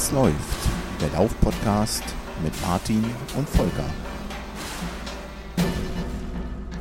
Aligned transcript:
Was 0.00 0.12
läuft? 0.12 0.58
Der 0.98 1.10
Lauf-Podcast 1.10 2.02
mit 2.42 2.58
Martin 2.62 3.04
und 3.36 3.46
Volker. 3.46 3.84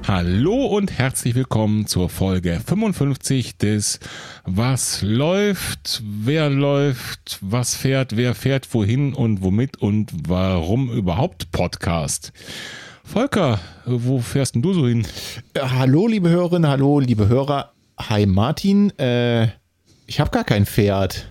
Hallo 0.07 0.67
und 0.67 0.97
herzlich 0.97 1.35
willkommen 1.35 1.85
zur 1.85 2.07
Folge 2.07 2.61
55 2.65 3.57
des 3.57 3.99
Was 4.45 5.01
läuft, 5.01 6.01
wer 6.05 6.49
läuft, 6.49 7.39
was 7.41 7.75
fährt, 7.75 8.15
wer 8.15 8.35
fährt, 8.35 8.73
wohin 8.73 9.13
und 9.13 9.41
womit 9.41 9.81
und 9.81 10.13
warum 10.29 10.89
überhaupt 10.89 11.51
Podcast. 11.51 12.31
Volker, 13.03 13.59
wo 13.85 14.19
fährst 14.19 14.55
denn 14.55 14.61
du 14.61 14.71
so 14.71 14.87
hin? 14.87 15.05
Äh, 15.55 15.59
hallo, 15.59 16.07
liebe 16.07 16.29
Hörerinnen, 16.29 16.71
hallo, 16.71 17.01
liebe 17.01 17.27
Hörer. 17.27 17.73
Hi, 17.99 18.25
Martin. 18.25 18.97
Äh, 18.97 19.49
ich 20.07 20.21
habe 20.21 20.31
gar 20.31 20.45
kein 20.45 20.65
Pferd. 20.65 21.29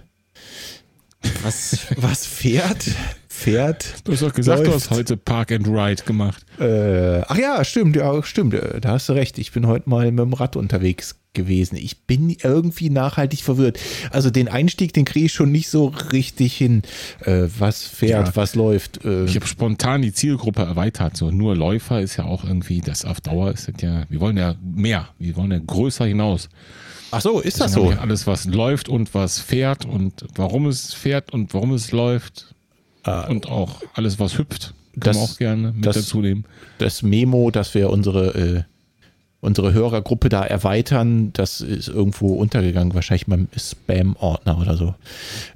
Was, 1.43 1.87
was 1.97 2.27
fährt? 2.27 2.85
Pferd. 3.29 3.95
Du 4.05 4.13
hast 4.13 4.23
doch 4.23 4.35
gesagt, 4.35 4.61
läuft. 4.61 4.71
du 4.71 4.75
hast 4.75 4.91
heute 4.91 5.17
Park 5.17 5.53
and 5.53 5.69
Ride 5.69 6.03
gemacht. 6.05 6.45
Äh, 6.59 7.21
ach 7.27 7.39
ja, 7.39 7.65
stimmt, 7.65 7.95
ja, 7.95 8.23
stimmt. 8.23 8.55
Äh, 8.55 8.81
da 8.81 8.91
hast 8.91 9.09
du 9.09 9.13
recht. 9.13 9.39
Ich 9.39 9.53
bin 9.53 9.67
heute 9.67 9.89
mal 9.89 10.11
mit 10.11 10.19
dem 10.19 10.33
Rad 10.33 10.57
unterwegs 10.57 11.17
gewesen. 11.35 11.77
Ich 11.77 12.05
bin 12.07 12.31
irgendwie 12.31 12.91
nachhaltig 12.91 13.43
verwirrt. 13.43 13.79
Also 14.11 14.31
den 14.31 14.49
Einstieg, 14.49 14.93
den 14.93 15.05
kriege 15.05 15.27
ich 15.27 15.33
schon 15.33 15.53
nicht 15.53 15.69
so 15.69 15.87
richtig 16.13 16.57
hin. 16.57 16.83
Äh, 17.25 17.47
was 17.59 17.85
fährt, 17.85 18.27
ja, 18.27 18.37
was 18.37 18.57
läuft. 18.57 19.05
Äh. 19.05 19.27
Ich 19.27 19.37
habe 19.37 19.47
spontan 19.47 20.03
die 20.03 20.13
Zielgruppe 20.13 20.63
erweitert. 20.63 21.17
So 21.17 21.31
nur 21.31 21.55
Läufer 21.55 22.01
ist 22.01 22.17
ja 22.17 22.25
auch 22.25 22.45
irgendwie, 22.45 22.81
das 22.81 23.05
auf 23.05 23.21
Dauer 23.21 23.53
ist 23.53 23.69
das 23.69 23.81
ja, 23.81 24.05
wir 24.09 24.21
wollen 24.21 24.37
ja 24.37 24.57
mehr, 24.61 25.09
wir 25.19 25.37
wollen 25.37 25.53
ja 25.53 25.61
größer 25.65 26.07
hinaus. 26.07 26.49
Ach 27.11 27.21
so, 27.21 27.41
ist 27.41 27.61
das 27.61 27.73
so? 27.73 27.91
Alles, 27.91 28.27
was 28.27 28.45
läuft 28.47 28.89
und 28.89 29.15
was 29.15 29.41
fährt 29.41 29.85
und 29.85 30.25
warum 30.35 30.67
es 30.67 30.93
fährt 30.93 31.33
und 31.33 31.55
warum 31.55 31.73
es 31.73 31.93
läuft. 31.93 32.55
Ah. 33.03 33.27
Und 33.29 33.49
auch 33.49 33.83
alles, 33.95 34.19
was 34.19 34.39
hüpft, 34.39 34.75
kann 34.93 35.15
das, 35.15 35.17
man 35.17 35.25
auch 35.27 35.39
gerne 35.39 35.73
mit 35.73 35.87
das, 35.87 35.97
dazu 35.97 36.21
nehmen. 36.21 36.45
Das 36.79 37.03
Memo, 37.03 37.51
dass 37.51 37.75
wir 37.75 37.91
unsere, 37.91 38.35
äh, 38.35 38.63
unsere 39.41 39.73
Hörergruppe 39.73 40.29
da 40.29 40.45
erweitern, 40.45 41.33
das 41.33 41.61
ist 41.61 41.89
irgendwo 41.89 42.35
untergegangen, 42.35 42.95
wahrscheinlich 42.95 43.27
beim 43.27 43.49
Spam-Ordner 43.57 44.59
oder 44.59 44.77
so. 44.77 44.95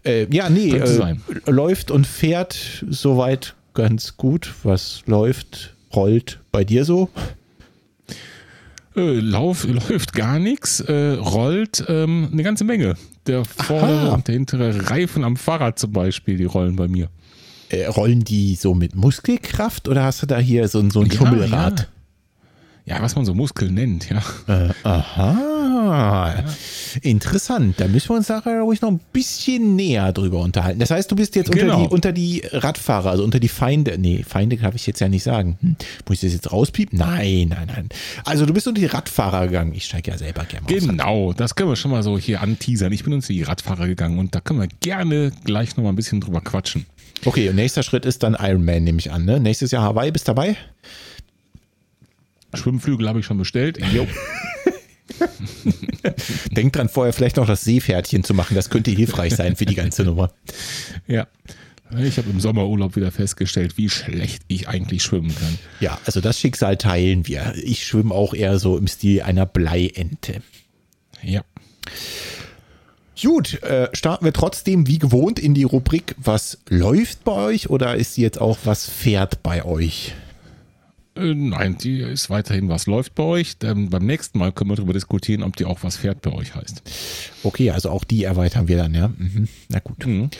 Äh, 0.04 0.32
ja, 0.34 0.48
nee, 0.48 0.70
äh, 0.70 1.16
läuft 1.46 1.90
und 1.90 2.06
fährt 2.06 2.84
soweit 2.88 3.54
ganz 3.74 4.16
gut. 4.16 4.54
Was 4.62 5.02
läuft, 5.06 5.74
rollt 5.94 6.40
bei 6.52 6.64
dir 6.64 6.84
so? 6.84 7.10
Äh, 8.96 9.20
Lauf 9.20 9.64
läuft 9.88 10.12
gar 10.12 10.38
nichts, 10.38 10.80
äh, 10.80 11.12
rollt 11.14 11.84
ähm, 11.88 12.28
eine 12.32 12.42
ganze 12.42 12.64
Menge. 12.64 12.94
Der 13.26 13.44
vordere 13.44 14.10
und 14.12 14.26
der 14.26 14.34
hintere 14.34 14.90
Reifen 14.90 15.22
am 15.24 15.36
Fahrrad 15.36 15.78
zum 15.78 15.92
Beispiel, 15.92 16.36
die 16.36 16.44
rollen 16.44 16.76
bei 16.76 16.88
mir. 16.88 17.08
Äh, 17.68 17.86
rollen 17.86 18.24
die 18.24 18.56
so 18.56 18.74
mit 18.74 18.94
Muskelkraft 18.94 19.88
oder 19.88 20.04
hast 20.04 20.22
du 20.22 20.26
da 20.26 20.38
hier 20.38 20.66
so, 20.68 20.88
so 20.90 21.00
ein 21.00 21.10
Schummelrad? 21.10 21.80
Ja. 21.80 21.86
Ja, 21.86 21.91
was 23.00 23.14
man 23.14 23.24
so 23.24 23.34
Muskeln 23.34 23.74
nennt, 23.74 24.08
ja. 24.10 24.22
Äh, 24.48 24.70
aha. 24.82 26.34
Ja. 26.36 26.44
Interessant. 27.02 27.80
Da 27.80 27.88
müssen 27.88 28.10
wir 28.10 28.16
uns 28.16 28.28
nachher 28.28 28.60
ruhig 28.60 28.80
noch 28.80 28.90
ein 28.90 29.00
bisschen 29.12 29.76
näher 29.76 30.12
drüber 30.12 30.40
unterhalten. 30.40 30.80
Das 30.80 30.90
heißt, 30.90 31.10
du 31.10 31.16
bist 31.16 31.36
jetzt 31.36 31.50
genau. 31.52 31.76
unter, 31.76 31.88
die, 31.88 31.94
unter 31.94 32.12
die 32.12 32.42
Radfahrer, 32.52 33.10
also 33.10 33.24
unter 33.24 33.40
die 33.40 33.48
Feinde. 33.48 33.96
Nee, 33.98 34.24
Feinde 34.26 34.56
darf 34.56 34.74
ich 34.74 34.86
jetzt 34.86 35.00
ja 35.00 35.08
nicht 35.08 35.22
sagen. 35.22 35.58
Hm. 35.60 35.76
Muss 36.08 36.22
ich 36.22 36.28
das 36.28 36.32
jetzt 36.32 36.52
rauspiepen? 36.52 36.98
Nein, 36.98 37.48
nein, 37.48 37.68
nein. 37.68 37.88
Also 38.24 38.46
du 38.46 38.52
bist 38.52 38.66
unter 38.66 38.80
die 38.80 38.86
Radfahrer 38.86 39.46
gegangen. 39.46 39.72
Ich 39.74 39.84
steige 39.84 40.10
ja 40.10 40.18
selber 40.18 40.44
gerne 40.44 40.66
mal 40.66 40.74
Genau, 40.74 41.32
das 41.32 41.54
können 41.54 41.70
wir 41.70 41.76
schon 41.76 41.90
mal 41.90 42.02
so 42.02 42.18
hier 42.18 42.40
anteasern. 42.40 42.92
Ich 42.92 43.04
bin 43.04 43.12
unter 43.12 43.28
die 43.28 43.42
Radfahrer 43.42 43.86
gegangen 43.86 44.18
und 44.18 44.34
da 44.34 44.40
können 44.40 44.60
wir 44.60 44.68
gerne 44.80 45.32
gleich 45.44 45.76
noch 45.76 45.84
mal 45.84 45.90
ein 45.90 45.96
bisschen 45.96 46.20
drüber 46.20 46.40
quatschen. 46.40 46.86
Okay, 47.24 47.48
und 47.48 47.54
nächster 47.54 47.84
Schritt 47.84 48.04
ist 48.04 48.24
dann 48.24 48.36
Ironman, 48.38 48.82
nehme 48.82 48.98
ich 48.98 49.12
an. 49.12 49.24
Ne? 49.24 49.38
Nächstes 49.38 49.70
Jahr 49.70 49.84
Hawaii, 49.84 50.10
bist 50.10 50.26
dabei? 50.26 50.56
Schwimmflügel 52.54 53.08
habe 53.08 53.20
ich 53.20 53.26
schon 53.26 53.38
bestellt. 53.38 53.78
Jo. 53.92 54.06
Denk 56.50 56.72
dran, 56.72 56.88
vorher 56.88 57.12
vielleicht 57.12 57.36
noch 57.36 57.46
das 57.46 57.62
Seepferdchen 57.62 58.24
zu 58.24 58.34
machen. 58.34 58.54
Das 58.54 58.70
könnte 58.70 58.90
hilfreich 58.90 59.34
sein 59.34 59.56
für 59.56 59.66
die 59.66 59.74
ganze 59.74 60.04
Nummer. 60.04 60.32
Ja. 61.06 61.26
Ich 61.98 62.16
habe 62.16 62.30
im 62.30 62.40
Sommerurlaub 62.40 62.96
wieder 62.96 63.10
festgestellt, 63.10 63.76
wie 63.76 63.90
schlecht 63.90 64.42
ich 64.48 64.66
eigentlich 64.66 65.02
schwimmen 65.02 65.34
kann. 65.34 65.58
Ja, 65.80 65.98
also 66.06 66.22
das 66.22 66.38
Schicksal 66.38 66.78
teilen 66.78 67.26
wir. 67.26 67.52
Ich 67.62 67.84
schwimme 67.86 68.14
auch 68.14 68.32
eher 68.32 68.58
so 68.58 68.78
im 68.78 68.86
Stil 68.86 69.22
einer 69.22 69.44
Bleiente. 69.44 70.42
Ja. 71.22 71.42
Gut, 73.20 73.62
äh, 73.62 73.88
starten 73.92 74.24
wir 74.24 74.32
trotzdem 74.32 74.86
wie 74.86 74.98
gewohnt 74.98 75.38
in 75.38 75.54
die 75.54 75.64
Rubrik 75.64 76.14
Was 76.16 76.58
läuft 76.68 77.24
bei 77.24 77.32
euch 77.32 77.70
oder 77.70 77.94
ist 77.94 78.16
jetzt 78.16 78.40
auch 78.40 78.58
Was 78.64 78.88
fährt 78.88 79.42
bei 79.42 79.64
euch? 79.64 80.14
Äh, 81.14 81.34
nein, 81.34 81.76
die 81.78 82.00
ist 82.00 82.30
weiterhin, 82.30 82.68
was 82.68 82.86
läuft 82.86 83.14
bei 83.14 83.22
euch. 83.22 83.56
Ähm, 83.62 83.90
beim 83.90 84.06
nächsten 84.06 84.38
Mal 84.38 84.52
können 84.52 84.70
wir 84.70 84.76
darüber 84.76 84.94
diskutieren, 84.94 85.42
ob 85.42 85.56
die 85.56 85.64
auch 85.64 85.82
was 85.82 85.96
fährt 85.96 86.22
bei 86.22 86.32
euch 86.32 86.54
heißt. 86.54 86.82
Okay, 87.42 87.70
also 87.70 87.90
auch 87.90 88.04
die 88.04 88.24
erweitern 88.24 88.68
wir 88.68 88.76
dann, 88.76 88.94
ja. 88.94 89.08
Mhm. 89.08 89.48
Na 89.68 89.78
gut. 89.80 90.06
Mhm. 90.06 90.30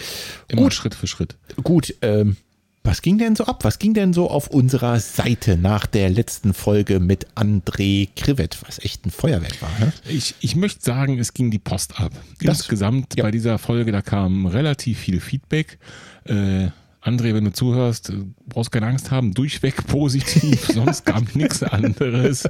Immer 0.48 0.62
gut. 0.62 0.74
Schritt 0.74 0.94
für 0.94 1.06
Schritt. 1.06 1.36
Gut, 1.62 1.94
ähm, 2.00 2.36
was 2.84 3.00
ging 3.00 3.16
denn 3.18 3.36
so 3.36 3.44
ab? 3.44 3.64
Was 3.64 3.78
ging 3.78 3.94
denn 3.94 4.12
so 4.12 4.28
auf 4.28 4.48
unserer 4.48 4.98
Seite 4.98 5.56
nach 5.56 5.86
der 5.86 6.10
letzten 6.10 6.52
Folge 6.52 6.98
mit 6.98 7.28
André 7.36 8.08
Krivet, 8.16 8.58
was 8.66 8.80
echt 8.80 9.06
ein 9.06 9.10
Feuerwerk 9.10 9.62
war? 9.62 9.70
Ne? 9.78 9.92
Ich, 10.08 10.34
ich 10.40 10.56
möchte 10.56 10.82
sagen, 10.82 11.18
es 11.18 11.32
ging 11.32 11.52
die 11.52 11.60
Post 11.60 12.00
ab. 12.00 12.12
Das, 12.40 12.58
Insgesamt 12.58 13.16
ja. 13.16 13.22
bei 13.22 13.30
dieser 13.30 13.58
Folge, 13.58 13.92
da 13.92 14.02
kam 14.02 14.46
relativ 14.46 14.98
viel 14.98 15.20
Feedback. 15.20 15.78
Äh, 16.24 16.70
André, 17.02 17.34
wenn 17.34 17.44
du 17.44 17.52
zuhörst, 17.52 18.10
äh, 18.10 18.24
brauchst 18.46 18.72
keine 18.72 18.86
Angst 18.86 19.10
haben, 19.10 19.34
durchweg 19.34 19.86
positiv, 19.86 20.66
sonst 20.72 21.04
kam 21.04 21.26
nichts 21.34 21.62
anderes. 21.62 22.48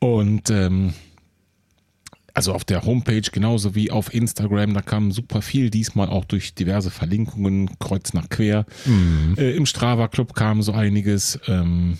Und 0.00 0.50
ähm, 0.50 0.94
also 2.34 2.52
auf 2.54 2.64
der 2.64 2.84
Homepage 2.84 3.22
genauso 3.32 3.74
wie 3.74 3.90
auf 3.90 4.12
Instagram, 4.12 4.74
da 4.74 4.82
kam 4.82 5.12
super 5.12 5.42
viel, 5.42 5.70
diesmal 5.70 6.08
auch 6.08 6.24
durch 6.24 6.54
diverse 6.54 6.90
Verlinkungen, 6.90 7.78
kreuz 7.78 8.12
nach 8.12 8.28
quer. 8.28 8.66
Mhm. 8.84 9.34
Äh, 9.36 9.52
Im 9.52 9.66
Strava 9.66 10.08
Club 10.08 10.34
kam 10.34 10.62
so 10.62 10.72
einiges. 10.72 11.38
Ähm, 11.46 11.98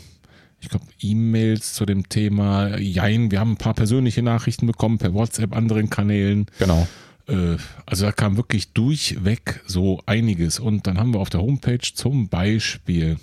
ich 0.62 0.69
glaube, 0.69 0.85
E-Mails 1.01 1.73
zu 1.73 1.87
dem 1.87 2.09
Thema. 2.09 2.77
Jein, 2.77 3.31
wir 3.31 3.41
haben 3.41 3.53
ein 3.53 3.57
paar 3.57 3.75
persönliche 3.75 4.23
Nachrichten 4.23 4.67
bekommen 4.67 4.99
per 4.99 5.15
WhatsApp, 5.15 5.57
anderen 5.57 5.89
Kanälen. 5.89 6.47
Genau. 6.59 6.87
Äh, 7.31 7.57
also 7.87 8.07
da 8.07 8.13
kam 8.13 8.37
wirklich 8.37 8.73
durchweg 8.73 9.63
so 9.67 10.01
einiges. 10.07 10.59
Und 10.59 10.87
dann 10.87 10.99
haben 10.99 11.15
wir 11.15 11.21
auf 11.21 11.31
der 11.31 11.41
Homepage 11.41 11.79
zum 11.95 12.29
Beispiel 12.29 13.19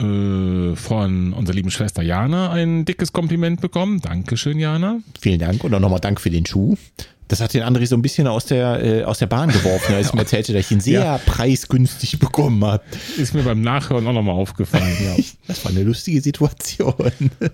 äh, 0.00 0.74
von 0.76 1.32
unserer 1.32 1.54
lieben 1.54 1.70
Schwester 1.70 2.02
Jana 2.02 2.50
ein 2.50 2.84
dickes 2.84 3.12
Kompliment 3.12 3.60
bekommen. 3.60 4.00
Dankeschön, 4.00 4.58
Jana. 4.58 5.00
Vielen 5.20 5.40
Dank 5.40 5.62
und 5.62 5.74
auch 5.74 5.80
nochmal 5.80 6.00
Dank 6.00 6.20
für 6.20 6.30
den 6.30 6.46
Schuh. 6.46 6.76
Das 7.30 7.40
hat 7.40 7.54
den 7.54 7.62
André 7.62 7.86
so 7.86 7.94
ein 7.94 8.02
bisschen 8.02 8.26
aus 8.26 8.46
der, 8.46 8.84
äh, 8.84 9.04
aus 9.04 9.18
der 9.20 9.26
Bahn 9.26 9.50
geworfen, 9.50 9.94
als 9.94 10.08
ich 10.08 10.14
mir 10.14 10.22
erzählte, 10.22 10.52
dass 10.52 10.66
ich 10.66 10.72
ihn 10.72 10.80
sehr 10.80 11.04
ja. 11.04 11.18
preisgünstig 11.18 12.18
bekommen 12.18 12.64
habe. 12.64 12.82
Ist 13.18 13.34
mir 13.34 13.44
beim 13.44 13.60
Nachhören 13.60 14.04
auch 14.08 14.12
nochmal 14.12 14.34
aufgefallen. 14.34 14.96
Ja. 15.00 15.14
Das 15.46 15.64
war 15.64 15.72
eine 15.72 15.82
lustige 15.82 16.20
Situation. 16.20 16.94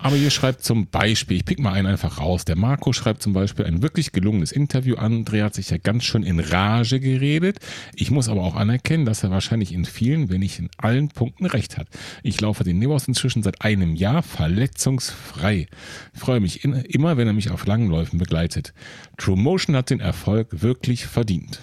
Aber 0.01 0.17
ihr 0.17 0.31
schreibt 0.31 0.63
zum 0.63 0.87
Beispiel, 0.87 1.39
ich 1.39 1.47
pick 1.47 1.59
mal 1.59 1.73
einen 1.73 1.87
einfach 1.87 2.21
raus. 2.21 2.45
Der 2.45 2.55
Marco 2.55 2.93
schreibt 2.93 3.23
zum 3.23 3.33
Beispiel 3.33 3.65
ein 3.65 3.81
wirklich 3.81 4.13
gelungenes 4.13 4.53
Interview. 4.53 4.97
André 4.97 5.43
hat 5.43 5.55
sich 5.55 5.71
ja 5.71 5.79
ganz 5.79 6.05
schön 6.05 6.23
in 6.23 6.39
Rage 6.39 7.01
geredet. 7.01 7.59
Ich 7.95 8.11
muss 8.11 8.29
aber 8.29 8.43
auch 8.43 8.55
anerkennen, 8.55 9.07
dass 9.07 9.23
er 9.23 9.31
wahrscheinlich 9.31 9.73
in 9.73 9.87
vielen, 9.87 10.29
wenn 10.29 10.41
nicht 10.41 10.59
in 10.59 10.69
allen 10.77 11.09
Punkten 11.09 11.47
recht 11.47 11.79
hat. 11.79 11.89
Ich 12.23 12.39
laufe 12.39 12.65
den 12.65 12.79
Nibos 12.79 13.09
inzwischen 13.09 13.43
seit 13.43 13.63
einem 13.63 13.95
Jahr 13.95 14.23
verletzungsfrei. 14.23 15.69
Ich 16.13 16.21
freue 16.21 16.41
mich 16.41 16.65
immer, 16.65 17.17
wenn 17.17 17.27
er 17.27 17.33
mich 17.33 17.51
auf 17.51 17.65
langen 17.65 17.89
Läufen 17.89 18.19
begleitet. 18.19 18.75
True 19.17 19.37
Motion 19.37 19.66
Menschen 19.67 19.77
hat 19.77 19.91
den 19.91 20.01
Erfolg 20.01 20.63
wirklich 20.63 21.07
verdient. 21.07 21.61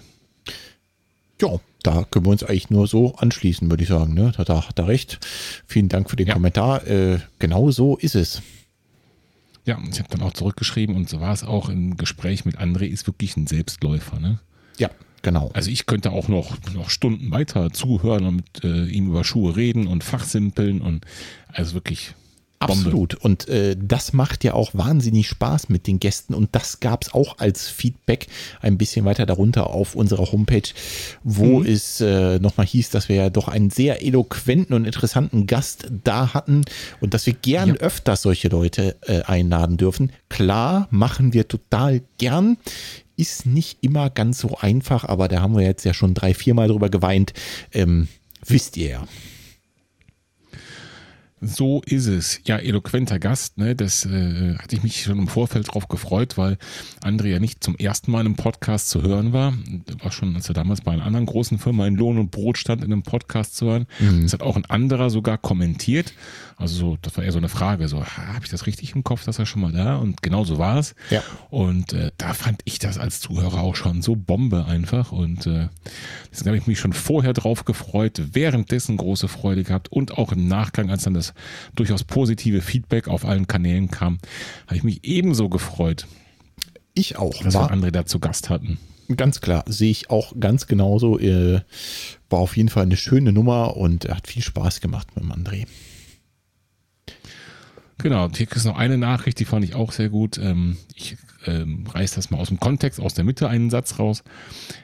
Ja, 1.41 1.59
da 1.83 2.03
können 2.03 2.25
wir 2.25 2.31
uns 2.31 2.43
eigentlich 2.43 2.69
nur 2.69 2.87
so 2.87 3.15
anschließen, 3.15 3.69
würde 3.69 3.83
ich 3.83 3.89
sagen. 3.89 4.13
Ne? 4.13 4.33
Da, 4.35 4.43
da 4.43 4.67
hat 4.67 4.77
er 4.77 4.87
recht. 4.87 5.19
Vielen 5.67 5.89
Dank 5.89 6.09
für 6.09 6.17
den 6.17 6.27
ja. 6.27 6.33
Kommentar. 6.33 6.85
Äh, 6.85 7.19
genau 7.39 7.71
so 7.71 7.97
ist 7.97 8.15
es. 8.15 8.41
Ja, 9.65 9.77
ich 9.89 9.99
habe 9.99 10.09
dann 10.09 10.21
auch 10.21 10.33
zurückgeschrieben 10.33 10.95
und 10.95 11.07
so 11.07 11.21
war 11.21 11.31
es 11.31 11.43
auch 11.43 11.69
im 11.69 11.95
Gespräch 11.95 12.43
mit 12.43 12.59
André, 12.59 12.87
ist 12.87 13.07
wirklich 13.07 13.37
ein 13.37 13.47
Selbstläufer. 13.47 14.19
Ne? 14.19 14.39
Ja, 14.77 14.89
genau. 15.21 15.49
Also 15.53 15.71
ich 15.71 15.85
könnte 15.85 16.11
auch 16.11 16.27
noch, 16.27 16.57
noch 16.73 16.89
Stunden 16.89 17.31
weiter 17.31 17.71
zuhören 17.71 18.25
und 18.25 18.35
mit 18.35 18.63
äh, 18.65 18.85
ihm 18.85 19.07
über 19.07 19.23
Schuhe 19.23 19.55
reden 19.55 19.87
und 19.87 20.03
fachsimpeln 20.03 20.81
und 20.81 21.05
also 21.47 21.75
wirklich 21.75 22.15
Absolut. 22.63 23.15
Und 23.15 23.47
äh, 23.47 23.75
das 23.79 24.13
macht 24.13 24.43
ja 24.43 24.53
auch 24.53 24.73
wahnsinnig 24.73 25.27
Spaß 25.27 25.69
mit 25.69 25.87
den 25.87 25.99
Gästen. 25.99 26.33
Und 26.33 26.49
das 26.53 26.79
gab 26.79 27.03
es 27.03 27.13
auch 27.13 27.39
als 27.39 27.67
Feedback 27.69 28.27
ein 28.61 28.77
bisschen 28.77 29.05
weiter 29.05 29.25
darunter 29.25 29.67
auf 29.67 29.95
unserer 29.95 30.31
Homepage, 30.31 30.69
wo 31.23 31.59
mhm. 31.59 31.65
es 31.65 32.01
äh, 32.01 32.39
nochmal 32.39 32.65
hieß, 32.65 32.89
dass 32.89 33.09
wir 33.09 33.15
ja 33.15 33.29
doch 33.29 33.47
einen 33.47 33.69
sehr 33.69 34.03
eloquenten 34.03 34.73
und 34.73 34.85
interessanten 34.85 35.47
Gast 35.47 35.87
da 36.03 36.33
hatten 36.33 36.63
und 36.99 37.13
dass 37.13 37.25
wir 37.25 37.33
gern 37.33 37.69
ja. 37.69 37.75
öfters 37.75 38.21
solche 38.21 38.49
Leute 38.49 38.95
äh, 39.01 39.21
einladen 39.23 39.77
dürfen. 39.77 40.11
Klar, 40.29 40.87
machen 40.89 41.33
wir 41.33 41.47
total 41.47 42.01
gern. 42.17 42.57
ist 43.15 43.45
nicht 43.45 43.77
immer 43.81 44.09
ganz 44.09 44.39
so 44.39 44.57
einfach, 44.57 45.05
aber 45.05 45.27
da 45.27 45.41
haben 45.41 45.55
wir 45.55 45.63
jetzt 45.63 45.85
ja 45.85 45.93
schon 45.93 46.13
drei, 46.13 46.33
viermal 46.33 46.67
drüber 46.67 46.89
geweint. 46.89 47.33
Ähm, 47.71 48.07
wisst 48.45 48.77
ihr 48.77 48.89
ja. 48.89 49.07
So 51.45 51.81
ist 51.85 52.07
es. 52.07 52.39
Ja, 52.45 52.57
eloquenter 52.57 53.19
Gast, 53.19 53.57
ne? 53.57 53.75
Das 53.75 54.05
äh, 54.05 54.55
hatte 54.57 54.75
ich 54.75 54.83
mich 54.83 55.03
schon 55.03 55.19
im 55.19 55.27
Vorfeld 55.27 55.73
drauf 55.73 55.87
gefreut, 55.89 56.37
weil 56.37 56.57
André 57.03 57.27
ja 57.27 57.39
nicht 57.39 57.63
zum 57.63 57.75
ersten 57.75 58.11
Mal 58.11 58.25
im 58.25 58.35
Podcast 58.35 58.89
zu 58.89 59.01
hören 59.01 59.33
war. 59.33 59.53
War 60.01 60.11
schon, 60.11 60.35
als 60.35 60.47
er 60.47 60.55
damals 60.55 60.81
bei 60.81 60.91
einer 60.91 61.05
anderen 61.05 61.25
großen 61.25 61.59
Firma 61.59 61.85
in 61.85 61.95
Lohn 61.95 62.17
und 62.17 62.31
Brot 62.31 62.57
stand, 62.57 62.83
in 62.83 62.93
einem 62.93 63.03
Podcast 63.03 63.55
zu 63.55 63.65
hören. 63.65 63.87
Mhm. 63.99 64.23
Das 64.23 64.33
hat 64.33 64.41
auch 64.41 64.55
ein 64.55 64.65
anderer 64.65 65.09
sogar 65.09 65.37
kommentiert. 65.37 66.13
Also 66.57 66.75
so, 66.75 66.97
das 67.01 67.17
war 67.17 67.23
eher 67.23 67.31
so 67.31 67.37
eine 67.37 67.49
Frage, 67.49 67.87
so, 67.87 68.05
habe 68.05 68.43
ich 68.43 68.49
das 68.49 68.65
richtig 68.65 68.95
im 68.95 69.03
Kopf, 69.03 69.25
dass 69.25 69.39
er 69.39 69.45
schon 69.45 69.61
mal 69.61 69.71
da? 69.71 69.97
Und 69.97 70.21
genau 70.21 70.43
so 70.43 70.57
war 70.57 70.77
es. 70.77 70.95
Ja. 71.09 71.21
Und 71.49 71.93
äh, 71.93 72.11
da 72.17 72.33
fand 72.33 72.61
ich 72.65 72.79
das 72.79 72.97
als 72.97 73.19
Zuhörer 73.19 73.61
auch 73.61 73.75
schon 73.75 74.01
so 74.01 74.15
Bombe 74.15 74.65
einfach. 74.65 75.11
Und 75.11 75.47
äh, 75.47 75.69
deswegen 76.31 76.49
habe 76.49 76.57
ich 76.57 76.67
mich 76.67 76.79
schon 76.79 76.93
vorher 76.93 77.33
drauf 77.33 77.65
gefreut, 77.65 78.21
währenddessen 78.33 78.97
große 78.97 79.27
Freude 79.27 79.63
gehabt 79.63 79.91
und 79.91 80.17
auch 80.17 80.31
im 80.31 80.47
Nachgang, 80.47 80.89
als 80.89 81.03
dann 81.03 81.13
das 81.13 81.33
durchaus 81.75 82.03
positive 82.03 82.61
Feedback 82.61 83.07
auf 83.07 83.25
allen 83.25 83.47
Kanälen 83.47 83.89
kam, 83.89 84.19
habe 84.67 84.77
ich 84.77 84.83
mich 84.83 85.03
ebenso 85.03 85.49
gefreut. 85.49 86.07
Ich 86.93 87.17
auch. 87.17 87.41
Dass 87.41 87.53
war, 87.53 87.69
wir 87.69 87.75
André 87.75 87.91
da 87.91 88.05
zu 88.05 88.19
Gast 88.19 88.49
hatten. 88.49 88.77
Ganz 89.15 89.41
klar, 89.41 89.63
sehe 89.67 89.91
ich 89.91 90.09
auch 90.09 90.33
ganz 90.39 90.67
genauso. 90.67 91.19
Äh, 91.19 91.61
war 92.29 92.39
auf 92.39 92.55
jeden 92.55 92.69
Fall 92.69 92.83
eine 92.83 92.97
schöne 92.97 93.31
Nummer 93.31 93.75
und 93.75 94.07
hat 94.09 94.27
viel 94.27 94.43
Spaß 94.43 94.79
gemacht 94.79 95.07
mit 95.15 95.23
dem 95.23 95.31
André. 95.31 95.65
Genau, 98.03 98.27
hier 98.35 98.51
ist 98.51 98.65
noch 98.65 98.77
eine 98.77 98.97
Nachricht, 98.97 99.39
die 99.39 99.45
fand 99.45 99.63
ich 99.63 99.75
auch 99.75 99.93
sehr 99.93 100.09
gut. 100.09 100.37
Ähm, 100.37 100.75
ich 100.93 101.15
ähm, 101.45 101.85
reiß 101.87 102.15
das 102.15 102.31
mal 102.31 102.37
aus 102.37 102.49
dem 102.49 102.59
Kontext, 102.59 102.99
aus 102.99 103.13
der 103.13 103.23
Mitte 103.23 103.47
einen 103.47 103.69
Satz 103.69 103.97
raus. 103.97 104.25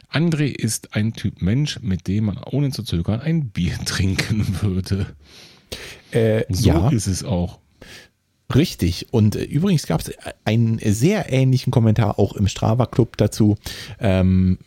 André 0.09 0.45
ist 0.45 0.95
ein 0.95 1.11
Typ 1.11 1.41
Mensch, 1.41 1.81
mit 1.81 2.07
dem 2.07 2.25
man 2.25 2.37
ohne 2.37 2.71
zu 2.71 2.81
zögern 2.81 3.19
ein 3.19 3.49
Bier 3.49 3.77
trinken 3.85 4.61
würde. 4.61 5.05
Äh, 6.11 6.45
so 6.47 6.69
ja. 6.69 6.89
ist 6.91 7.07
es 7.07 7.25
auch. 7.25 7.59
Richtig. 8.55 9.07
Und 9.11 9.35
äh, 9.35 9.43
übrigens 9.43 9.85
gab 9.85 9.99
es 9.99 10.13
einen 10.45 10.79
sehr 10.79 11.29
ähnlichen 11.29 11.71
Kommentar 11.71 12.19
auch 12.19 12.37
im 12.37 12.47
Strava 12.47 12.85
Club 12.85 13.17
dazu. 13.17 13.57
Ähm, 13.99 14.59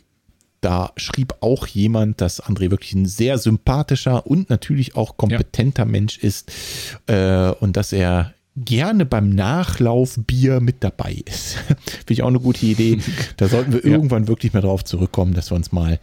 da 0.61 0.91
schrieb 0.95 1.33
auch 1.39 1.65
jemand, 1.65 2.21
dass 2.21 2.41
André 2.41 2.69
wirklich 2.69 2.93
ein 2.93 3.07
sehr 3.07 3.39
sympathischer 3.39 4.27
und 4.27 4.51
natürlich 4.51 4.95
auch 4.95 5.17
kompetenter 5.17 5.85
ja. 5.85 5.89
Mensch 5.89 6.19
ist 6.19 6.51
äh, 7.07 7.49
und 7.49 7.75
dass 7.77 7.91
er 7.93 8.35
gerne 8.55 9.05
beim 9.05 9.29
Nachlauf 9.29 10.15
Bier 10.17 10.59
mit 10.59 10.83
dabei 10.83 11.13
ist. 11.25 11.53
Finde 11.85 12.13
ich 12.13 12.23
auch 12.23 12.27
eine 12.27 12.39
gute 12.39 12.65
Idee. 12.65 12.99
Da 13.37 13.47
sollten 13.47 13.73
wir 13.73 13.79
ja. 13.83 13.91
irgendwann 13.91 14.27
wirklich 14.27 14.53
mal 14.53 14.61
drauf 14.61 14.83
zurückkommen, 14.83 15.33
dass 15.33 15.51
wir 15.51 15.55
uns 15.55 15.71
mal 15.71 15.99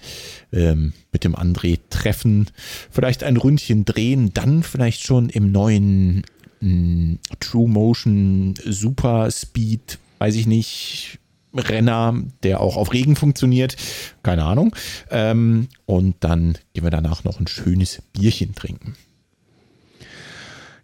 ähm, 0.52 0.92
mit 1.12 1.24
dem 1.24 1.36
André 1.36 1.78
treffen, 1.90 2.48
vielleicht 2.90 3.22
ein 3.24 3.36
Ründchen 3.36 3.84
drehen, 3.84 4.32
dann 4.34 4.62
vielleicht 4.62 5.04
schon 5.04 5.28
im 5.28 5.52
neuen 5.52 6.22
mh, 6.60 6.68
hm, 6.68 7.18
True 7.38 7.68
Motion 7.68 8.54
Super 8.64 9.30
Speed, 9.30 9.98
weiß 10.18 10.34
ich 10.34 10.46
nicht, 10.46 11.18
Renner, 11.54 12.14
der 12.42 12.60
auch 12.60 12.76
auf 12.76 12.92
Regen 12.92 13.16
funktioniert. 13.16 13.76
Keine 14.22 14.44
Ahnung. 14.44 14.74
Ähm, 15.10 15.68
und 15.86 16.16
dann 16.20 16.56
gehen 16.74 16.84
wir 16.84 16.90
danach 16.90 17.24
noch 17.24 17.40
ein 17.40 17.46
schönes 17.46 18.02
Bierchen 18.12 18.54
trinken. 18.54 18.94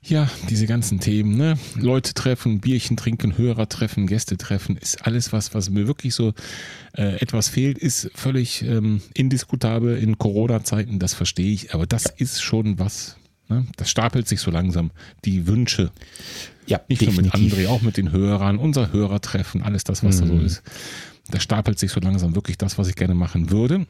Ja, 0.08 0.30
diese 0.48 0.66
ganzen 0.66 1.00
Themen, 1.00 1.36
ne? 1.36 1.58
Leute 1.74 2.14
treffen, 2.14 2.60
Bierchen 2.60 2.96
trinken, 2.96 3.36
Hörer 3.36 3.68
treffen, 3.68 4.06
Gäste 4.06 4.36
treffen, 4.36 4.76
ist 4.76 5.04
alles 5.04 5.32
was, 5.32 5.52
was 5.52 5.68
mir 5.68 5.88
wirklich 5.88 6.14
so 6.14 6.32
äh, 6.96 7.20
etwas 7.20 7.48
fehlt, 7.48 7.76
ist 7.76 8.10
völlig 8.14 8.62
ähm, 8.62 9.00
indiskutabel 9.14 9.98
in 9.98 10.16
Corona-Zeiten, 10.16 11.00
das 11.00 11.14
verstehe 11.14 11.52
ich, 11.52 11.74
aber 11.74 11.86
das 11.86 12.06
ist 12.06 12.40
schon 12.40 12.78
was, 12.78 13.16
ne? 13.48 13.66
Das 13.76 13.90
stapelt 13.90 14.28
sich 14.28 14.40
so 14.40 14.52
langsam. 14.52 14.92
Die 15.24 15.48
Wünsche, 15.48 15.90
ja, 16.68 16.80
nicht 16.88 17.02
definitiv. 17.02 17.34
nur 17.34 17.42
mit 17.42 17.52
André, 17.52 17.68
auch 17.68 17.82
mit 17.82 17.96
den 17.96 18.12
Hörern, 18.12 18.58
unser 18.58 18.92
Hörertreffen, 18.92 19.62
alles 19.62 19.82
das, 19.82 20.04
was 20.04 20.20
mhm. 20.20 20.20
da 20.20 20.26
so 20.28 20.38
ist. 20.38 20.62
Da 21.30 21.40
stapelt 21.40 21.80
sich 21.80 21.90
so 21.90 21.98
langsam 21.98 22.36
wirklich 22.36 22.58
das, 22.58 22.78
was 22.78 22.86
ich 22.86 22.94
gerne 22.94 23.16
machen 23.16 23.50
würde. 23.50 23.86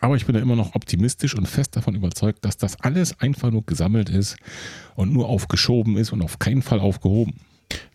Aber 0.00 0.16
ich 0.16 0.26
bin 0.26 0.34
ja 0.34 0.40
immer 0.40 0.56
noch 0.56 0.74
optimistisch 0.74 1.34
und 1.34 1.46
fest 1.46 1.76
davon 1.76 1.94
überzeugt, 1.94 2.44
dass 2.44 2.56
das 2.56 2.80
alles 2.80 3.20
einfach 3.20 3.50
nur 3.50 3.64
gesammelt 3.64 4.08
ist 4.08 4.36
und 4.96 5.12
nur 5.12 5.28
aufgeschoben 5.28 5.96
ist 5.96 6.12
und 6.12 6.22
auf 6.22 6.38
keinen 6.38 6.62
Fall 6.62 6.80
aufgehoben. 6.80 7.34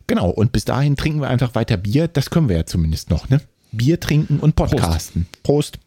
Genau, 0.07 0.29
und 0.29 0.51
bis 0.51 0.65
dahin 0.65 0.95
trinken 0.95 1.21
wir 1.21 1.27
einfach 1.27 1.53
weiter 1.55 1.75
Bier. 1.77 2.07
Das 2.07 2.29
können 2.29 2.47
wir 2.47 2.57
ja 2.57 2.65
zumindest 2.65 3.09
noch, 3.09 3.29
ne? 3.29 3.41
Bier 3.71 3.99
trinken 3.99 4.39
und 4.39 4.55
podcasten. 4.55 5.27
Prost. 5.43 5.79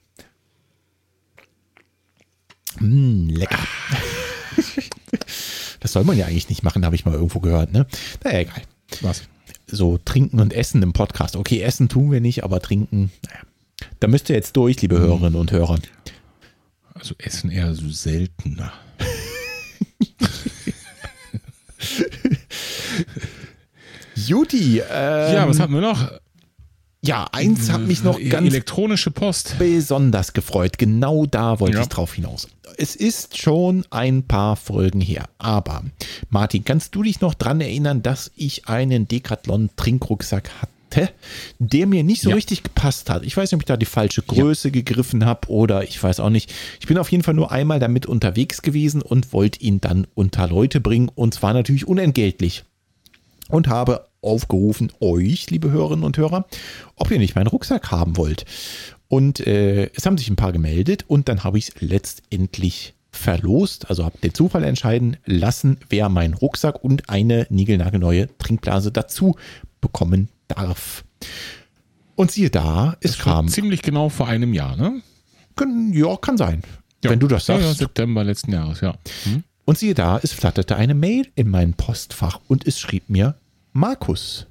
Prost. 2.77 2.81
Mm, 2.81 3.29
lecker. 3.31 3.59
Das 5.81 5.93
soll 5.93 6.05
man 6.05 6.17
ja 6.17 6.27
eigentlich 6.27 6.51
nicht 6.51 6.63
machen, 6.63 6.85
habe 6.85 6.95
ich 6.95 7.07
mal 7.07 7.15
irgendwo 7.15 7.41
gehört, 7.41 7.73
ne? 7.73 7.87
Naja, 8.23 8.41
egal. 8.41 8.63
Was? 9.01 9.23
So 9.67 9.97
trinken 9.97 10.39
und 10.39 10.53
essen 10.53 10.83
im 10.83 10.93
Podcast. 10.93 11.37
Okay, 11.37 11.63
essen 11.63 11.89
tun 11.89 12.13
wir 12.13 12.21
nicht, 12.21 12.45
aber 12.45 12.61
trinken, 12.61 13.11
naja. 13.27 13.41
Da 14.01 14.09
müsst 14.09 14.29
ihr 14.31 14.37
jetzt 14.37 14.57
durch, 14.57 14.81
liebe 14.83 14.99
Hörerinnen 14.99 15.37
und 15.37 15.53
Hörer. 15.53 15.79
Also 16.95 17.15
essen 17.19 17.51
eher 17.51 17.75
so 17.75 17.89
seltener. 17.89 18.73
Juti. 24.15 24.81
Ähm, 24.81 25.35
ja, 25.35 25.49
was 25.49 25.59
hatten 25.59 25.73
wir 25.75 25.81
noch? 25.81 26.11
Ja, 27.03 27.27
eins 27.33 27.71
hat 27.71 27.81
mich 27.81 28.05
noch 28.05 28.19
ganz 28.29 28.47
elektronische 28.47 29.11
Post 29.11 29.57
besonders 29.59 30.35
gefreut. 30.35 30.77
Genau 30.77 31.25
da 31.25 31.59
wollte 31.59 31.79
ja. 31.79 31.83
ich 31.83 31.89
drauf 31.89 32.13
hinaus. 32.13 32.49
Es 32.77 32.95
ist 32.95 33.39
schon 33.39 33.85
ein 33.91 34.23
paar 34.25 34.57
Folgen 34.57 35.01
her, 35.01 35.29
aber 35.39 35.83
Martin, 36.29 36.65
kannst 36.65 36.95
du 36.95 37.03
dich 37.03 37.23
noch 37.23 37.33
dran 37.33 37.63
erinnern, 37.63 38.03
dass 38.03 38.31
ich 38.37 38.69
einen 38.69 39.09
Decathlon 39.09 39.71
Trinkrucksack 39.77 40.51
hatte, 40.61 40.73
der 41.59 41.87
mir 41.87 42.05
nicht 42.05 42.23
so 42.23 42.31
ja. 42.31 42.37
richtig 42.37 42.63
gepasst 42.63 43.11
hat? 43.11 43.25
Ich 43.25 43.37
weiß 43.37 43.51
nicht, 43.51 43.57
ob 43.57 43.63
ich 43.63 43.67
da 43.67 43.77
die 43.77 43.87
falsche 43.87 44.23
Größe 44.23 44.69
ja. 44.69 44.73
gegriffen 44.73 45.25
habe 45.25 45.49
oder 45.49 45.83
ich 45.85 46.03
weiß 46.03 46.21
auch 46.21 46.31
nicht. 46.31 46.53
Ich 46.81 46.87
bin 46.87 46.99
auf 46.99 47.11
jeden 47.11 47.25
Fall 47.25 47.35
nur 47.35 47.53
einmal 47.53 47.79
damit 47.79 48.07
unterwegs 48.07 48.63
gewesen 48.63 49.03
und 49.03 49.33
wollte 49.33 49.61
ihn 49.61 49.81
dann 49.81 50.07
unter 50.15 50.49
Leute 50.49 50.81
bringen 50.81 51.11
und 51.15 51.35
zwar 51.35 51.53
natürlich 51.53 51.87
unentgeltlich 51.87 52.65
und 53.49 53.69
habe 53.69 54.07
aufgerufen, 54.23 54.93
euch, 55.01 55.51
liebe 55.51 55.71
Hörerinnen 55.71 56.05
und 56.05 56.17
Hörer, 56.19 56.47
ob 56.97 57.11
ihr 57.11 57.19
nicht 57.19 57.35
meinen 57.35 57.47
Rucksack 57.47 57.91
haben 57.91 58.17
wollt. 58.17 58.45
Und 59.09 59.41
äh, 59.47 59.91
es 59.95 60.07
haben 60.07 60.19
sich 60.19 60.29
ein 60.29 60.37
paar 60.37 60.53
gemeldet 60.53 61.05
und 61.09 61.29
dann 61.29 61.43
habe 61.43 61.59
ich 61.59 61.69
es 61.69 61.81
letztendlich 61.81 62.95
verlost, 63.11 63.91
also 63.91 64.05
habe 64.05 64.19
den 64.19 64.35
Zufall 64.35 64.63
entscheiden 64.65 65.17
lassen, 65.25 65.79
wer 65.89 66.09
meinen 66.09 66.35
Rucksack 66.35 66.85
und 66.85 67.11
eine 67.11 67.47
niegelnagelneue 67.51 68.29
Trinkblase 68.39 68.93
dazu 68.93 69.37
bekommen 69.81 70.29
darf. 70.51 71.05
Und 72.17 72.31
siehe 72.31 72.51
da, 72.51 72.97
es 73.01 73.13
das 73.13 73.21
kam. 73.21 73.49
Ziemlich 73.49 73.83
genau 73.83 74.09
vor 74.09 74.29
einem 74.29 74.53
Jahr, 74.53 74.77
ne? 74.77 75.03
ja, 75.93 76.17
kann 76.17 76.37
sein. 76.37 76.63
Ja. 77.03 77.11
Wenn 77.11 77.21
du 77.21 77.29
das 77.29 77.47
sagst. 77.47 77.65
Ja, 77.65 77.75
September 77.75 78.25
letzten 78.25 78.53
Jahres, 78.53 78.81
ja. 78.81 78.95
Hm? 79.25 79.43
Und 79.65 79.79
siehe 79.79 79.95
da, 79.95 80.19
es 80.23 80.33
flatterte 80.33 80.77
eine 80.77 80.95
Mail 80.95 81.29
in 81.35 81.49
mein 81.49 81.75
Postfach 81.75 82.41
und 82.49 82.67
es 82.67 82.79
schrieb 82.81 83.09
mir 83.09 83.37
Markus. 83.73 84.47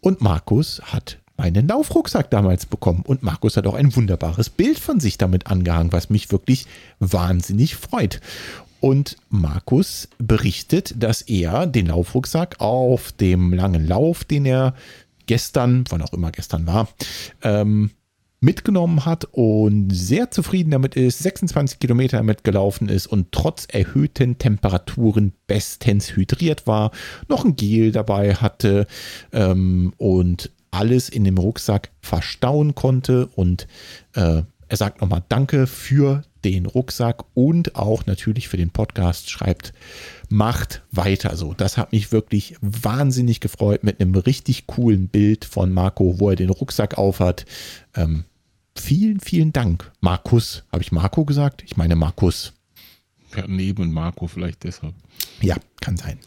Und 0.00 0.20
Markus 0.20 0.80
hat 0.82 1.18
einen 1.36 1.66
Laufrucksack 1.66 2.30
damals 2.30 2.66
bekommen. 2.66 3.02
Und 3.06 3.22
Markus 3.22 3.56
hat 3.56 3.66
auch 3.66 3.74
ein 3.74 3.94
wunderbares 3.94 4.50
Bild 4.50 4.78
von 4.78 5.00
sich 5.00 5.18
damit 5.18 5.46
angehangen, 5.46 5.92
was 5.92 6.10
mich 6.10 6.30
wirklich 6.30 6.66
wahnsinnig 6.98 7.76
freut. 7.76 8.20
Und 8.82 9.16
Markus 9.30 10.08
berichtet, 10.18 10.94
dass 10.98 11.22
er 11.22 11.68
den 11.68 11.86
Laufrucksack 11.86 12.60
auf 12.60 13.12
dem 13.12 13.52
langen 13.52 13.86
Lauf, 13.86 14.24
den 14.24 14.44
er 14.44 14.74
gestern, 15.26 15.84
wann 15.88 16.02
auch 16.02 16.12
immer 16.12 16.32
gestern 16.32 16.66
war, 16.66 16.88
ähm, 17.42 17.92
mitgenommen 18.40 19.06
hat 19.06 19.28
und 19.30 19.90
sehr 19.90 20.32
zufrieden 20.32 20.72
damit 20.72 20.96
ist, 20.96 21.20
26 21.20 21.78
Kilometer 21.78 22.16
damit 22.16 22.42
gelaufen 22.42 22.88
ist 22.88 23.06
und 23.06 23.30
trotz 23.30 23.68
erhöhten 23.70 24.38
Temperaturen 24.38 25.32
bestens 25.46 26.16
hydriert 26.16 26.66
war, 26.66 26.90
noch 27.28 27.44
ein 27.44 27.54
Gel 27.54 27.92
dabei 27.92 28.34
hatte 28.34 28.88
ähm, 29.32 29.92
und 29.96 30.50
alles 30.72 31.08
in 31.08 31.22
dem 31.22 31.38
Rucksack 31.38 31.92
verstauen 32.00 32.74
konnte. 32.74 33.28
Und 33.36 33.68
äh, 34.16 34.42
er 34.66 34.76
sagt 34.76 35.00
nochmal 35.00 35.22
Danke 35.28 35.68
für 35.68 36.24
den 36.44 36.66
Rucksack 36.66 37.24
und 37.34 37.76
auch 37.76 38.06
natürlich 38.06 38.48
für 38.48 38.56
den 38.56 38.70
Podcast 38.70 39.30
schreibt, 39.30 39.72
macht 40.28 40.82
weiter 40.90 41.36
so. 41.36 41.54
Das 41.54 41.76
hat 41.76 41.92
mich 41.92 42.12
wirklich 42.12 42.56
wahnsinnig 42.60 43.40
gefreut 43.40 43.84
mit 43.84 44.00
einem 44.00 44.14
richtig 44.14 44.66
coolen 44.66 45.08
Bild 45.08 45.44
von 45.44 45.72
Marco, 45.72 46.18
wo 46.18 46.30
er 46.30 46.36
den 46.36 46.50
Rucksack 46.50 46.98
aufhat. 46.98 47.44
Ähm, 47.94 48.24
vielen, 48.76 49.20
vielen 49.20 49.52
Dank. 49.52 49.90
Markus, 50.00 50.64
habe 50.72 50.82
ich 50.82 50.92
Marco 50.92 51.24
gesagt? 51.24 51.62
Ich 51.64 51.76
meine 51.76 51.96
Markus. 51.96 52.52
Ja, 53.36 53.44
neben 53.46 53.92
Marco 53.92 54.26
vielleicht 54.26 54.64
deshalb. 54.64 54.94
Ja, 55.40 55.56
kann 55.80 55.96
sein. 55.96 56.18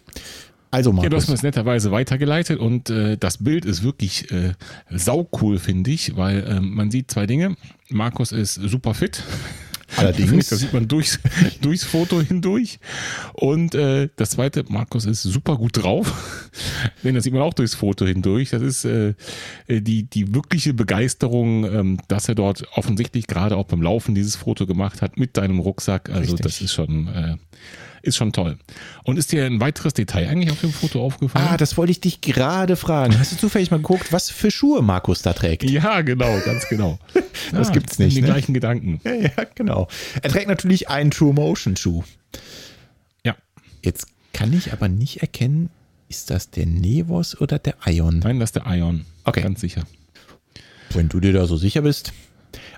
Also 0.72 0.92
Markus. 0.92 1.04
Ja, 1.06 1.10
du 1.10 1.16
hast 1.16 1.28
mir 1.30 1.36
das 1.36 1.44
netterweise 1.44 1.92
weitergeleitet 1.92 2.60
und 2.60 2.90
äh, 2.90 3.18
das 3.18 3.38
Bild 3.38 3.64
ist 3.64 3.84
wirklich 3.84 4.30
äh, 4.32 4.54
saucool, 4.90 5.58
finde 5.58 5.92
ich, 5.92 6.18
weil 6.18 6.44
äh, 6.44 6.60
man 6.60 6.92
sieht 6.92 7.10
zwei 7.10 7.26
Dinge. 7.26 7.56
Markus 7.90 8.32
ist 8.32 8.56
super 8.56 8.94
fit. 8.94 9.24
Allerdings. 9.98 10.50
Das 10.50 10.60
sieht 10.60 10.74
man 10.74 10.88
durchs, 10.88 11.20
durchs 11.62 11.84
Foto 11.84 12.22
hindurch. 12.22 12.80
Und 13.34 13.76
äh, 13.76 14.10
das 14.16 14.32
zweite, 14.32 14.64
Markus 14.68 15.06
ist 15.06 15.24
super 15.24 15.58
gut 15.58 15.84
drauf. 15.84 16.52
Denn 17.04 17.16
das 17.16 17.24
sieht 17.24 17.34
man 17.34 17.42
auch 17.42 17.54
durchs 17.54 17.76
Foto 17.76 18.06
hindurch. 18.06 18.52
Das 18.52 18.62
ist 18.62 18.86
äh, 18.86 19.14
die, 19.68 20.04
die 20.04 20.34
wirkliche 20.34 20.74
Begeisterung, 20.74 21.66
ähm, 21.66 22.00
dass 22.08 22.28
er 22.28 22.36
dort 22.36 22.66
offensichtlich 22.74 23.28
gerade 23.28 23.58
auch 23.58 23.66
beim 23.66 23.82
Laufen 23.82 24.16
dieses 24.16 24.36
Foto 24.36 24.66
gemacht 24.66 25.02
hat 25.02 25.18
mit 25.18 25.38
deinem 25.38 25.60
Rucksack. 25.60 26.10
Also 26.10 26.22
Richtig. 26.22 26.42
das 26.42 26.62
ist 26.62 26.74
schon 26.74 27.08
äh, 27.08 27.36
ist 28.06 28.18
schon 28.18 28.32
toll. 28.32 28.58
Und 29.04 29.18
ist 29.18 29.32
dir 29.32 29.46
ein 29.46 29.60
weiteres 29.60 29.94
Detail 29.94 30.30
eigentlich 30.30 30.52
auf 30.52 30.62
dem 30.62 30.72
Foto 30.72 31.04
aufgefallen? 31.04 31.48
Ah, 31.50 31.58
das 31.58 31.78
wollte 31.78 31.92
ich 31.92 32.00
dich 32.00 32.22
gerade 32.22 32.76
fragen. 32.76 33.18
Hast 33.18 33.32
du 33.32 33.38
zufällig 33.38 33.72
mal 33.72 33.78
geguckt, 33.78 34.12
was 34.12 34.30
für 34.30 34.52
Schuhe 34.52 34.82
Markus 34.82 35.22
da 35.22 35.34
trägt? 35.34 35.64
Ja, 35.64 36.02
genau, 36.02 36.40
ganz 36.46 36.68
genau. 36.70 37.00
das 37.52 37.70
ah, 37.70 37.72
gibt's 37.72 38.00
nicht. 38.00 38.16
Die 38.16 38.22
ne? 38.22 38.28
gleichen 38.28 38.54
Gedanken. 38.54 39.00
Ja, 39.04 39.14
ja, 39.14 39.30
genau. 39.56 39.88
Er 40.22 40.30
trägt 40.30 40.48
natürlich 40.48 40.90
einen 40.90 41.12
True 41.12 41.34
Motion 41.34 41.76
Schuh. 41.76 42.04
Ja. 43.24 43.36
Jetzt 43.84 44.08
kann 44.34 44.54
ich 44.54 44.74
aber 44.74 44.88
nicht 44.88 45.22
erkennen, 45.22 45.70
ist 46.10 46.30
das 46.30 46.52
der 46.52 46.66
Nevos 46.66 47.40
oder 47.40 47.58
der 47.58 47.76
Ion? 47.86 48.20
Nein, 48.20 48.40
das 48.40 48.50
ist 48.50 48.56
der 48.56 48.68
Ion. 48.68 49.06
Okay. 49.24 49.42
Ganz 49.42 49.62
sicher. 49.62 49.84
Wenn 50.92 51.10
du 51.10 51.20
dir 51.20 51.34
da 51.34 51.46
so 51.48 51.58
sicher 51.58 51.82
bist. 51.82 52.14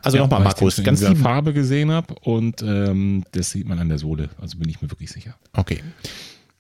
Also 0.02 0.18
ja, 0.18 0.24
nochmal, 0.24 0.42
Markus, 0.42 0.78
ich 0.78 0.86
ganz 0.86 1.02
in 1.02 1.16
Farbe 1.16 1.54
gesehen 1.54 1.92
habe 1.92 2.16
und 2.22 2.62
ähm, 2.62 3.24
das 3.32 3.52
sieht 3.52 3.68
man 3.68 3.80
an 3.80 3.90
der 3.90 3.98
Sohle. 3.98 4.30
Also 4.40 4.58
bin 4.58 4.70
ich 4.70 4.82
mir 4.82 4.90
wirklich 4.90 5.12
sicher. 5.12 5.36
Okay. 5.54 5.82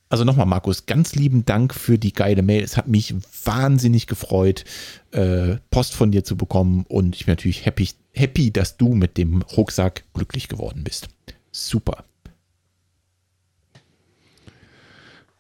Also 0.10 0.24
nochmal, 0.24 0.46
Markus, 0.46 0.86
ganz 0.86 1.16
lieben 1.16 1.44
Dank 1.46 1.74
für 1.74 1.98
die 1.98 2.14
geile 2.14 2.42
Mail. 2.42 2.64
Es 2.64 2.78
hat 2.78 2.88
mich 2.88 3.14
wahnsinnig 3.44 4.08
gefreut, 4.08 4.64
äh, 5.12 5.58
Post 5.70 5.96
von 5.96 6.12
dir 6.12 6.24
zu 6.24 6.38
bekommen 6.38 6.86
und 6.88 7.16
ich 7.16 7.26
bin 7.26 7.34
natürlich 7.34 7.66
happy, 7.66 7.90
happy, 8.14 8.52
dass 8.52 8.78
du 8.78 8.94
mit 8.94 9.18
dem 9.18 9.42
Rucksack 9.42 10.06
glücklich 10.14 10.48
geworden 10.48 10.84
bist. 10.84 11.10
Super. 11.52 12.06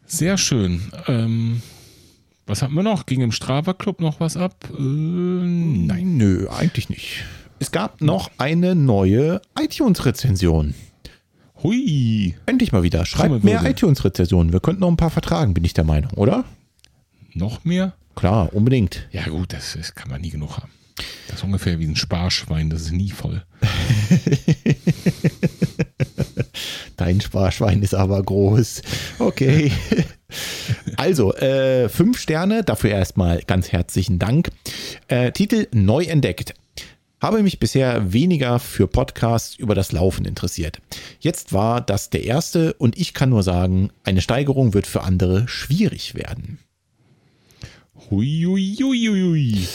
Sehr 0.05 0.37
schön. 0.37 0.91
Ähm, 1.07 1.61
was 2.45 2.61
hatten 2.61 2.73
wir 2.73 2.83
noch? 2.83 3.05
Ging 3.05 3.21
im 3.21 3.33
Strava 3.33 3.73
Club 3.73 3.99
noch 3.99 4.19
was 4.21 4.37
ab? 4.37 4.55
Äh, 4.71 4.81
nein, 4.81 6.15
nö, 6.17 6.47
eigentlich 6.49 6.89
nicht. 6.89 7.25
Es 7.59 7.71
gab 7.71 8.01
noch 8.01 8.29
eine 8.37 8.75
neue 8.75 9.41
iTunes-Rezension. 9.59 10.75
Hui. 11.63 12.35
Endlich 12.45 12.71
mal 12.71 12.83
wieder. 12.83 13.05
Schreibt 13.05 13.43
mehr 13.43 13.63
iTunes-Rezensionen. 13.65 14.53
Wir 14.53 14.59
könnten 14.59 14.81
noch 14.81 14.89
ein 14.89 14.97
paar 14.97 15.09
vertragen, 15.09 15.55
bin 15.55 15.63
ich 15.63 15.73
der 15.73 15.83
Meinung, 15.83 16.11
oder? 16.13 16.45
Noch 17.33 17.65
mehr? 17.65 17.93
Klar, 18.15 18.53
unbedingt. 18.53 19.07
Ja, 19.11 19.25
gut, 19.25 19.53
das, 19.53 19.73
das 19.73 19.95
kann 19.95 20.11
man 20.11 20.21
nie 20.21 20.29
genug 20.29 20.57
haben. 20.57 20.71
Das 21.27 21.37
ist 21.37 21.43
ungefähr 21.43 21.79
wie 21.79 21.85
ein 21.85 21.95
Sparschwein, 21.95 22.69
das 22.69 22.81
ist 22.81 22.91
nie 22.91 23.09
voll. 23.09 23.43
Dein 26.97 27.21
Sparschwein 27.21 27.81
ist 27.81 27.95
aber 27.95 28.21
groß. 28.21 28.81
Okay. 29.19 29.71
Also, 30.97 31.33
äh, 31.35 31.87
fünf 31.87 32.19
Sterne, 32.19 32.63
dafür 32.63 32.89
erstmal 32.89 33.41
ganz 33.43 33.71
herzlichen 33.71 34.19
Dank. 34.19 34.49
Äh, 35.07 35.31
Titel 35.31 35.67
Neu 35.71 36.03
entdeckt 36.03 36.53
habe 37.19 37.41
mich 37.41 37.59
bisher 37.59 38.13
weniger 38.13 38.59
für 38.59 38.87
Podcasts 38.87 39.55
über 39.55 39.75
das 39.75 39.91
Laufen 39.91 40.25
interessiert. 40.25 40.79
Jetzt 41.19 41.53
war 41.53 41.81
das 41.81 42.09
der 42.09 42.23
erste 42.23 42.73
und 42.73 42.97
ich 42.97 43.13
kann 43.13 43.29
nur 43.29 43.43
sagen, 43.43 43.89
eine 44.03 44.21
Steigerung 44.21 44.73
wird 44.73 44.87
für 44.87 45.01
andere 45.01 45.47
schwierig 45.47 46.15
werden. 46.15 46.59
Huiuiuiui. 48.09 49.67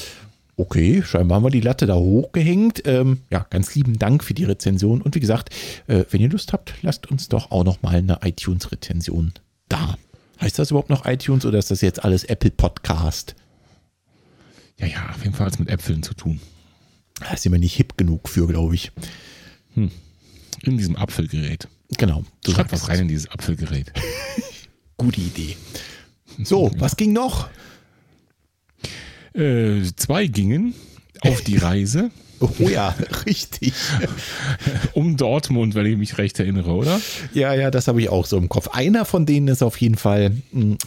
Okay, 0.57 1.03
scheinbar 1.05 1.37
haben 1.37 1.45
wir 1.45 1.51
die 1.51 1.61
Latte 1.61 1.87
da 1.87 1.95
hochgehängt. 1.97 2.83
Ähm, 2.87 3.23
ja, 3.31 3.47
ganz 3.51 3.75
lieben 3.75 3.99
Dank 3.99 4.23
für 4.23 4.35
die 4.35 4.45
Rezension. 4.45 5.03
Und 5.03 5.15
wie 5.15 5.21
gesagt, 5.21 5.49
äh, 5.87 6.05
wenn 6.11 6.21
ihr 6.21 6.29
Lust 6.29 6.53
habt, 6.53 6.75
lasst 6.83 7.11
uns 7.11 7.29
doch 7.29 7.51
auch 7.51 7.65
noch 7.65 7.83
mal 7.83 7.97
eine 7.97 8.21
iTunes-Rezension 8.23 9.33
da. 9.69 9.97
Heißt 10.41 10.59
das 10.59 10.71
überhaupt 10.71 10.91
noch 10.91 11.07
iTunes 11.07 11.47
oder 11.47 11.59
ist 11.59 11.71
das 11.71 11.81
jetzt 11.81 12.05
alles 12.05 12.25
Apple 12.25 12.51
Podcast? 12.51 13.35
Ja, 14.79 14.87
ja, 14.87 15.11
auf 15.11 15.25
jeden 15.25 15.35
Fall 15.35 15.47
hat 15.47 15.55
es 15.55 15.59
mit 15.59 15.69
Äpfeln 15.69 16.03
zu 16.03 16.15
tun. 16.15 16.41
Da 17.23 17.35
ist 17.35 17.47
immer 17.47 17.59
nicht 17.59 17.75
hip 17.75 17.97
genug 17.97 18.29
für, 18.29 18.47
glaube 18.47 18.75
ich. 18.75 18.93
Hm. 19.75 19.91
In 20.63 20.79
diesem 20.79 20.97
Apfelgerät. 20.97 21.69
Genau. 21.99 22.25
Du 22.45 22.53
Schreib 22.53 22.73
was 22.73 22.89
rein 22.89 23.01
in 23.01 23.09
dieses 23.09 23.29
Apfelgerät. 23.29 23.93
Gute 24.97 25.21
Idee. 25.21 25.57
So, 26.43 26.69
ja. 26.69 26.81
was 26.81 26.97
ging 26.97 27.13
noch? 27.13 27.49
Äh, 29.35 29.83
zwei 29.97 30.27
gingen 30.27 30.75
auf 31.21 31.43
die 31.43 31.57
Reise. 31.59 32.11
Oh 32.41 32.69
ja, 32.69 32.95
richtig. 33.25 33.73
um 34.95 35.17
Dortmund, 35.17 35.77
wenn 35.77 35.87
ich 35.87 35.97
mich 35.97 36.19
recht 36.19 36.41
erinnere, 36.41 36.73
oder? 36.73 37.01
Ja, 37.33 37.55
ja, 37.55 37.71
das 37.71 37.87
habe 37.87 38.01
ich 38.01 38.09
auch 38.09 38.27
so 38.27 38.37
im 38.37 38.49
Kopf. 38.49 38.69
Einer 38.69 39.05
von 39.05 39.27
denen 39.27 39.47
ist 39.47 39.63
auf 39.63 39.77
jeden 39.81 39.95
Fall 39.95 40.31
mh, 40.51 40.61
hm, 40.61 40.79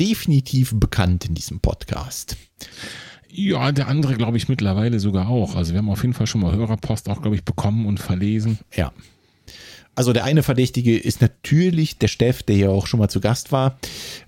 definitiv 0.00 0.72
bekannt 0.74 1.26
in 1.26 1.34
diesem 1.34 1.60
Podcast. 1.60 2.36
Ja, 3.32 3.72
der 3.72 3.88
andere 3.88 4.14
glaube 4.14 4.36
ich 4.36 4.48
mittlerweile 4.48 5.00
sogar 5.00 5.28
auch. 5.28 5.56
Also 5.56 5.72
wir 5.72 5.78
haben 5.78 5.90
auf 5.90 6.02
jeden 6.02 6.14
Fall 6.14 6.26
schon 6.26 6.40
mal 6.40 6.54
Hörerpost 6.54 7.08
auch, 7.08 7.20
glaube 7.20 7.36
ich, 7.36 7.44
bekommen 7.44 7.86
und 7.86 8.00
verlesen. 8.00 8.58
Ja. 8.74 8.92
Also 9.94 10.12
der 10.12 10.24
eine 10.24 10.42
Verdächtige 10.42 10.96
ist 10.96 11.22
natürlich 11.22 11.98
der 11.98 12.08
Steff, 12.08 12.42
der 12.42 12.54
hier 12.54 12.70
auch 12.70 12.86
schon 12.86 13.00
mal 13.00 13.08
zu 13.08 13.20
Gast 13.20 13.50
war, 13.50 13.78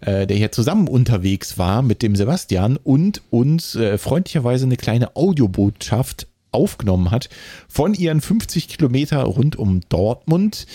äh, 0.01 0.27
der 0.27 0.37
hier 0.37 0.51
zusammen 0.51 0.89
unterwegs 0.89 1.59
war 1.59 1.83
mit 1.83 2.03
dem 2.03 2.17
Sebastian 2.17 2.79
und 2.79 3.21
uns 3.29 3.75
äh, 3.75 3.99
freundlicherweise 3.99 4.65
eine 4.65 4.79
kleine 4.79 5.15
Audiobotschaft 5.15 6.27
aufgenommen 6.53 7.11
hat 7.11 7.29
von 7.69 7.93
ihren 7.93 8.23
50 8.23 8.69
Kilometer 8.69 9.23
rund 9.25 9.57
um 9.57 9.83
Dortmund. 9.91 10.67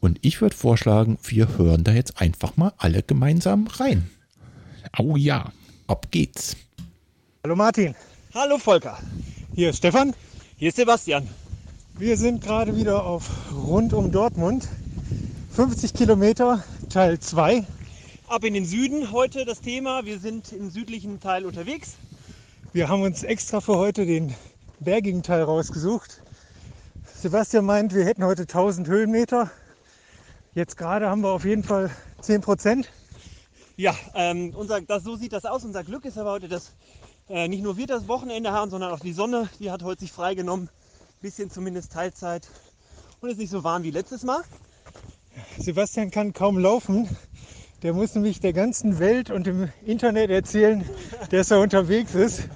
Und 0.00 0.18
ich 0.22 0.40
würde 0.40 0.56
vorschlagen, 0.56 1.16
wir 1.22 1.56
hören 1.56 1.84
da 1.84 1.92
jetzt 1.92 2.20
einfach 2.20 2.56
mal 2.56 2.72
alle 2.76 3.02
gemeinsam 3.02 3.68
rein. 3.68 4.10
Oh 4.98 5.16
ja. 5.16 5.52
Ab 5.86 6.08
geht's. 6.10 6.56
Hallo 7.46 7.56
Martin. 7.56 7.94
Hallo 8.32 8.56
Volker. 8.56 8.98
Hier 9.54 9.68
ist 9.68 9.76
Stefan. 9.76 10.14
Hier 10.56 10.70
ist 10.70 10.76
Sebastian. 10.76 11.28
Wir 11.98 12.16
sind 12.16 12.42
gerade 12.42 12.74
wieder 12.74 13.04
auf 13.04 13.28
rund 13.52 13.92
um 13.92 14.10
Dortmund. 14.10 14.66
50 15.50 15.92
Kilometer, 15.92 16.64
Teil 16.88 17.18
2. 17.18 17.66
Ab 18.28 18.44
in 18.44 18.54
den 18.54 18.64
Süden 18.64 19.12
heute 19.12 19.44
das 19.44 19.60
Thema. 19.60 20.06
Wir 20.06 20.18
sind 20.20 20.52
im 20.52 20.70
südlichen 20.70 21.20
Teil 21.20 21.44
unterwegs. 21.44 21.96
Wir 22.72 22.88
haben 22.88 23.02
uns 23.02 23.22
extra 23.22 23.60
für 23.60 23.76
heute 23.76 24.06
den 24.06 24.34
bergigen 24.80 25.22
Teil 25.22 25.42
rausgesucht. 25.42 26.22
Sebastian 27.14 27.66
meint, 27.66 27.94
wir 27.94 28.06
hätten 28.06 28.24
heute 28.24 28.44
1000 28.44 28.88
Höhenmeter. 28.88 29.50
Jetzt 30.54 30.78
gerade 30.78 31.10
haben 31.10 31.20
wir 31.20 31.28
auf 31.28 31.44
jeden 31.44 31.62
Fall 31.62 31.90
10 32.22 32.40
Prozent. 32.40 32.88
Ja, 33.76 33.94
ähm, 34.14 34.54
unser, 34.56 34.80
das, 34.80 35.04
so 35.04 35.16
sieht 35.16 35.34
das 35.34 35.44
aus. 35.44 35.62
Unser 35.62 35.84
Glück 35.84 36.06
ist 36.06 36.16
aber 36.16 36.30
heute, 36.30 36.48
dass 36.48 36.72
äh, 37.28 37.48
nicht 37.48 37.62
nur 37.62 37.76
wir 37.76 37.86
das 37.86 38.08
Wochenende 38.08 38.52
haben, 38.52 38.70
sondern 38.70 38.92
auch 38.92 39.00
die 39.00 39.12
Sonne, 39.12 39.48
die 39.58 39.70
hat 39.70 39.82
heute 39.82 40.00
sich 40.00 40.12
freigenommen. 40.12 40.68
Bisschen 41.22 41.50
zumindest 41.50 41.92
Teilzeit. 41.92 42.48
Und 43.20 43.30
ist 43.30 43.38
nicht 43.38 43.50
so 43.50 43.64
warm 43.64 43.82
wie 43.82 43.90
letztes 43.90 44.24
Mal. 44.24 44.42
Sebastian 45.58 46.10
kann 46.10 46.32
kaum 46.32 46.58
laufen. 46.58 47.08
Der 47.82 47.92
muss 47.92 48.14
nämlich 48.14 48.40
der 48.40 48.52
ganzen 48.52 48.98
Welt 48.98 49.30
und 49.30 49.46
dem 49.46 49.70
Internet 49.84 50.30
erzählen, 50.30 50.88
dass 51.30 51.50
er 51.50 51.60
unterwegs 51.60 52.14
ist. 52.14 52.48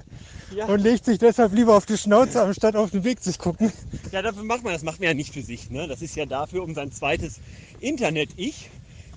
Ja. 0.55 0.65
Und 0.65 0.79
legt 0.79 1.05
sich 1.05 1.19
deshalb 1.19 1.53
lieber 1.53 1.75
auf 1.75 1.85
die 1.85 1.97
Schnauze, 1.97 2.41
anstatt 2.41 2.75
auf 2.75 2.89
den 2.89 3.03
Weg 3.03 3.21
zu 3.21 3.31
gucken. 3.33 3.71
Ja, 4.11 4.23
dafür 4.23 4.43
macht 4.43 4.63
man 4.63 4.73
das. 4.73 4.81
macht 4.81 4.99
man 4.99 5.09
ja 5.09 5.13
nicht 5.13 5.33
für 5.33 5.43
sich. 5.43 5.69
Ne? 5.69 5.87
Das 5.87 6.01
ist 6.01 6.15
ja 6.15 6.25
dafür, 6.25 6.63
um 6.63 6.73
sein 6.73 6.91
zweites 6.91 7.39
Internet-Ich 7.79 8.71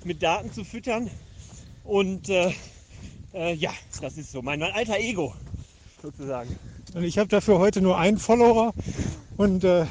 mit 0.04 0.22
Daten 0.22 0.52
zu 0.52 0.64
füttern. 0.64 1.10
Und 1.84 2.28
äh, 2.28 2.52
äh, 3.34 3.54
ja, 3.54 3.70
das 4.00 4.16
ist 4.16 4.32
so 4.32 4.42
mein, 4.42 4.60
mein 4.60 4.72
alter 4.72 4.98
Ego 4.98 5.34
sozusagen. 6.00 6.58
Und 6.94 7.04
ich 7.04 7.18
habe 7.18 7.28
dafür 7.28 7.58
heute 7.58 7.80
nur 7.80 7.96
einen 7.98 8.18
Follower 8.18 8.74
und 9.36 9.64
äh, 9.64 9.86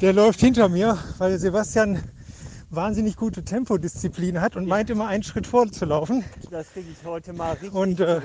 der 0.00 0.12
läuft 0.12 0.40
hinter 0.40 0.68
mir, 0.68 0.98
weil 1.18 1.38
Sebastian 1.38 2.02
wahnsinnig 2.70 3.16
gute 3.16 3.44
Tempodisziplin 3.44 4.40
hat 4.40 4.56
und 4.56 4.64
ja. 4.64 4.68
meint 4.68 4.90
immer 4.90 5.08
einen 5.08 5.22
Schritt 5.22 5.46
vorzulaufen. 5.46 6.24
Das 6.50 6.70
kriege 6.72 6.88
ich 6.90 7.06
heute 7.06 7.32
mal 7.32 7.52
richtig 7.52 7.72
Und 7.72 8.00
äh, 8.00 8.20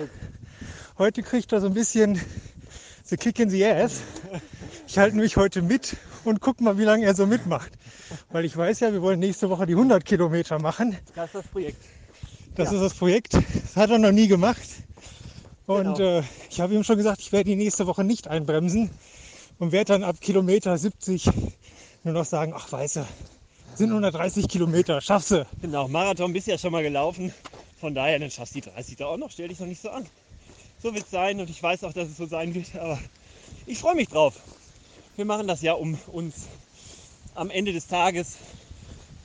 heute 0.97 1.23
kriegt 1.23 1.51
er 1.51 1.61
so 1.61 1.67
ein 1.67 1.73
bisschen 1.73 2.19
the 3.05 3.17
kick 3.17 3.39
in 3.39 3.49
the 3.49 3.65
ass. 3.65 4.01
Ich 4.87 4.97
halte 4.97 5.15
mich 5.15 5.37
heute 5.37 5.61
mit 5.61 5.95
und 6.23 6.41
guck 6.41 6.61
mal, 6.61 6.77
wie 6.77 6.83
lange 6.83 7.05
er 7.05 7.15
so 7.15 7.25
mitmacht. 7.25 7.71
Weil 8.31 8.45
ich 8.45 8.55
weiß 8.55 8.81
ja, 8.81 8.93
wir 8.93 9.01
wollen 9.01 9.19
nächste 9.19 9.49
Woche 9.49 9.65
die 9.65 9.73
100 9.73 10.03
Kilometer 10.05 10.59
machen. 10.59 10.97
Das 11.15 11.27
ist 11.27 11.35
das 11.35 11.47
Projekt. 11.47 11.83
Das 12.55 12.69
ja. 12.69 12.75
ist 12.75 12.81
das 12.81 12.93
Projekt. 12.93 13.37
Das 13.73 13.83
hat 13.83 13.89
er 13.89 13.97
noch 13.97 14.11
nie 14.11 14.27
gemacht. 14.27 14.69
Und 15.65 15.95
genau. 15.95 16.19
äh, 16.19 16.23
ich 16.51 16.61
habe 16.61 16.75
ihm 16.75 16.83
schon 16.83 16.97
gesagt, 16.97 17.21
ich 17.21 17.31
werde 17.31 17.49
die 17.49 17.55
nächste 17.55 17.87
Woche 17.87 18.03
nicht 18.03 18.27
einbremsen 18.27 18.91
und 19.57 19.71
werde 19.71 19.93
dann 19.93 20.03
ab 20.03 20.17
Kilometer 20.21 20.77
70 20.77 21.25
nur 22.03 22.13
noch 22.13 22.25
sagen, 22.25 22.53
ach 22.55 22.71
weißt 22.71 22.97
du, 22.97 23.07
sind 23.73 23.89
130 23.89 24.47
Kilometer, 24.47 25.01
schaffst 25.01 25.31
du. 25.31 25.47
Genau, 25.61 25.87
Marathon 25.87 26.33
bist 26.33 26.45
ja 26.45 26.57
schon 26.59 26.71
mal 26.71 26.83
gelaufen. 26.83 27.33
Von 27.79 27.95
daher, 27.95 28.19
dann 28.19 28.29
schaffst 28.29 28.53
du 28.53 28.61
die 28.61 28.69
30 28.69 28.97
da 28.97 29.07
auch 29.07 29.17
noch, 29.17 29.31
stell 29.31 29.47
dich 29.47 29.59
noch 29.59 29.65
nicht 29.65 29.81
so 29.81 29.89
an. 29.89 30.05
So 30.83 30.93
wird 30.93 31.05
es 31.05 31.11
sein 31.11 31.39
und 31.39 31.49
ich 31.49 31.63
weiß 31.63 31.83
auch, 31.83 31.93
dass 31.93 32.09
es 32.09 32.17
so 32.17 32.27
sein 32.27 32.53
wird, 32.53 32.75
aber 32.75 32.99
ich 33.65 33.79
freue 33.79 33.95
mich 33.95 34.09
drauf. 34.09 34.35
Wir 35.15 35.25
machen 35.25 35.47
das 35.47 35.63
ja, 35.63 35.73
um 35.73 35.97
uns 36.11 36.47
am 37.33 37.49
Ende 37.49 37.73
des 37.73 37.87
Tages 37.87 38.35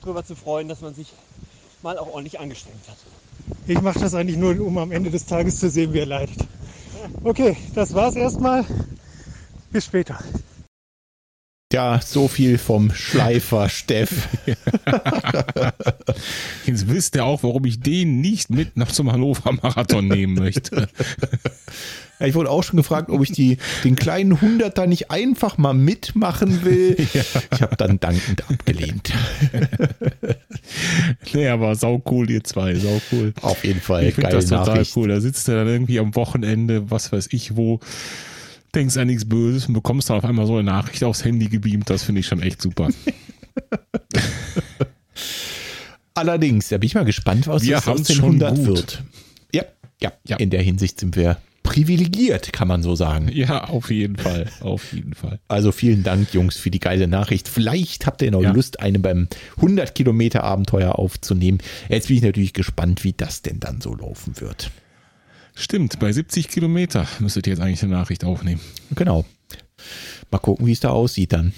darüber 0.01 0.25
zu 0.25 0.35
freuen, 0.35 0.67
dass 0.67 0.81
man 0.81 0.95
sich 0.95 1.09
mal 1.83 1.99
auch 1.99 2.07
ordentlich 2.07 2.39
angestrengt 2.39 2.87
hat. 2.87 2.97
Ich 3.67 3.81
mache 3.81 3.99
das 3.99 4.13
eigentlich 4.15 4.37
nur, 4.37 4.59
um 4.59 4.77
am 4.77 4.91
Ende 4.91 5.11
des 5.11 5.25
Tages 5.25 5.59
zu 5.59 5.69
sehen, 5.69 5.93
wie 5.93 5.99
er 5.99 6.05
leidet. 6.05 6.39
Okay, 7.23 7.55
das 7.75 7.93
war's 7.93 8.15
erstmal. 8.15 8.65
Bis 9.71 9.85
später. 9.85 10.19
Ja, 11.71 12.01
so 12.03 12.27
viel 12.27 12.57
vom 12.57 12.91
Schleifer, 12.91 13.69
Steff. 13.69 14.27
Jetzt 16.65 16.87
wisst 16.87 17.15
ihr 17.15 17.25
auch, 17.25 17.43
warum 17.43 17.63
ich 17.65 17.79
den 17.79 18.21
nicht 18.21 18.49
mit 18.49 18.75
nach 18.75 18.91
zum 18.91 19.11
Hannover 19.11 19.51
Marathon 19.51 20.07
nehmen 20.07 20.33
möchte. 20.33 20.89
Ja, 22.19 22.25
ich 22.25 22.33
wurde 22.33 22.49
auch 22.49 22.63
schon 22.63 22.77
gefragt, 22.77 23.09
ob 23.09 23.21
ich 23.21 23.31
die, 23.31 23.57
den 23.83 23.95
kleinen 23.95 24.41
Hunderter 24.41 24.87
nicht 24.87 25.11
einfach 25.11 25.57
mal 25.57 25.73
mitmachen 25.73 26.63
will. 26.63 26.97
Ja. 27.13 27.23
Ich 27.53 27.61
habe 27.61 27.75
dann 27.75 27.99
dankend 27.99 28.49
abgelehnt. 28.49 29.13
nee, 31.33 31.47
aber 31.47 31.75
sau 31.75 32.01
cool, 32.09 32.29
ihr 32.29 32.43
zwei, 32.43 32.75
sau 32.75 33.01
cool. 33.11 33.33
Auf 33.41 33.63
jeden 33.63 33.81
Fall. 33.81 34.05
Ich 34.05 34.15
finde 34.15 34.31
das 34.31 34.45
total 34.45 34.67
Nachricht. 34.67 34.95
cool. 34.95 35.07
Da 35.07 35.21
sitzt 35.21 35.47
er 35.49 35.55
dann 35.55 35.67
irgendwie 35.67 35.99
am 35.99 36.15
Wochenende, 36.15 36.89
was 36.91 37.11
weiß 37.11 37.29
ich 37.31 37.55
wo, 37.55 37.79
denkst 38.75 38.97
an 38.97 39.07
nichts 39.07 39.27
Böses 39.27 39.67
und 39.67 39.73
bekommst 39.73 40.09
dann 40.09 40.17
auf 40.17 40.25
einmal 40.25 40.45
so 40.45 40.53
eine 40.55 40.63
Nachricht 40.63 41.03
aufs 41.03 41.25
Handy 41.25 41.47
gebeamt. 41.47 41.89
Das 41.89 42.03
finde 42.03 42.21
ich 42.21 42.27
schon 42.27 42.41
echt 42.41 42.61
super. 42.61 42.89
Allerdings, 46.13 46.69
da 46.69 46.77
bin 46.77 46.87
ich 46.87 46.95
mal 46.95 47.05
gespannt, 47.05 47.47
was 47.47 47.63
wir 47.63 47.75
das 47.75 47.87
aus 47.87 48.03
den 48.03 48.17
100 48.17 48.55
gut. 48.55 48.67
wird. 48.67 49.03
Ja, 49.53 49.63
ja, 50.01 50.11
ja, 50.27 50.37
in 50.37 50.49
der 50.49 50.61
Hinsicht 50.61 50.99
sind 50.99 51.15
wir 51.15 51.37
privilegiert, 51.69 52.51
kann 52.51 52.67
man 52.67 52.81
so 52.81 52.95
sagen. 52.95 53.29
Ja, 53.31 53.65
auf 53.65 53.91
jeden 53.91 54.15
Fall, 54.15 54.47
auf 54.61 54.91
jeden 54.91 55.13
Fall. 55.13 55.39
Also 55.47 55.71
vielen 55.71 56.01
Dank, 56.01 56.33
Jungs, 56.33 56.57
für 56.57 56.71
die 56.71 56.79
geile 56.79 57.07
Nachricht. 57.07 57.47
Vielleicht 57.47 58.07
habt 58.07 58.23
ihr 58.23 58.31
noch 58.31 58.41
ja. 58.41 58.51
Lust, 58.51 58.79
eine 58.79 58.97
beim 58.97 59.27
100 59.57 59.93
Kilometer 59.93 60.43
Abenteuer 60.43 60.97
aufzunehmen. 60.97 61.59
Jetzt 61.87 62.07
bin 62.07 62.17
ich 62.17 62.23
natürlich 62.23 62.53
gespannt, 62.53 63.03
wie 63.03 63.13
das 63.13 63.43
denn 63.43 63.59
dann 63.59 63.81
so 63.81 63.93
laufen 63.93 64.41
wird. 64.41 64.71
Stimmt, 65.53 65.99
bei 65.99 66.11
70 66.11 66.47
Kilometer 66.47 67.05
müsstet 67.19 67.45
ihr 67.45 67.53
jetzt 67.53 67.61
eigentlich 67.61 67.83
eine 67.83 67.93
Nachricht 67.93 68.25
aufnehmen. 68.25 68.61
Genau. 68.95 69.25
Mal 70.31 70.39
gucken, 70.39 70.65
wie 70.65 70.71
es 70.71 70.79
da 70.79 70.89
aussieht 70.89 71.33
dann. 71.33 71.53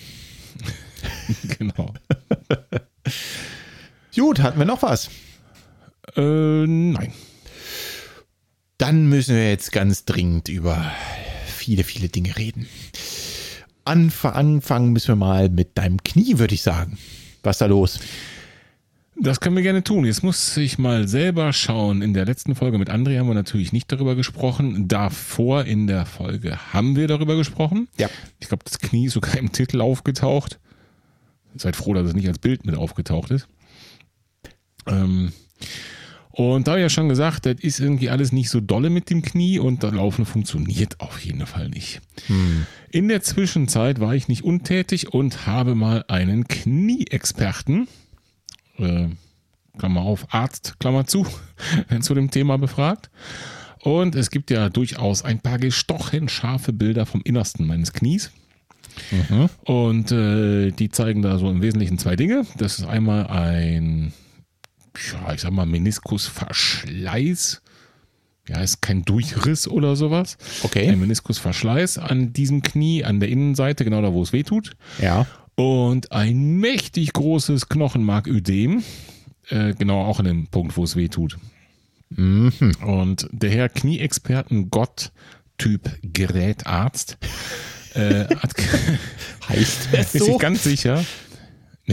genau. 1.58 1.94
Gut, 4.14 4.42
hatten 4.42 4.60
wir 4.60 4.66
noch 4.66 4.82
was? 4.82 5.10
Äh, 6.18 6.68
nein. 6.68 7.14
Dann 8.82 9.06
müssen 9.06 9.36
wir 9.36 9.48
jetzt 9.48 9.72
ganz 9.72 10.06
dringend 10.06 10.50
über 10.50 10.92
viele, 11.46 11.84
viele 11.84 12.10
Dinge 12.10 12.36
reden. 12.36 12.66
Anfangen 13.86 14.92
müssen 14.92 15.10
wir 15.10 15.16
mal 15.16 15.50
mit 15.50 15.78
deinem 15.78 16.02
Knie, 16.02 16.40
würde 16.40 16.56
ich 16.56 16.64
sagen. 16.64 16.98
Was 17.44 17.58
ist 17.58 17.62
da 17.62 17.68
los? 17.68 18.00
Das 19.16 19.40
können 19.40 19.56
wir 19.56 19.62
gerne 19.62 19.84
tun. 19.84 20.04
Jetzt 20.04 20.24
muss 20.24 20.58
ich 20.58 20.80
mal 20.80 21.08
selber 21.08 21.54
schauen. 21.54 22.02
In 22.02 22.16
der 22.16 22.26
letzten 22.26 22.56
Folge 22.56 22.80
mit 22.80 22.90
André 22.90 23.20
haben 23.20 23.28
wir 23.28 23.36
natürlich 23.36 23.72
nicht 23.72 23.92
darüber 23.92 24.16
gesprochen. 24.16 24.88
Davor 24.88 25.66
in 25.66 25.86
der 25.86 26.08
Folge 26.08 26.74
haben 26.74 26.96
wir 26.96 27.08
darüber 27.08 27.36
gesprochen. 27.36 27.88
Ja. 28.00 28.10
Ich 28.40 28.48
glaube, 28.48 28.64
das 28.64 28.80
Knie 28.80 29.06
ist 29.06 29.14
sogar 29.14 29.38
im 29.38 29.52
Titel 29.52 29.80
aufgetaucht. 29.80 30.60
Seid 31.54 31.76
froh, 31.76 31.94
dass 31.94 32.08
es 32.08 32.16
nicht 32.16 32.28
als 32.28 32.40
Bild 32.40 32.66
mit 32.66 32.74
aufgetaucht 32.74 33.30
ist. 33.30 33.48
Ähm, 34.88 35.34
und 36.32 36.68
da 36.68 36.72
habe 36.72 36.80
ich 36.80 36.86
ja 36.86 36.90
schon 36.90 37.10
gesagt, 37.10 37.46
das 37.46 37.56
ist 37.60 37.80
irgendwie 37.80 38.10
alles 38.10 38.32
nicht 38.32 38.50
so 38.50 38.60
dolle 38.60 38.90
mit 38.90 39.10
dem 39.10 39.22
Knie 39.22 39.60
und 39.60 39.84
das 39.84 39.94
Laufen 39.94 40.26
funktioniert 40.26 41.00
auf 41.00 41.20
jeden 41.20 41.46
Fall 41.46 41.70
nicht. 41.70 42.02
Hm. 42.28 42.66
In 42.90 43.08
der 43.08 43.22
Zwischenzeit 43.22 44.00
war 44.00 44.16
ich 44.16 44.28
nicht 44.28 44.44
untätig 44.44 45.14
und 45.14 45.46
habe 45.46 45.76
mal 45.76 46.06
einen 46.08 46.48
Knieexperten 46.48 47.88
äh, 48.78 49.08
Klammer 49.78 50.02
auf, 50.02 50.34
Arzt, 50.34 50.76
Klammer 50.80 51.06
zu, 51.06 51.26
zu 52.02 52.14
dem 52.14 52.32
Thema 52.32 52.58
befragt. 52.58 53.10
Und 53.80 54.16
es 54.16 54.30
gibt 54.30 54.52
ja 54.52 54.70
durchaus 54.70 55.24
ein 55.24 55.40
paar 55.40 55.58
gestochen 55.58 56.30
scharfe 56.30 56.72
Bilder 56.72 57.06
vom 57.06 57.22
Innersten 57.24 57.66
meines 57.66 57.94
Knies. 57.94 58.32
Mhm. 59.10 59.50
Und 59.64 60.12
äh, 60.12 60.72
die 60.72 60.90
zeigen 60.90 61.22
da 61.22 61.38
so 61.38 61.50
im 61.50 61.62
Wesentlichen 61.62 61.98
zwei 61.98 62.16
Dinge. 62.16 62.46
Das 62.58 62.78
ist 62.78 62.86
einmal 62.86 63.28
ein, 63.28 64.14
ja, 65.12 65.34
ich 65.34 65.42
sag 65.42 65.52
mal, 65.52 65.66
Meniskusverschleiß. 65.66 67.62
Ja, 68.50 68.60
ist 68.62 68.82
kein 68.82 69.04
Durchriss 69.04 69.68
oder 69.68 69.96
sowas. 69.96 70.38
Okay. 70.64 70.90
Ein 70.90 71.00
Meniskusverschleiß 71.00 72.00
an 72.00 72.34
diesem 72.34 72.64
Knie, 72.64 73.04
an 73.04 73.20
der 73.20 73.30
Innenseite, 73.30 73.86
genau 73.86 74.02
da, 74.02 74.14
wo 74.14 74.24
es 74.24 74.34
weh 74.34 74.44
tut. 74.44 74.76
Ja 75.00 75.28
und 75.56 76.12
ein 76.12 76.58
mächtig 76.58 77.14
großes 77.14 77.70
Knochenmarködem, 77.70 78.84
äh, 79.50 79.74
genau 79.74 80.04
auch 80.04 80.20
an 80.20 80.26
dem 80.26 80.48
Punkt, 80.48 80.78
wo 80.78 80.84
es 80.84 80.96
weh 80.96 81.08
tut. 81.08 81.38
Mhm. 82.10 82.52
Und 82.86 83.28
der 83.32 83.52
Herr 83.52 83.70
Knieexperten 83.70 84.70
Gott, 84.70 85.12
Typ 85.58 85.90
Gerätarzt, 86.02 87.18
äh, 87.94 88.26
hat 88.36 88.54
heißt 89.50 89.90
so? 89.92 89.98
Ist 89.98 90.12
sich 90.12 90.40
ganz 90.40 90.64
sicher. 90.64 91.04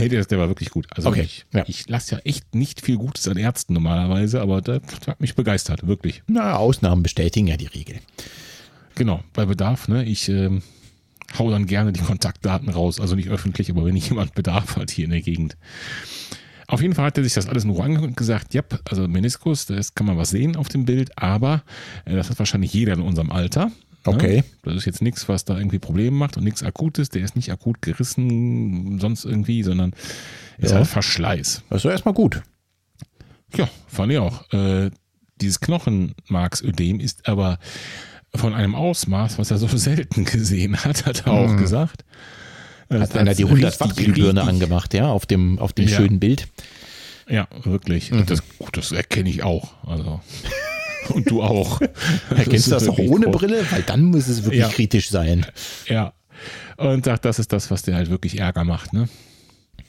Nee, 0.01 0.09
der, 0.09 0.25
der 0.25 0.39
war 0.39 0.49
wirklich 0.49 0.71
gut. 0.71 0.87
Also 0.91 1.09
okay. 1.09 1.23
ich, 1.23 1.47
ja. 1.53 1.65
ich 1.67 1.89
lasse 1.89 2.17
ja 2.17 2.21
echt 2.25 2.55
nicht 2.55 2.81
viel 2.81 2.97
Gutes 2.97 3.29
an 3.29 3.37
Ärzten 3.37 3.75
normalerweise, 3.75 4.41
aber 4.41 4.61
das 4.61 4.81
hat 5.07 5.21
mich 5.21 5.35
begeistert, 5.35 5.87
wirklich. 5.87 6.23
Na, 6.27 6.57
Ausnahmen 6.57 7.03
bestätigen 7.03 7.47
ja 7.47 7.57
die 7.57 7.67
Regel. 7.67 7.99
Genau, 8.95 9.23
bei 9.33 9.47
Bedarf, 9.47 9.89
ne? 9.89 10.05
Ich 10.05 10.29
ähm, 10.29 10.63
hau 11.39 11.51
dann 11.51 11.67
gerne 11.67 11.93
die 11.93 12.01
Kontaktdaten 12.01 12.69
raus. 12.69 13.01
Also 13.01 13.15
nicht 13.15 13.29
öffentlich, 13.29 13.71
aber 13.71 13.85
wenn 13.85 13.97
ich 13.97 14.09
jemand 14.09 14.35
Bedarf 14.35 14.77
hat 14.77 14.91
hier 14.91 15.05
in 15.05 15.11
der 15.11 15.21
Gegend. 15.21 15.57
Auf 16.67 16.83
jeden 16.83 16.95
Fall 16.95 17.07
hat 17.07 17.17
er 17.17 17.25
sich 17.25 17.33
das 17.33 17.49
alles 17.49 17.65
nur 17.65 17.83
angeguckt 17.83 18.09
und 18.11 18.17
gesagt, 18.17 18.53
ja, 18.53 18.63
also 18.91 19.09
Meniskus, 19.09 19.67
da 19.67 19.81
kann 19.95 20.07
man 20.07 20.19
was 20.19 20.31
sehen 20.31 20.55
auf 20.55 20.69
dem 20.69 20.85
Bild, 20.85 21.17
aber 21.17 21.63
äh, 22.05 22.15
das 22.15 22.29
hat 22.29 22.39
wahrscheinlich 22.39 22.75
jeder 22.75 22.93
in 22.93 23.01
unserem 23.01 23.33
Alter. 23.33 23.73
Ne? 24.11 24.17
Okay. 24.17 24.45
Das 24.63 24.75
ist 24.75 24.85
jetzt 24.85 25.03
nichts, 25.03 25.29
was 25.29 25.45
da 25.45 25.57
irgendwie 25.57 25.79
Probleme 25.79 26.17
macht 26.17 26.37
und 26.37 26.45
nichts 26.45 26.63
Akutes. 26.63 27.09
Der 27.09 27.23
ist 27.23 27.37
nicht 27.37 27.51
akut 27.51 27.83
gerissen, 27.83 28.99
sonst 29.01 29.25
irgendwie, 29.25 29.63
sondern 29.63 29.93
ist 30.59 30.71
ja. 30.71 30.79
halt 30.79 30.87
Verschleiß. 30.87 31.63
Das 31.71 31.79
ist 31.79 31.85
ja 31.85 31.91
erstmal 31.91 32.15
gut. 32.15 32.43
Ja, 33.57 33.69
fand 33.87 34.13
ich 34.13 34.19
auch. 34.19 34.53
Äh, 34.53 34.91
dieses 35.41 35.61
Knochenmarksödem 35.61 37.01
ist 37.01 37.29
aber 37.29 37.59
von 38.35 38.55
einem 38.55 38.75
Ausmaß, 38.75 39.39
was 39.39 39.51
er 39.51 39.59
so 39.59 39.67
selten 39.77 40.25
gesehen 40.25 40.85
hat, 40.85 41.07
hat 41.07 41.27
er 41.27 41.33
auch 41.33 41.51
mhm. 41.51 41.59
gesagt. 41.59 42.05
Hat 42.91 43.17
einer 43.17 43.35
die 43.35 43.45
100 43.45 43.81
Watt 43.81 43.97
Glühbirne 43.97 44.43
angemacht, 44.43 44.95
ja, 44.95 45.09
auf 45.09 45.27
dem, 45.27 45.59
auf 45.59 45.75
dem 45.75 45.89
ja. 45.89 45.97
schönen 45.97 46.21
Bild. 46.21 46.49
Ja, 47.29 47.47
wirklich. 47.63 48.11
Mhm. 48.11 48.25
Das, 48.25 48.43
das 48.73 48.93
erkenne 48.93 49.29
ich 49.29 49.43
auch. 49.43 49.75
Also. 49.87 50.21
Und 51.15 51.31
du 51.31 51.43
auch. 51.43 51.81
Erkennst 52.31 52.67
du 52.67 52.71
das 52.73 52.89
auch 52.89 52.99
ohne 52.99 53.27
groß. 53.27 53.37
Brille? 53.37 53.67
Weil 53.71 53.83
dann 53.83 54.05
muss 54.05 54.29
es 54.29 54.45
wirklich 54.45 54.61
ja. 54.61 54.69
kritisch 54.69 55.11
sein. 55.11 55.47
Ja. 55.87 56.13
Und 56.77 57.05
sagt, 57.05 57.25
das 57.25 57.39
ist 57.39 57.53
das, 57.53 57.71
was 57.71 57.83
dir 57.83 57.95
halt 57.95 58.11
wirklich 58.11 58.39
Ärger 58.39 58.65
macht, 58.65 58.93
ne? 58.93 59.09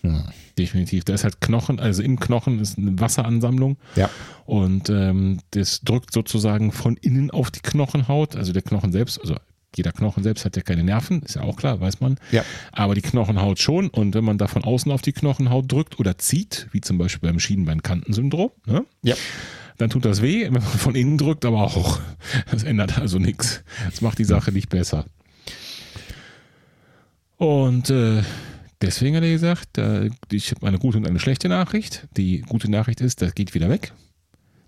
Hm. 0.02 0.24
Definitiv. 0.58 1.06
Da 1.06 1.14
ist 1.14 1.24
halt 1.24 1.40
Knochen, 1.42 1.80
also 1.80 2.04
im 2.04 2.20
Knochen 2.20 2.60
ist 2.60 2.78
eine 2.78 3.00
Wasseransammlung. 3.00 3.78
Ja. 3.96 4.10
Und 4.46 4.90
ähm, 4.90 5.40
das 5.52 5.82
drückt 5.82 6.14
sozusagen 6.14 6.72
von 6.72 6.98
innen 6.98 7.32
auf 7.32 7.52
die 7.52 7.62
Knochenhaut. 7.62 8.36
Also 8.36 8.52
der 8.52 8.62
Knochen 8.62 8.92
selbst, 8.92 9.22
also 9.22 9.36
jeder 9.76 9.92
Knochen 9.92 10.24
selbst 10.24 10.46
hat 10.46 10.56
ja 10.56 10.62
keine 10.62 10.84
Nerven, 10.84 11.22
ist 11.22 11.36
ja 11.36 11.44
auch 11.44 11.56
klar, 11.56 11.80
weiß 11.80 12.02
man. 12.02 12.18
Ja. 12.32 12.44
Aber 12.72 12.96
die 12.96 13.02
Knochenhaut 13.02 13.60
schon. 13.60 13.90
Und 13.90 14.16
wenn 14.16 14.24
man 14.24 14.38
da 14.38 14.48
von 14.48 14.64
außen 14.64 14.92
auf 14.92 15.02
die 15.02 15.14
Knochenhaut 15.14 15.72
drückt 15.72 16.00
oder 16.00 16.18
zieht, 16.18 16.68
wie 16.72 16.82
zum 16.82 16.98
Beispiel 16.98 17.30
beim 17.30 17.40
Schienbeinkantensyndrom, 17.40 18.52
ne? 18.66 18.86
ja. 19.04 19.16
Dann 19.80 19.90
tut 19.90 20.06
das 20.06 20.22
weh, 20.22 20.46
wenn 20.46 20.54
man 20.54 20.62
von 20.62 20.94
innen 20.94 21.18
drückt, 21.18 21.46
aber 21.46 21.64
auch. 21.64 22.00
Das 22.52 22.64
ändert 22.64 23.00
also 23.00 23.18
nichts. 23.18 23.64
Das 23.90 24.02
macht 24.02 24.20
die 24.20 24.26
Sache 24.26 24.52
nicht 24.52 24.70
besser. 24.70 25.06
Und 27.38 27.90
äh, 27.90 28.22
Deswegen 28.82 29.18
hat 29.18 29.24
er 29.24 29.32
gesagt, 29.32 29.78
ich 30.32 30.52
habe 30.52 30.68
eine 30.68 30.80
gute 30.80 30.98
und 30.98 31.06
eine 31.06 31.20
schlechte 31.20 31.50
Nachricht. 31.50 32.08
Die 32.16 32.42
gute 32.42 32.72
Nachricht 32.72 33.02
ist, 33.02 33.22
das 33.22 33.36
geht 33.36 33.54
wieder 33.54 33.70
weg. 33.70 33.92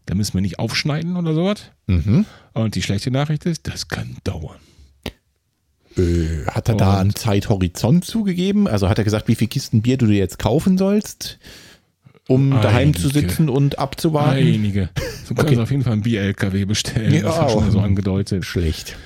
Da 0.06 0.16
müssen 0.16 0.34
wir 0.34 0.42
nicht 0.42 0.60
aufschneiden 0.60 1.16
oder 1.16 1.34
sowas. 1.34 1.72
Mhm. 1.88 2.26
Und 2.54 2.76
die 2.76 2.82
schlechte 2.82 3.10
Nachricht 3.10 3.46
ist, 3.46 3.68
das 3.68 3.88
kann 3.88 4.18
dauern. 4.26 4.58
Äh, 5.98 6.46
hat 6.48 6.68
er 6.68 6.74
und 6.74 6.82
da 6.82 7.00
einen 7.00 7.16
Zeithorizont 7.16 8.04
zugegeben? 8.04 8.68
Also 8.68 8.90
hat 8.90 8.98
er 8.98 9.06
gesagt, 9.06 9.30
wie 9.30 9.36
viele 9.36 9.50
Kisten 9.50 9.82
Bier 9.82 9.98
du 9.98 10.08
dir 10.08 10.18
jetzt 10.18 10.40
kaufen 10.40 10.78
sollst, 10.78 11.40
um 12.28 12.52
einige, 12.52 12.62
daheim 12.62 12.94
zu 12.94 13.10
sitzen 13.10 13.50
und 13.50 13.80
abzuwarten? 13.80 14.38
Einige. 14.38 14.90
Du 15.28 15.36
kannst 15.36 15.52
okay. 15.52 15.62
auf 15.62 15.72
jeden 15.72 15.84
Fall 15.84 15.94
einen 15.94 16.02
Bier-LKW 16.02 16.66
bestellen. 16.66 17.14
Ja, 17.14 17.22
das 17.22 17.38
war 17.38 17.50
schon 17.50 17.72
so 17.72 17.80
angedeutet. 17.80 18.46
Schlecht. 18.46 18.98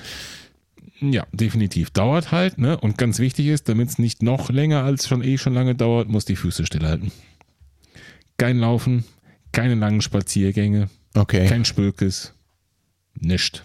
Ja, 1.00 1.26
definitiv. 1.32 1.90
Dauert 1.90 2.32
halt, 2.32 2.58
ne? 2.58 2.78
Und 2.78 2.98
ganz 2.98 3.18
wichtig 3.18 3.46
ist, 3.46 3.68
damit 3.68 3.90
es 3.90 3.98
nicht 3.98 4.22
noch 4.22 4.50
länger 4.50 4.82
als 4.82 5.06
schon 5.06 5.22
eh 5.22 5.38
schon 5.38 5.54
lange 5.54 5.74
dauert, 5.74 6.08
muss 6.08 6.24
die 6.24 6.36
Füße 6.36 6.64
stillhalten. 6.66 7.12
Kein 8.38 8.58
Laufen, 8.58 9.04
keine 9.52 9.74
langen 9.74 10.00
Spaziergänge. 10.00 10.88
Okay. 11.14 11.46
Kein 11.46 11.64
Spülkes. 11.64 12.32
Nischt. 13.18 13.62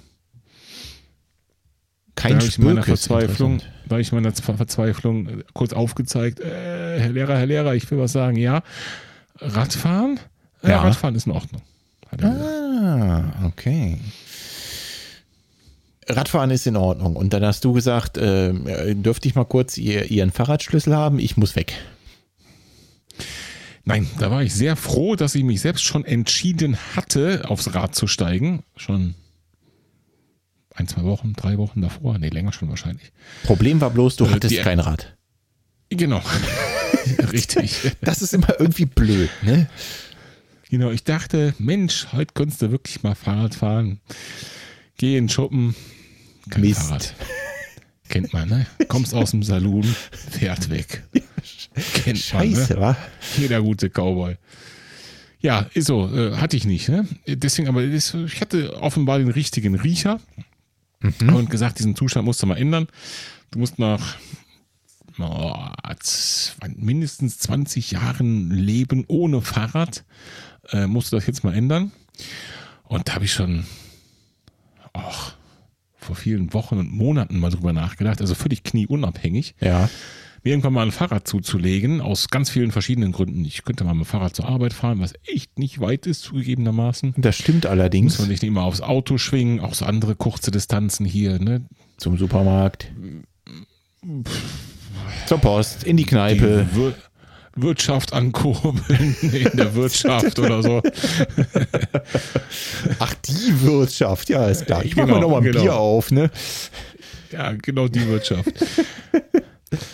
Kein 2.16 2.40
da 2.40 2.46
ich 2.46 2.60
meiner 2.60 2.84
Spülkes, 2.84 3.08
Verzweiflung, 3.08 3.60
da 3.86 3.92
habe 3.92 4.02
ich 4.02 4.12
meiner 4.12 4.32
Ver- 4.34 4.58
Verzweiflung 4.58 5.28
äh, 5.28 5.44
kurz 5.54 5.74
aufgezeigt, 5.74 6.40
äh, 6.40 7.00
Herr 7.00 7.10
Lehrer, 7.10 7.38
Herr 7.38 7.46
Lehrer, 7.46 7.74
ich 7.74 7.90
will 7.90 8.00
was 8.00 8.12
sagen, 8.12 8.38
ja. 8.38 8.64
Radfahren? 9.42 10.20
Ja, 10.64 10.70
Ja. 10.70 10.82
Radfahren 10.82 11.16
ist 11.16 11.26
in 11.26 11.32
Ordnung. 11.34 11.62
Ah, 12.22 13.46
okay. 13.46 13.98
Radfahren 16.08 16.52
ist 16.52 16.68
in 16.68 16.76
Ordnung. 16.76 17.16
Und 17.16 17.34
dann 17.34 17.44
hast 17.46 17.64
du 17.64 17.74
gesagt, 17.74 18.18
äh, 18.18 18.54
dürfte 18.96 19.28
ich 19.28 19.36
mal 19.36 19.46
kurz 19.46 19.78
ihr, 19.78 20.12
Ihren 20.12 20.32
Fahrradschlüssel 20.32 20.96
haben? 20.96 21.20
Ich 21.20 21.38
muss 21.38 21.56
weg. 21.56 21.74
Nein, 23.86 24.08
da 24.20 24.30
war 24.30 24.44
ich 24.44 24.54
sehr 24.54 24.76
froh, 24.76 25.16
dass 25.16 25.36
ich 25.36 25.44
mich 25.44 25.62
selbst 25.62 25.84
schon 25.84 26.06
entschieden 26.06 26.78
hatte, 26.96 27.44
aufs 27.48 27.74
Rad 27.74 27.96
zu 27.96 28.08
steigen. 28.08 28.64
Schon 28.76 29.16
ein, 30.76 30.88
zwei 30.88 31.04
Wochen, 31.04 31.34
drei 31.34 31.58
Wochen 31.58 31.82
davor. 31.82 32.18
Nee, 32.20 32.30
länger 32.30 32.52
schon 32.54 32.70
wahrscheinlich. 32.70 33.12
Problem 33.44 33.82
war 33.82 33.90
bloß, 33.90 34.18
du 34.18 34.26
Äh, 34.26 34.30
hattest 34.30 34.54
die- 34.56 34.60
kein 34.60 34.80
Rad. 34.80 35.16
Genau. 35.90 36.22
Richtig. 37.32 37.92
Das 38.02 38.22
ist 38.22 38.34
immer 38.34 38.60
irgendwie 38.60 38.86
blöd, 38.86 39.30
ne? 39.42 39.68
Genau, 40.70 40.92
ich 40.92 41.04
dachte, 41.04 41.54
Mensch, 41.60 42.08
heute 42.14 42.34
könntest 42.34 42.62
du 42.62 42.72
wirklich 42.72 43.04
mal 43.04 43.16
Fahrrad 43.16 43.56
fahren. 43.56 44.00
Geh 44.98 45.18
in 45.18 45.26
den 45.26 45.30
Schuppen. 45.30 45.76
Kein 46.50 46.62
Mist. 46.62 46.82
Fahrrad. 46.82 47.14
Kennt 48.08 48.34
man, 48.34 48.50
ne? 48.50 48.66
Kommst 48.88 49.14
aus 49.14 49.32
dem 49.32 49.44
Saloon, 49.44 49.84
fährt 50.12 50.70
weg. 50.70 51.04
Kennt 51.94 52.20
Scheiße, 52.20 52.76
man, 52.76 52.80
ne? 52.80 52.80
wa? 52.80 52.98
Jeder 53.38 53.62
gute 53.62 53.90
Cowboy. 53.90 54.38
Ja, 55.40 55.68
ist 55.74 55.88
so, 55.88 56.14
äh, 56.14 56.36
hatte 56.38 56.56
ich 56.56 56.66
nicht. 56.66 56.90
Ne? 56.90 57.08
Deswegen, 57.28 57.68
aber 57.68 57.86
das, 57.86 58.14
ich 58.14 58.42
hatte 58.42 58.82
offenbar 58.82 59.20
den 59.20 59.30
richtigen 59.30 59.76
Riecher 59.76 60.20
und 61.20 61.50
gesagt, 61.50 61.80
diesen 61.80 61.96
Zustand 61.96 62.26
musst 62.26 62.44
du 62.44 62.48
mal 62.48 62.58
ändern. 62.58 62.88
Du 63.50 63.60
musst 63.60 63.80
nach 63.80 64.18
oh, 65.20 65.54
mindestens 66.76 67.40
20 67.40 67.92
Jahren 67.92 68.52
Leben 68.52 69.06
ohne 69.08 69.42
Fahrrad, 69.42 70.04
äh, 70.72 70.88
musst 70.88 71.12
du 71.12 71.18
das 71.18 71.28
jetzt 71.28 71.44
mal 71.44 71.54
ändern. 71.54 71.92
Und 72.84 73.08
da 73.08 73.16
habe 73.16 73.26
ich 73.26 73.34
schon 73.34 73.66
ach, 74.94 75.36
vor 75.96 76.16
vielen 76.16 76.54
Wochen 76.54 76.78
und 76.78 76.92
Monaten 76.92 77.40
mal 77.40 77.50
drüber 77.52 77.74
nachgedacht, 77.74 78.22
also 78.22 78.36
völlig 78.36 78.64
knieunabhängig 78.64 79.56
Ja. 79.62 79.90
mir 80.44 80.50
irgendwann 80.52 80.74
mal 80.74 80.86
ein 80.86 80.92
Fahrrad 80.92 81.28
zuzulegen, 81.28 82.02
aus 82.02 82.30
ganz 82.30 82.50
vielen 82.50 82.72
verschiedenen 82.72 83.12
Gründen. 83.12 83.46
Ich 83.46 83.64
könnte 83.64 83.84
mal 83.84 83.94
mit 83.94 84.06
dem 84.06 84.10
Fahrrad 84.10 84.36
zur 84.36 84.48
Arbeit 84.50 84.74
fahren, 84.74 85.00
was 85.00 85.14
echt 85.28 85.60
nicht 85.60 85.80
weit 85.80 86.08
ist, 86.08 86.24
zugegegebenermaßen. 86.24 87.14
Das 87.18 87.38
stimmt 87.38 87.66
allerdings. 87.66 88.14
Muss 88.14 88.20
man 88.22 88.30
nicht 88.30 88.44
immer 88.44 88.64
aufs 88.64 88.82
Auto 88.82 89.18
schwingen, 89.18 89.60
auch 89.60 89.74
so 89.76 89.86
andere 89.86 90.16
kurze 90.16 90.52
Distanzen 90.52 91.06
hier, 91.06 91.40
ne? 91.40 91.66
Zum 91.98 92.18
Supermarkt. 92.18 92.92
Zur 95.26 95.40
Post, 95.40 95.84
in 95.84 95.98
die 95.98 96.06
Kneipe. 96.06 96.66
Die 96.72 96.76
Wir 96.78 96.94
Wirtschaft 97.56 98.14
ankurbeln 98.14 99.16
in 99.22 99.58
der 99.58 99.76
Wirtschaft 99.76 100.40
oder 100.40 100.64
so. 100.64 100.82
Ach, 103.00 103.14
die 103.26 103.62
Wirtschaft, 103.62 104.30
ja, 104.30 104.48
ist 104.48 104.66
klar. 104.66 104.86
Ich 104.86 104.96
mach 104.96 105.06
Genau, 105.06 105.16
mal 105.16 105.22
noch 105.22 105.30
mal 105.32 105.38
ein 105.38 105.44
genau. 105.44 105.62
Bier 105.62 105.76
auf, 105.76 106.12
ne? 106.12 106.30
Ja, 107.32 107.52
genau 107.52 107.88
die 107.88 108.06
Wirtschaft. 108.08 108.52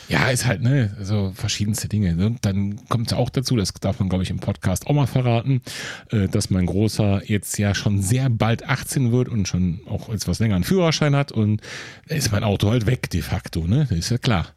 Ja, 0.09 0.31
ist 0.31 0.47
halt, 0.47 0.63
ne, 0.63 0.97
so 1.03 1.31
verschiedenste 1.35 1.87
Dinge. 1.87 2.15
Ne? 2.15 2.35
Dann 2.41 2.79
kommt 2.89 3.11
es 3.11 3.13
auch 3.13 3.29
dazu, 3.29 3.55
das 3.55 3.71
darf 3.73 3.99
man, 3.99 4.09
glaube 4.09 4.23
ich, 4.23 4.31
im 4.31 4.39
Podcast 4.39 4.87
auch 4.87 4.93
mal 4.93 5.05
verraten, 5.05 5.61
äh, 6.09 6.27
dass 6.27 6.49
mein 6.49 6.65
Großer 6.65 7.21
jetzt 7.25 7.59
ja 7.59 7.75
schon 7.75 8.01
sehr 8.01 8.27
bald 8.31 8.67
18 8.67 9.11
wird 9.11 9.29
und 9.29 9.47
schon 9.47 9.81
auch 9.87 10.09
etwas 10.09 10.39
länger 10.39 10.55
einen 10.55 10.63
Führerschein 10.63 11.15
hat 11.15 11.31
und 11.31 11.61
da 12.07 12.15
ist 12.15 12.31
mein 12.31 12.43
Auto 12.43 12.71
halt 12.71 12.87
weg 12.87 13.11
de 13.11 13.21
facto, 13.21 13.67
ne? 13.67 13.85
Das 13.87 13.99
ist 13.99 14.09
ja 14.09 14.17
klar. 14.17 14.47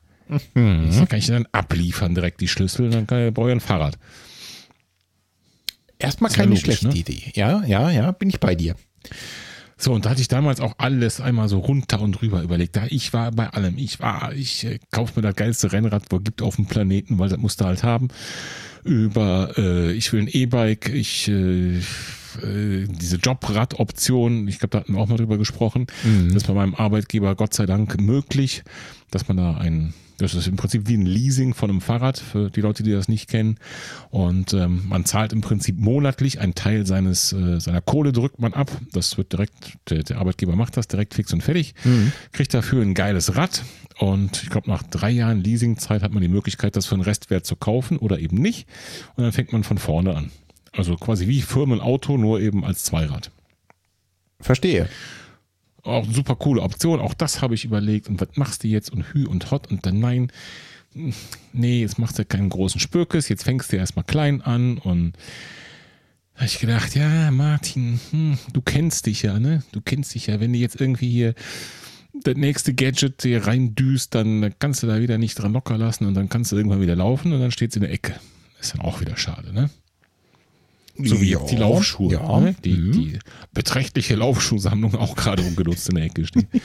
Das 0.54 1.08
kann 1.08 1.18
ich 1.18 1.26
dann 1.26 1.46
abliefern, 1.52 2.14
direkt 2.14 2.40
die 2.40 2.48
Schlüssel, 2.48 2.90
dann 2.90 3.06
kann 3.06 3.28
ich, 3.28 3.34
brauche 3.34 3.48
ich 3.48 3.54
ein 3.54 3.60
Fahrrad. 3.60 3.98
Erstmal 5.98 6.30
keine 6.30 6.48
logisch, 6.48 6.62
schlechte 6.62 6.88
ne? 6.88 6.94
Idee. 6.94 7.32
Ja, 7.34 7.62
ja, 7.64 7.90
ja, 7.90 8.10
bin 8.12 8.30
ich 8.30 8.40
bei 8.40 8.54
dir. 8.54 8.74
So, 9.76 9.92
und 9.92 10.04
da 10.04 10.10
hatte 10.10 10.20
ich 10.20 10.28
damals 10.28 10.60
auch 10.60 10.74
alles 10.76 11.20
einmal 11.20 11.48
so 11.48 11.58
runter 11.58 12.00
und 12.00 12.12
drüber 12.12 12.42
überlegt. 12.42 12.76
Da 12.76 12.84
ich 12.88 13.12
war 13.14 13.30
bei 13.32 13.48
allem. 13.48 13.78
Ich 13.78 13.98
war, 14.00 14.34
ich 14.34 14.64
äh, 14.64 14.78
kaufe 14.90 15.14
mir 15.16 15.22
das 15.22 15.36
geilste 15.36 15.72
Rennrad, 15.72 16.04
wo 16.10 16.18
gibt 16.18 16.42
auf 16.42 16.56
dem 16.56 16.66
Planeten, 16.66 17.18
weil 17.18 17.30
das 17.30 17.38
musst 17.38 17.60
du 17.60 17.64
halt 17.64 17.82
haben. 17.82 18.08
Über, 18.84 19.54
äh, 19.56 19.92
ich 19.92 20.12
will 20.12 20.22
ein 20.22 20.28
E-Bike, 20.28 20.90
ich, 20.90 21.28
äh, 21.28 21.78
äh, 21.78 22.86
diese 22.88 23.16
Jobrad-Option, 23.16 24.48
ich 24.48 24.58
glaube, 24.58 24.70
da 24.70 24.80
hatten 24.80 24.94
wir 24.94 25.00
auch 25.00 25.08
mal 25.08 25.16
drüber 25.16 25.38
gesprochen. 25.38 25.86
Das 26.28 26.36
ist 26.42 26.46
bei 26.46 26.54
meinem 26.54 26.74
Arbeitgeber 26.74 27.34
Gott 27.34 27.54
sei 27.54 27.66
Dank 27.66 28.00
möglich, 28.00 28.62
dass 29.10 29.28
man 29.28 29.38
da 29.38 29.56
ein 29.56 29.94
das 30.20 30.34
ist 30.34 30.46
im 30.46 30.56
Prinzip 30.56 30.86
wie 30.86 30.96
ein 30.96 31.06
Leasing 31.06 31.54
von 31.54 31.70
einem 31.70 31.80
Fahrrad 31.80 32.18
für 32.18 32.50
die 32.50 32.60
Leute, 32.60 32.82
die 32.82 32.92
das 32.92 33.08
nicht 33.08 33.28
kennen. 33.28 33.56
Und 34.10 34.52
ähm, 34.52 34.84
man 34.88 35.04
zahlt 35.04 35.32
im 35.32 35.40
Prinzip 35.40 35.78
monatlich 35.78 36.40
einen 36.40 36.54
Teil 36.54 36.86
seines 36.86 37.32
äh, 37.32 37.58
seiner 37.58 37.80
Kohle 37.80 38.12
drückt 38.12 38.38
man 38.38 38.52
ab. 38.52 38.70
Das 38.92 39.16
wird 39.16 39.32
direkt 39.32 39.78
der, 39.88 40.02
der 40.02 40.18
Arbeitgeber 40.18 40.56
macht 40.56 40.76
das 40.76 40.88
direkt 40.88 41.14
fix 41.14 41.32
und 41.32 41.42
fertig. 41.42 41.74
Kriegt 42.32 42.52
dafür 42.52 42.82
ein 42.82 42.94
geiles 42.94 43.36
Rad. 43.36 43.64
Und 43.98 44.42
ich 44.42 44.50
glaube, 44.50 44.68
nach 44.68 44.82
drei 44.82 45.10
Jahren 45.10 45.42
Leasingzeit 45.42 46.02
hat 46.02 46.12
man 46.12 46.22
die 46.22 46.28
Möglichkeit, 46.28 46.76
das 46.76 46.86
für 46.86 46.94
einen 46.94 47.02
Restwert 47.02 47.46
zu 47.46 47.56
kaufen 47.56 47.96
oder 47.98 48.18
eben 48.18 48.36
nicht. 48.36 48.66
Und 49.16 49.24
dann 49.24 49.32
fängt 49.32 49.52
man 49.52 49.64
von 49.64 49.78
vorne 49.78 50.16
an. 50.16 50.30
Also 50.72 50.96
quasi 50.96 51.26
wie 51.26 51.42
Firmenauto, 51.42 52.16
nur 52.16 52.40
eben 52.40 52.64
als 52.64 52.84
Zweirad. 52.84 53.30
Verstehe. 54.40 54.88
Auch 55.82 56.04
eine 56.04 56.12
super 56.12 56.36
coole 56.36 56.62
Option. 56.62 57.00
Auch 57.00 57.14
das 57.14 57.42
habe 57.42 57.54
ich 57.54 57.64
überlegt. 57.64 58.08
Und 58.08 58.20
was 58.20 58.28
machst 58.34 58.64
du 58.64 58.68
jetzt? 58.68 58.90
Und 58.90 59.12
Hü 59.12 59.26
und 59.26 59.50
Hot 59.50 59.70
und 59.70 59.86
dann 59.86 60.00
nein. 60.00 60.30
Nee, 61.52 61.80
jetzt 61.80 61.98
machst 61.98 62.18
du 62.18 62.24
keinen 62.24 62.48
großen 62.48 62.80
Spürkes. 62.80 63.28
Jetzt 63.28 63.44
fängst 63.44 63.72
du 63.72 63.76
erstmal 63.76 64.04
klein 64.04 64.42
an. 64.42 64.78
Und 64.78 65.14
habe 66.34 66.46
ich 66.46 66.58
gedacht, 66.58 66.94
ja, 66.94 67.30
Martin, 67.30 68.00
hm, 68.10 68.38
du 68.52 68.62
kennst 68.62 69.06
dich 69.06 69.22
ja, 69.22 69.38
ne? 69.38 69.62
Du 69.72 69.80
kennst 69.80 70.14
dich 70.14 70.26
ja. 70.26 70.40
Wenn 70.40 70.52
du 70.52 70.58
jetzt 70.58 70.80
irgendwie 70.80 71.10
hier 71.10 71.34
das 72.24 72.34
nächste 72.36 72.74
Gadget 72.74 73.22
hier 73.22 73.46
reindüst, 73.46 74.14
dann 74.14 74.54
kannst 74.58 74.82
du 74.82 74.86
da 74.86 75.00
wieder 75.00 75.18
nicht 75.18 75.38
dran 75.38 75.52
locker 75.52 75.78
lassen 75.78 76.06
und 76.06 76.14
dann 76.14 76.28
kannst 76.28 76.52
du 76.52 76.56
irgendwann 76.56 76.80
wieder 76.80 76.96
laufen 76.96 77.32
und 77.32 77.40
dann 77.40 77.50
steht 77.50 77.70
es 77.70 77.76
in 77.76 77.82
der 77.82 77.92
Ecke. 77.92 78.14
Ist 78.58 78.74
dann 78.74 78.80
auch 78.80 79.00
wieder 79.00 79.16
schade, 79.16 79.52
ne? 79.52 79.70
So 81.04 81.20
wie 81.20 81.30
jetzt 81.30 81.50
die 81.50 81.54
Ja, 81.54 81.60
Laufschuhe, 81.60 82.12
ja. 82.12 82.40
ne? 82.40 82.54
die, 82.64 82.72
Mhm. 82.74 82.92
die 82.92 83.18
beträchtliche 83.52 84.14
Laufschuhsammlung 84.16 84.94
auch 84.96 85.16
gerade 85.16 85.42
ungenutzt 85.42 85.88
in 85.88 85.96
der 85.96 86.04
Ecke 86.04 86.26
steht. 86.26 86.46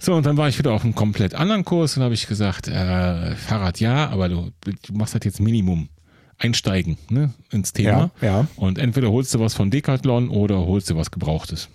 So, 0.00 0.12
und 0.14 0.26
dann 0.26 0.36
war 0.36 0.48
ich 0.50 0.58
wieder 0.58 0.72
auf 0.72 0.84
einem 0.84 0.94
komplett 0.94 1.34
anderen 1.34 1.64
Kurs 1.64 1.96
und 1.96 2.02
habe 2.02 2.12
ich 2.12 2.26
gesagt, 2.26 2.68
äh, 2.68 3.34
Fahrrad 3.36 3.80
ja, 3.80 4.10
aber 4.10 4.28
du, 4.28 4.50
du 4.60 4.92
machst 4.92 5.14
halt 5.14 5.24
jetzt 5.24 5.40
Minimum. 5.40 5.88
Einsteigen 6.36 6.98
ne, 7.08 7.32
ins 7.50 7.72
Thema. 7.72 8.10
Ja, 8.20 8.26
ja. 8.40 8.46
Und 8.56 8.76
entweder 8.78 9.10
holst 9.10 9.32
du 9.34 9.40
was 9.40 9.54
von 9.54 9.70
Decathlon 9.70 10.28
oder 10.28 10.58
holst 10.66 10.90
du 10.90 10.96
was 10.96 11.10
Gebrauchtes. 11.10 11.68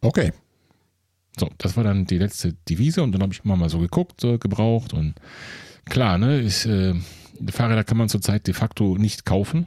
Okay. 0.00 0.32
So, 1.38 1.50
das 1.58 1.76
war 1.76 1.84
dann 1.84 2.06
die 2.06 2.16
letzte 2.18 2.54
Devise 2.68 3.02
und 3.02 3.12
dann 3.12 3.20
habe 3.20 3.32
ich 3.34 3.44
immer 3.44 3.56
mal 3.56 3.68
so 3.68 3.78
geguckt, 3.80 4.20
so 4.22 4.38
gebraucht 4.38 4.94
und 4.94 5.14
klar, 5.84 6.16
ne, 6.16 6.38
ist, 6.40 6.64
äh, 6.64 6.94
Fahrräder 7.50 7.84
kann 7.84 7.98
man 7.98 8.08
zurzeit 8.08 8.46
de 8.46 8.54
facto 8.54 8.96
nicht 8.96 9.26
kaufen, 9.26 9.66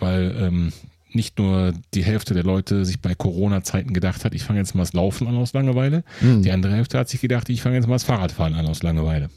weil 0.00 0.34
ähm, 0.38 0.72
nicht 1.12 1.38
nur 1.38 1.72
die 1.94 2.04
Hälfte 2.04 2.34
der 2.34 2.44
Leute 2.44 2.84
sich 2.84 3.00
bei 3.00 3.14
Corona-Zeiten 3.14 3.92
gedacht 3.92 4.24
hat, 4.24 4.34
ich 4.34 4.42
fange 4.42 4.58
jetzt 4.58 4.74
mal 4.74 4.82
das 4.82 4.92
Laufen 4.92 5.26
an 5.28 5.36
aus 5.36 5.52
Langeweile, 5.52 6.04
die 6.20 6.50
andere 6.50 6.74
Hälfte 6.74 6.98
hat 6.98 7.08
sich 7.08 7.20
gedacht, 7.20 7.48
ich 7.48 7.62
fange 7.62 7.76
jetzt 7.76 7.86
mal 7.86 7.94
das 7.94 8.04
Fahrradfahren 8.04 8.54
an 8.54 8.66
aus 8.66 8.82
Langeweile. 8.82 9.30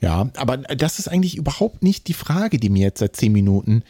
Ja, 0.00 0.30
aber 0.36 0.58
das 0.58 0.98
ist 0.98 1.08
eigentlich 1.08 1.36
überhaupt 1.36 1.82
nicht 1.82 2.06
die 2.06 2.14
Frage, 2.14 2.58
die 2.58 2.68
mir 2.68 2.82
jetzt 2.82 3.00
seit 3.00 3.16
zehn 3.16 3.32
Minuten 3.32 3.82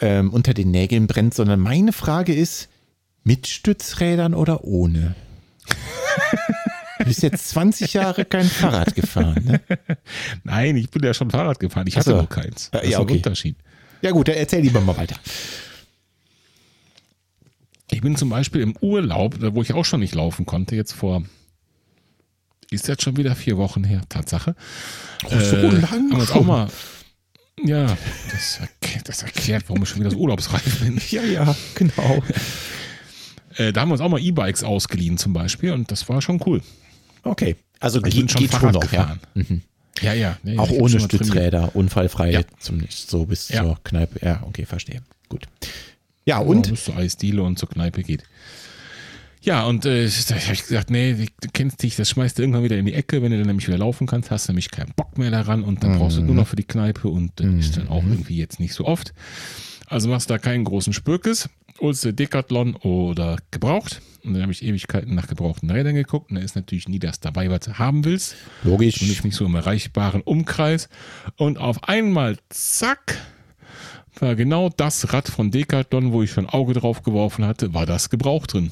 ähm, 0.00 0.32
unter 0.32 0.52
den 0.52 0.70
Nägeln 0.70 1.06
brennt, 1.06 1.34
sondern 1.34 1.60
meine 1.60 1.92
Frage 1.92 2.34
ist, 2.34 2.68
mit 3.22 3.46
Stützrädern 3.46 4.34
oder 4.34 4.64
ohne? 4.64 5.14
Du 6.98 7.04
bist 7.06 7.22
jetzt 7.22 7.48
20 7.50 7.94
Jahre 7.94 8.24
kein 8.24 8.46
Fahrrad 8.46 8.94
gefahren, 8.94 9.44
ne? 9.44 9.60
Nein, 10.44 10.76
ich 10.76 10.90
bin 10.90 11.02
ja 11.02 11.14
schon 11.14 11.30
Fahrrad 11.30 11.58
gefahren, 11.58 11.86
ich 11.86 11.96
hatte 11.96 12.10
so. 12.10 12.16
nur 12.16 12.28
keins. 12.28 12.70
Ja, 12.72 12.80
Das 12.80 12.82
ist 12.82 12.92
ja, 12.92 12.98
ein 12.98 13.02
okay. 13.02 13.16
Unterschied. 13.16 13.56
Ja 14.04 14.10
gut, 14.10 14.28
dann 14.28 14.34
erzähl 14.34 14.60
lieber 14.60 14.82
mal 14.82 14.98
weiter. 14.98 15.16
Ich 17.90 18.02
bin 18.02 18.16
zum 18.16 18.28
Beispiel 18.28 18.60
im 18.60 18.76
Urlaub, 18.82 19.36
wo 19.40 19.62
ich 19.62 19.72
auch 19.72 19.86
schon 19.86 20.00
nicht 20.00 20.14
laufen 20.14 20.44
konnte, 20.44 20.76
jetzt 20.76 20.92
vor, 20.92 21.22
ist 22.70 22.86
jetzt 22.86 23.02
schon 23.02 23.16
wieder 23.16 23.34
vier 23.34 23.56
Wochen 23.56 23.82
her, 23.82 24.02
Tatsache. 24.10 24.56
Oh, 25.24 25.30
so 25.30 25.56
Äh, 25.56 25.68
lang? 25.68 25.90
Haben 25.90 26.10
wir 26.18 26.36
auch 26.36 26.44
mal, 26.44 26.68
ja, 27.62 27.96
das, 28.30 28.60
das 29.04 29.22
erklärt, 29.22 29.64
warum 29.68 29.84
ich 29.84 29.88
schon 29.88 30.00
wieder 30.00 30.10
so 30.10 30.18
urlaubsreif 30.18 30.80
bin. 30.80 31.00
Ja, 31.10 31.22
ja, 31.22 31.56
genau. 31.74 32.22
Äh, 33.56 33.72
da 33.72 33.82
haben 33.82 33.90
wir 33.90 33.92
uns 33.92 34.00
auch 34.00 34.08
mal 34.08 34.18
E-Bikes 34.20 34.64
ausgeliehen 34.64 35.16
zum 35.16 35.32
Beispiel 35.32 35.70
und 35.70 35.88
das 35.92 36.08
war 36.08 36.20
schon 36.20 36.42
cool. 36.44 36.60
Okay, 37.22 37.54
also 37.78 38.00
Ich 38.04 38.12
geht, 38.12 38.14
bin 38.16 38.28
schon 38.28 38.48
Fahrrad 38.48 38.74
noch, 38.74 38.92
ja. 38.92 39.16
gefahren. 39.36 39.62
Ja, 40.02 40.12
ja. 40.12 40.38
nee, 40.42 40.58
Auch 40.58 40.70
ohne. 40.70 40.98
Stützräder, 41.00 41.74
unfallfrei, 41.76 42.32
Ja. 42.32 42.40
zum 42.58 42.82
so 42.90 43.26
bis 43.26 43.48
Ja. 43.48 43.62
zur 43.62 43.78
Kneipe. 43.84 44.24
Ja, 44.24 44.42
okay, 44.46 44.66
verstehe. 44.66 45.02
Gut. 45.28 45.46
Ja, 46.24 46.38
und? 46.38 46.68
bis 46.70 46.84
zur 46.84 46.96
Eisdiele 46.96 47.42
und 47.42 47.58
zur 47.58 47.68
Kneipe 47.68 48.02
geht. 48.02 48.24
Ja, 49.42 49.64
und 49.66 49.84
äh, 49.84 50.08
da 50.28 50.34
habe 50.36 50.54
ich 50.54 50.62
gesagt, 50.62 50.88
nee, 50.88 51.12
du 51.40 51.48
kennst 51.52 51.82
dich, 51.82 51.96
das 51.96 52.08
schmeißt 52.08 52.38
du 52.38 52.42
irgendwann 52.42 52.64
wieder 52.64 52.78
in 52.78 52.86
die 52.86 52.94
Ecke, 52.94 53.20
wenn 53.22 53.30
du 53.30 53.36
dann 53.36 53.46
nämlich 53.46 53.68
wieder 53.68 53.76
laufen 53.76 54.06
kannst, 54.06 54.30
hast 54.30 54.48
du 54.48 54.52
nämlich 54.52 54.70
keinen 54.70 54.94
Bock 54.96 55.18
mehr 55.18 55.30
daran 55.30 55.62
und 55.62 55.84
dann 55.84 55.98
brauchst 55.98 56.16
du 56.16 56.22
nur 56.22 56.34
noch 56.34 56.48
für 56.48 56.56
die 56.56 56.64
Kneipe 56.64 57.08
und 57.08 57.32
das 57.36 57.46
ist 57.56 57.76
dann 57.76 57.88
auch 57.88 58.02
irgendwie 58.02 58.38
jetzt 58.38 58.58
nicht 58.58 58.72
so 58.72 58.86
oft. 58.86 59.12
Also 59.86 60.08
machst 60.08 60.30
du 60.30 60.34
da 60.34 60.38
keinen 60.38 60.64
großen 60.64 60.94
Spürkes, 60.94 61.50
holst 61.84 62.04
du 62.04 62.12
Decathlon 62.12 62.74
oder 62.76 63.36
gebraucht. 63.50 64.00
Und 64.24 64.32
dann 64.32 64.42
habe 64.42 64.52
ich 64.52 64.64
Ewigkeiten 64.64 65.14
nach 65.14 65.26
gebrauchten 65.26 65.70
Rädern 65.70 65.94
geguckt 65.94 66.30
und 66.30 66.36
da 66.36 66.42
ist 66.42 66.56
natürlich 66.56 66.88
nie 66.88 66.98
das 66.98 67.20
dabei, 67.20 67.50
was 67.50 67.60
du 67.60 67.78
haben 67.78 68.04
willst. 68.04 68.36
Logisch. 68.62 69.02
Und 69.02 69.10
ist 69.10 69.24
nicht 69.24 69.36
so 69.36 69.44
im 69.44 69.54
erreichbaren 69.54 70.22
Umkreis. 70.22 70.88
Und 71.36 71.58
auf 71.58 71.84
einmal, 71.84 72.38
zack, 72.48 73.18
war 74.18 74.34
genau 74.34 74.70
das 74.70 75.12
Rad 75.12 75.28
von 75.28 75.50
Decathlon, 75.50 76.12
wo 76.12 76.22
ich 76.22 76.30
schon 76.30 76.48
Auge 76.48 76.72
drauf 76.72 77.02
geworfen 77.02 77.44
hatte, 77.44 77.74
war 77.74 77.84
das 77.84 78.08
gebraucht 78.08 78.54
drin. 78.54 78.70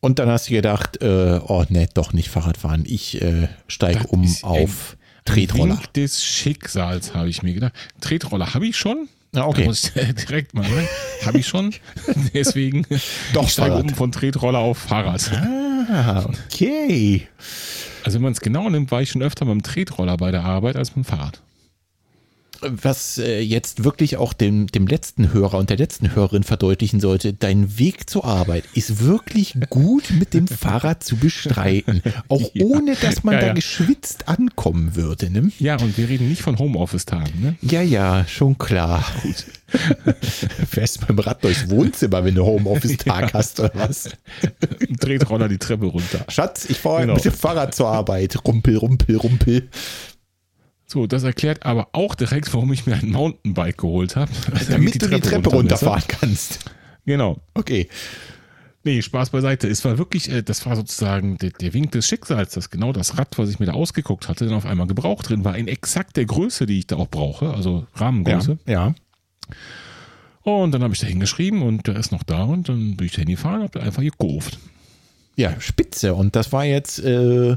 Und 0.00 0.18
dann 0.18 0.28
hast 0.28 0.48
du 0.48 0.52
gedacht, 0.52 1.00
äh, 1.00 1.40
oh 1.42 1.64
ne, 1.70 1.88
doch 1.94 2.12
nicht 2.12 2.28
Fahrradfahren. 2.28 2.84
Ich 2.86 3.20
äh, 3.22 3.48
steige 3.66 4.06
um 4.08 4.30
auf 4.42 4.96
Ein 5.00 5.24
Tretroller. 5.24 5.78
Wink 5.78 5.94
des 5.94 6.22
Schicksals, 6.22 7.14
habe 7.14 7.30
ich 7.30 7.42
mir 7.42 7.54
gedacht. 7.54 7.72
Tretroller 8.00 8.52
habe 8.52 8.66
ich 8.66 8.76
schon. 8.76 9.08
Ja, 9.34 9.42
Da 9.42 9.46
okay. 9.46 9.64
muss 9.64 9.92
ich 9.94 10.14
direkt 10.26 10.54
mal 10.54 10.64
sagen. 10.64 10.88
Habe 11.26 11.38
ich 11.38 11.46
schon. 11.46 11.74
Deswegen 12.34 12.86
Doch, 13.32 13.44
ich 13.44 13.50
steige 13.52 13.76
um 13.76 13.88
von 13.90 14.12
Tretroller 14.12 14.58
auf 14.58 14.78
Fahrrad. 14.78 15.30
Ah, 15.32 16.26
okay. 16.46 17.28
Also 18.04 18.16
wenn 18.16 18.22
man 18.22 18.32
es 18.32 18.40
genau 18.40 18.68
nimmt, 18.70 18.90
war 18.90 19.02
ich 19.02 19.10
schon 19.10 19.22
öfter 19.22 19.44
mit 19.44 19.52
dem 19.52 19.62
Tretroller 19.62 20.16
bei 20.16 20.30
der 20.30 20.44
Arbeit 20.44 20.76
als 20.76 20.94
mit 20.96 21.04
dem 21.04 21.08
Fahrrad. 21.08 21.42
Was 22.60 23.18
äh, 23.18 23.40
jetzt 23.40 23.84
wirklich 23.84 24.16
auch 24.16 24.32
dem, 24.32 24.66
dem 24.66 24.86
letzten 24.86 25.32
Hörer 25.32 25.58
und 25.58 25.70
der 25.70 25.76
letzten 25.76 26.14
Hörerin 26.14 26.42
verdeutlichen 26.42 27.00
sollte, 27.00 27.32
dein 27.32 27.78
Weg 27.78 28.10
zur 28.10 28.24
Arbeit 28.24 28.64
ist 28.74 29.02
wirklich 29.04 29.54
gut 29.70 30.10
mit 30.18 30.34
dem 30.34 30.48
Fahrrad 30.48 31.04
zu 31.04 31.16
bestreiten. 31.16 32.02
Auch 32.28 32.50
Ja. 32.54 32.64
ohne, 32.64 32.94
dass 32.96 33.22
man 33.24 33.34
Ja, 33.34 33.40
da 33.40 33.46
ja. 33.48 33.52
geschwitzt 33.52 34.28
ankommen 34.28 34.96
würde. 34.96 35.30
Ne? 35.30 35.52
Ja, 35.58 35.76
und 35.78 35.96
wir 35.98 36.08
reden 36.08 36.28
nicht 36.28 36.42
von 36.42 36.58
Homeoffice-Tagen. 36.58 37.40
Ne? 37.40 37.56
Ja, 37.62 37.82
ja, 37.82 38.26
schon 38.26 38.58
klar. 38.58 39.04
Gut. 39.22 39.44
Fährst 40.70 41.08
dem 41.08 41.18
Rad 41.18 41.44
durchs 41.44 41.68
Wohnzimmer, 41.70 42.24
wenn 42.24 42.34
du 42.34 42.44
Homeoffice-Tag 42.44 43.34
hast 43.34 43.60
oder 43.60 43.70
was? 43.74 44.08
Ein 44.80 44.96
Tretroller 44.96 45.48
die 45.48 45.58
Treppe 45.58 45.86
runter. 45.86 46.24
Schatz, 46.28 46.66
ich 46.68 46.78
fahre 46.78 47.02
Genau. 47.02 47.14
mit 47.14 47.24
dem 47.24 47.32
Fahrrad 47.32 47.74
zur 47.74 47.88
Arbeit. 47.88 48.36
Rumpel, 48.46 48.76
rumpel, 48.78 49.16
rumpel. 49.16 49.68
So, 50.90 51.06
das 51.06 51.22
erklärt 51.22 51.66
aber 51.66 51.88
auch 51.92 52.14
direkt, 52.14 52.52
warum 52.54 52.72
ich 52.72 52.86
mir 52.86 52.94
ein 52.94 53.10
Mountainbike 53.10 53.76
geholt 53.76 54.16
habe. 54.16 54.32
Damit 54.70 55.02
du 55.02 55.06
die 55.06 55.20
Treppe 55.20 55.50
runterfahren 55.50 56.04
kannst. 56.08 56.60
Genau. 57.04 57.38
Okay. 57.52 57.88
Nee, 58.84 59.02
Spaß 59.02 59.28
beiseite. 59.30 59.68
Es 59.68 59.84
war 59.84 59.98
wirklich, 59.98 60.30
äh, 60.32 60.42
das 60.42 60.64
war 60.64 60.76
sozusagen 60.76 61.36
der, 61.36 61.50
der 61.50 61.74
Wink 61.74 61.92
des 61.92 62.06
Schicksals, 62.06 62.54
dass 62.54 62.70
genau 62.70 62.94
das 62.94 63.18
Rad, 63.18 63.36
was 63.36 63.50
ich 63.50 63.58
mir 63.58 63.66
da 63.66 63.72
ausgeguckt 63.72 64.28
hatte, 64.28 64.46
dann 64.46 64.54
auf 64.54 64.64
einmal 64.64 64.86
gebraucht 64.86 65.28
drin 65.28 65.44
war, 65.44 65.58
in 65.58 65.68
exakt 65.68 66.16
der 66.16 66.24
Größe, 66.24 66.64
die 66.64 66.78
ich 66.78 66.86
da 66.86 66.96
auch 66.96 67.08
brauche, 67.08 67.52
also 67.52 67.86
Rahmengröße. 67.94 68.58
ja. 68.66 68.94
Und 70.42 70.72
dann 70.72 70.82
habe 70.82 70.94
ich 70.94 71.00
da 71.00 71.06
hingeschrieben 71.06 71.60
und 71.60 71.86
der 71.86 71.96
ist 71.96 72.12
noch 72.12 72.22
da 72.22 72.44
und 72.44 72.70
dann 72.70 72.96
bin 72.96 73.06
ich 73.06 73.12
da 73.12 73.18
hingefahren 73.18 73.60
und 73.60 73.74
habe 73.74 73.82
einfach 73.82 74.02
gekauft. 74.02 74.58
Ja, 75.36 75.60
spitze. 75.60 76.14
Und 76.14 76.34
das 76.34 76.52
war 76.52 76.64
jetzt 76.64 76.98
äh, 77.00 77.56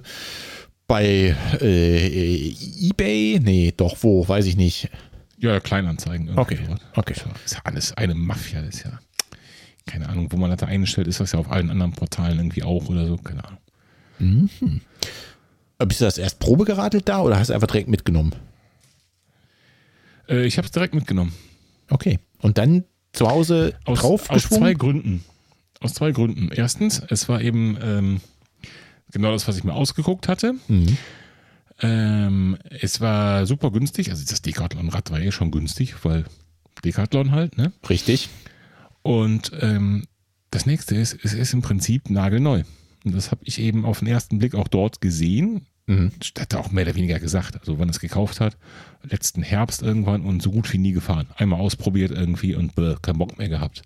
bei 0.92 1.34
äh, 1.62 2.54
eBay? 2.82 3.40
Nee, 3.42 3.74
doch, 3.78 3.96
wo? 4.02 4.28
Weiß 4.28 4.46
ich 4.46 4.58
nicht. 4.58 4.90
Ja, 5.38 5.62
Kleinanzeigen. 5.62 6.38
Okay, 6.38 6.60
sowas. 6.66 6.82
okay. 6.98 7.14
Das 7.16 7.44
ist 7.46 7.54
ja 7.54 7.62
alles 7.64 7.94
eine 7.96 8.14
Mafia, 8.14 8.62
das 8.62 8.76
ist 8.76 8.84
ja. 8.84 9.00
Keine 9.86 10.10
Ahnung, 10.10 10.28
wo 10.34 10.36
man 10.38 10.50
das 10.50 10.60
da 10.60 10.66
einstellt, 10.66 11.08
ist 11.08 11.22
das 11.22 11.32
ja 11.32 11.40
auf 11.40 11.50
allen 11.50 11.70
anderen 11.70 11.94
Portalen 11.94 12.40
irgendwie 12.40 12.64
auch 12.64 12.90
oder 12.90 13.08
so, 13.08 13.16
keine 13.16 13.42
Ahnung. 13.46 14.50
Äh, 15.80 15.86
Bist 15.86 16.02
du 16.02 16.06
das 16.06 16.18
erst 16.18 16.40
Probe 16.40 16.66
geradelt 16.66 17.08
da 17.08 17.22
oder 17.22 17.40
hast 17.40 17.50
du 17.50 17.54
einfach 17.54 17.68
direkt 17.68 17.88
mitgenommen? 17.88 18.36
Äh, 20.28 20.44
ich 20.46 20.58
habe 20.58 20.66
es 20.66 20.72
direkt 20.74 20.94
mitgenommen. 20.94 21.34
Okay. 21.90 22.20
Und 22.40 22.58
dann 22.58 22.84
zu 23.14 23.30
Hause 23.30 23.76
Aus, 23.86 24.00
aus 24.00 24.02
draufgeschwungen? 24.02 24.62
zwei 24.62 24.74
Gründen. 24.74 25.24
Aus 25.80 25.94
zwei 25.94 26.12
Gründen. 26.12 26.50
Erstens, 26.54 27.02
es 27.10 27.30
war 27.30 27.42
eben 27.42 27.78
ähm, 27.82 28.22
genau 29.12 29.32
das, 29.32 29.48
was 29.48 29.58
ich 29.58 29.64
mir 29.64 29.74
ausgeguckt 29.74 30.28
hatte. 30.28 30.54
Mhm. 30.68 30.98
Ähm, 31.82 32.58
es 32.70 33.02
war 33.02 33.46
super 33.46 33.72
günstig. 33.72 34.12
Also 34.12 34.24
das 34.28 34.42
Decathlon-Rad 34.42 35.12
war 35.12 35.20
eh 35.20 35.32
schon 35.32 35.52
günstig, 35.52 35.96
weil 36.04 36.26
Decathlon 36.84 37.32
halt, 37.32 37.58
ne? 37.58 37.72
Richtig. 37.90 38.30
Und 39.02 39.52
ähm, 39.60 40.06
das 40.52 40.66
nächste 40.66 40.96
ist, 40.96 41.18
es 41.24 41.34
ist 41.34 41.54
im 41.54 41.62
Prinzip 41.62 42.10
nagelneu. 42.10 42.64
Und 43.04 43.16
das 43.16 43.32
habe 43.32 43.42
ich 43.46 43.60
eben 43.60 43.86
auf 43.86 44.00
den 44.00 44.08
ersten 44.08 44.40
Blick 44.40 44.54
auch 44.54 44.68
dort 44.68 45.02
gesehen. 45.02 45.66
Mhm. 45.88 46.12
Hat 46.38 46.54
er 46.54 46.60
auch 46.60 46.72
mehr 46.72 46.86
oder 46.86 46.96
weniger 46.96 47.20
gesagt. 47.20 47.60
Also 47.60 47.80
wann 47.80 47.90
es 47.90 48.00
gekauft 48.00 48.40
hat, 48.40 48.58
letzten 49.04 49.42
Herbst 49.42 49.82
irgendwann 49.82 50.22
und 50.22 50.44
so 50.44 50.52
gut 50.52 50.72
wie 50.72 50.78
nie 50.78 50.92
gefahren. 50.92 51.28
Einmal 51.36 51.60
ausprobiert 51.60 52.12
irgendwie 52.12 52.54
und 52.54 52.76
bäh, 52.76 52.96
keinen 53.02 53.18
Bock 53.18 53.38
mehr 53.40 53.50
gehabt. 53.50 53.82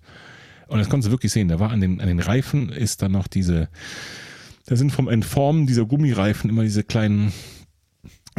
Und 0.68 0.80
das 0.80 0.90
konntest 0.90 1.08
du 1.08 1.12
wirklich 1.12 1.32
sehen. 1.32 1.48
Da 1.48 1.60
war 1.60 1.72
an 1.72 1.80
den, 1.80 2.02
an 2.02 2.08
den 2.08 2.20
Reifen 2.20 2.70
ist 2.70 3.02
dann 3.02 3.12
noch 3.12 3.28
diese, 3.28 3.70
da 4.66 4.76
sind 4.76 4.92
vom 4.92 5.08
Entformen 5.08 5.68
dieser 5.68 5.86
Gummireifen 5.86 6.50
immer 6.50 6.64
diese 6.64 6.84
kleinen, 6.84 7.32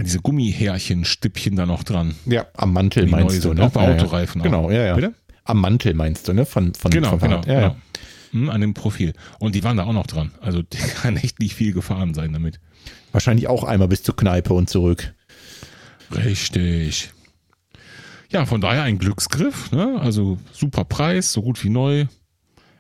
diese 0.01 0.21
Gummihärchen-Stippchen 0.21 1.57
da 1.57 1.67
noch 1.67 1.85
dran. 1.85 2.15
Ja, 2.27 2.47
am 2.57 2.73
Mantel 2.73 3.07
meinst 3.07 3.45
du, 3.45 3.55
ne? 3.55 3.65
auch 3.65 3.71
bei 3.71 3.85
Ja, 3.85 3.91
ja. 3.91 3.97
Autoreifen 3.97 4.41
auch. 4.41 4.45
Genau, 4.45 4.71
ja, 4.71 4.85
ja. 4.85 4.95
Bitte? 4.95 5.15
Am 5.45 5.61
Mantel 5.61 5.95
meinst 5.95 6.27
du, 6.27 6.33
ne? 6.33 6.45
Von, 6.45 6.75
von, 6.75 6.91
Genau, 6.91 7.11
vom 7.11 7.21
genau. 7.21 7.41
Ja, 7.47 7.53
ja. 7.53 7.61
genau. 7.69 7.77
Hm, 8.33 8.51
an 8.51 8.61
dem 8.61 8.75
Profil. 8.75 9.13
Und 9.39 9.55
die 9.55 9.63
waren 9.63 9.77
da 9.77 9.85
auch 9.85 9.93
noch 9.93 10.07
dran. 10.07 10.33
Also 10.41 10.63
die 10.63 10.79
kann 10.79 11.17
echt 11.17 11.39
nicht 11.39 11.55
viel 11.55 11.73
gefahren 11.73 12.15
sein 12.15 12.33
damit. 12.33 12.61
Wahrscheinlich 13.13 13.47
auch 13.47 13.65
einmal 13.65 13.89
bis 13.89 14.03
zur 14.03 14.17
Kneipe 14.17 14.53
und 14.53 14.69
zurück. 14.69 15.15
Richtig. 16.13 17.11
Ja, 18.31 18.45
von 18.45 18.61
daher 18.61 18.83
ein 18.83 18.99
Glücksgriff. 18.99 19.71
Ne? 19.71 19.99
Also 20.01 20.39
super 20.53 20.85
Preis, 20.85 21.33
so 21.33 21.43
gut 21.43 21.63
wie 21.63 21.71
neu. 21.71 22.07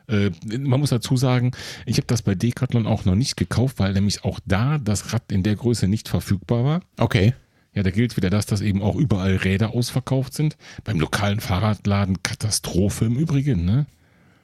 Äh, 0.08 0.30
man 0.58 0.80
muss 0.80 0.90
dazu 0.90 1.16
sagen, 1.16 1.52
ich 1.84 1.96
habe 1.96 2.06
das 2.06 2.22
bei 2.22 2.34
Decathlon 2.34 2.86
auch 2.86 3.04
noch 3.04 3.14
nicht 3.14 3.36
gekauft, 3.36 3.78
weil 3.78 3.92
nämlich 3.92 4.24
auch 4.24 4.40
da 4.46 4.78
das 4.78 5.12
Rad 5.12 5.30
in 5.32 5.42
der 5.42 5.56
Größe 5.56 5.88
nicht 5.88 6.08
verfügbar 6.08 6.64
war. 6.64 6.80
Okay. 6.96 7.34
Ja, 7.74 7.82
da 7.82 7.90
gilt 7.90 8.16
wieder 8.16 8.30
das, 8.30 8.46
dass 8.46 8.62
eben 8.62 8.80
auch 8.82 8.96
überall 8.96 9.36
Räder 9.36 9.74
ausverkauft 9.74 10.32
sind. 10.32 10.56
Beim 10.84 10.98
lokalen 10.98 11.40
Fahrradladen 11.40 12.22
Katastrophe 12.22 13.04
im 13.04 13.16
Übrigen. 13.16 13.64
Ne? 13.66 13.86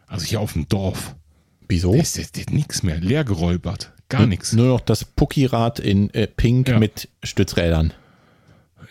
Also 0.07 0.27
hier 0.27 0.41
auf 0.41 0.53
dem 0.53 0.69
Dorf. 0.69 1.15
Wieso? 1.69 1.95
Da 1.95 2.01
ist 2.01 2.19
jetzt 2.19 2.51
nichts 2.51 2.83
mehr. 2.83 3.01
Leer 3.01 3.25
geräubert. 3.25 3.93
Gar 4.11 4.27
nichts. 4.27 4.53
Nur 4.53 4.67
noch 4.67 4.81
das 4.81 5.07
Pucki-Rad 5.07 5.79
in 5.79 6.13
äh, 6.13 6.27
Pink 6.27 6.69
Ja. 6.69 6.79
mit 6.79 7.09
Stützrädern. 7.23 7.95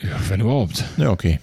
Ja, 0.01 0.19
wenn 0.29 0.39
überhaupt. 0.41 0.85
Ja, 0.97 1.11
okay. 1.11 1.39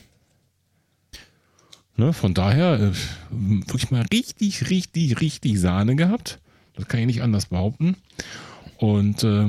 Ne, 1.98 2.12
von 2.12 2.32
daher 2.32 2.78
äh, 2.78 2.92
wirklich 3.30 3.90
mal 3.90 4.04
richtig, 4.12 4.70
richtig, 4.70 5.20
richtig 5.20 5.58
Sahne 5.58 5.96
gehabt. 5.96 6.38
Das 6.76 6.86
kann 6.86 7.00
ich 7.00 7.06
nicht 7.06 7.22
anders 7.22 7.46
behaupten. 7.46 7.96
Und 8.76 9.24
äh, 9.24 9.48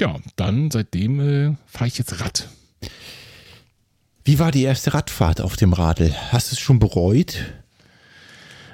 ja, 0.00 0.16
dann 0.36 0.70
seitdem 0.70 1.20
äh, 1.20 1.54
fahre 1.66 1.88
ich 1.88 1.98
jetzt 1.98 2.22
Rad. 2.22 2.48
Wie 4.24 4.38
war 4.38 4.50
die 4.50 4.62
erste 4.62 4.94
Radfahrt 4.94 5.42
auf 5.42 5.56
dem 5.56 5.74
Radl? 5.74 6.14
Hast 6.30 6.50
du 6.50 6.54
es 6.54 6.60
schon 6.60 6.78
bereut? 6.78 7.52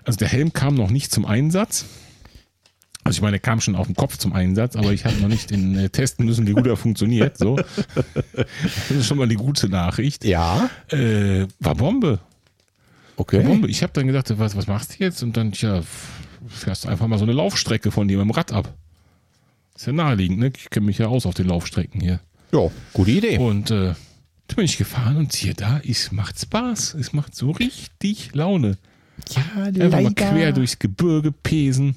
Also 0.05 0.19
der 0.19 0.29
Helm 0.29 0.53
kam 0.53 0.77
noch 0.77 0.91
nicht 0.91 1.11
zum 1.11 1.27
Einsatz. 1.27 1.87
Also 3.03 3.17
ich 3.17 3.23
meine, 3.23 3.39
er 3.39 3.41
kam 3.41 3.61
schon 3.61 3.75
auf 3.75 3.87
dem 3.87 3.97
Kopf 3.97 4.19
zum 4.19 4.33
Einsatz, 4.35 4.77
aber 4.77 4.93
ich 4.93 5.05
habe 5.05 5.17
noch 5.17 5.27
nicht 5.27 5.51
in, 5.51 5.77
äh, 5.77 5.91
testen 5.91 6.27
müssen, 6.27 6.47
wie 6.47 6.53
gut 6.53 6.69
er 6.69 6.77
funktioniert. 6.77 7.37
So. 7.39 7.59
Das 8.35 8.91
ist 8.91 9.07
schon 9.07 9.19
mal 9.19 9.27
die 9.27 9.35
gute 9.35 9.69
Nachricht. 9.69 10.25
Ja. 10.25 10.71
Äh, 10.91 11.49
war 11.59 11.75
Bombe. 11.75 12.21
Okay. 13.21 13.43
Bombe. 13.43 13.69
Ich 13.69 13.83
habe 13.83 13.93
dann 13.93 14.07
gedacht, 14.07 14.33
was, 14.39 14.57
was 14.57 14.67
machst 14.67 14.99
du 14.99 15.05
jetzt? 15.05 15.23
Und 15.23 15.37
dann, 15.37 15.53
tja, 15.53 15.83
fährst 16.49 16.87
einfach 16.87 17.07
mal 17.07 17.19
so 17.19 17.25
eine 17.25 17.35
Laufstrecke 17.35 17.91
von 17.91 18.09
dir 18.09 18.17
mit 18.17 18.25
dem 18.25 18.31
Rad 18.31 18.51
ab. 18.51 18.73
Ist 19.77 19.87
ja 19.87 19.93
naheliegend, 19.93 20.39
ne? 20.39 20.51
Ich 20.57 20.71
kenne 20.71 20.87
mich 20.87 20.97
ja 20.97 21.09
aus 21.09 21.27
auf 21.27 21.35
den 21.35 21.47
Laufstrecken 21.47 22.01
hier. 22.01 22.21
Ja, 22.51 22.71
gute 22.95 23.11
Idee. 23.11 23.37
Und 23.37 23.71
äh, 23.71 23.93
da 24.49 24.57
bin 24.57 24.65
ich 24.65 24.79
gefahren 24.79 25.19
und 25.19 25.33
siehe 25.33 25.53
da, 25.53 25.83
es 25.87 26.13
macht 26.13 26.41
Spaß. 26.41 26.95
Es 26.95 27.13
macht 27.13 27.37
so 27.37 27.51
richtig 27.51 28.35
Laune. 28.35 28.79
Ja, 29.29 29.65
Einfach 29.65 30.01
mal 30.01 30.15
quer 30.15 30.53
durchs 30.53 30.79
Gebirge 30.79 31.31
pesen. 31.31 31.97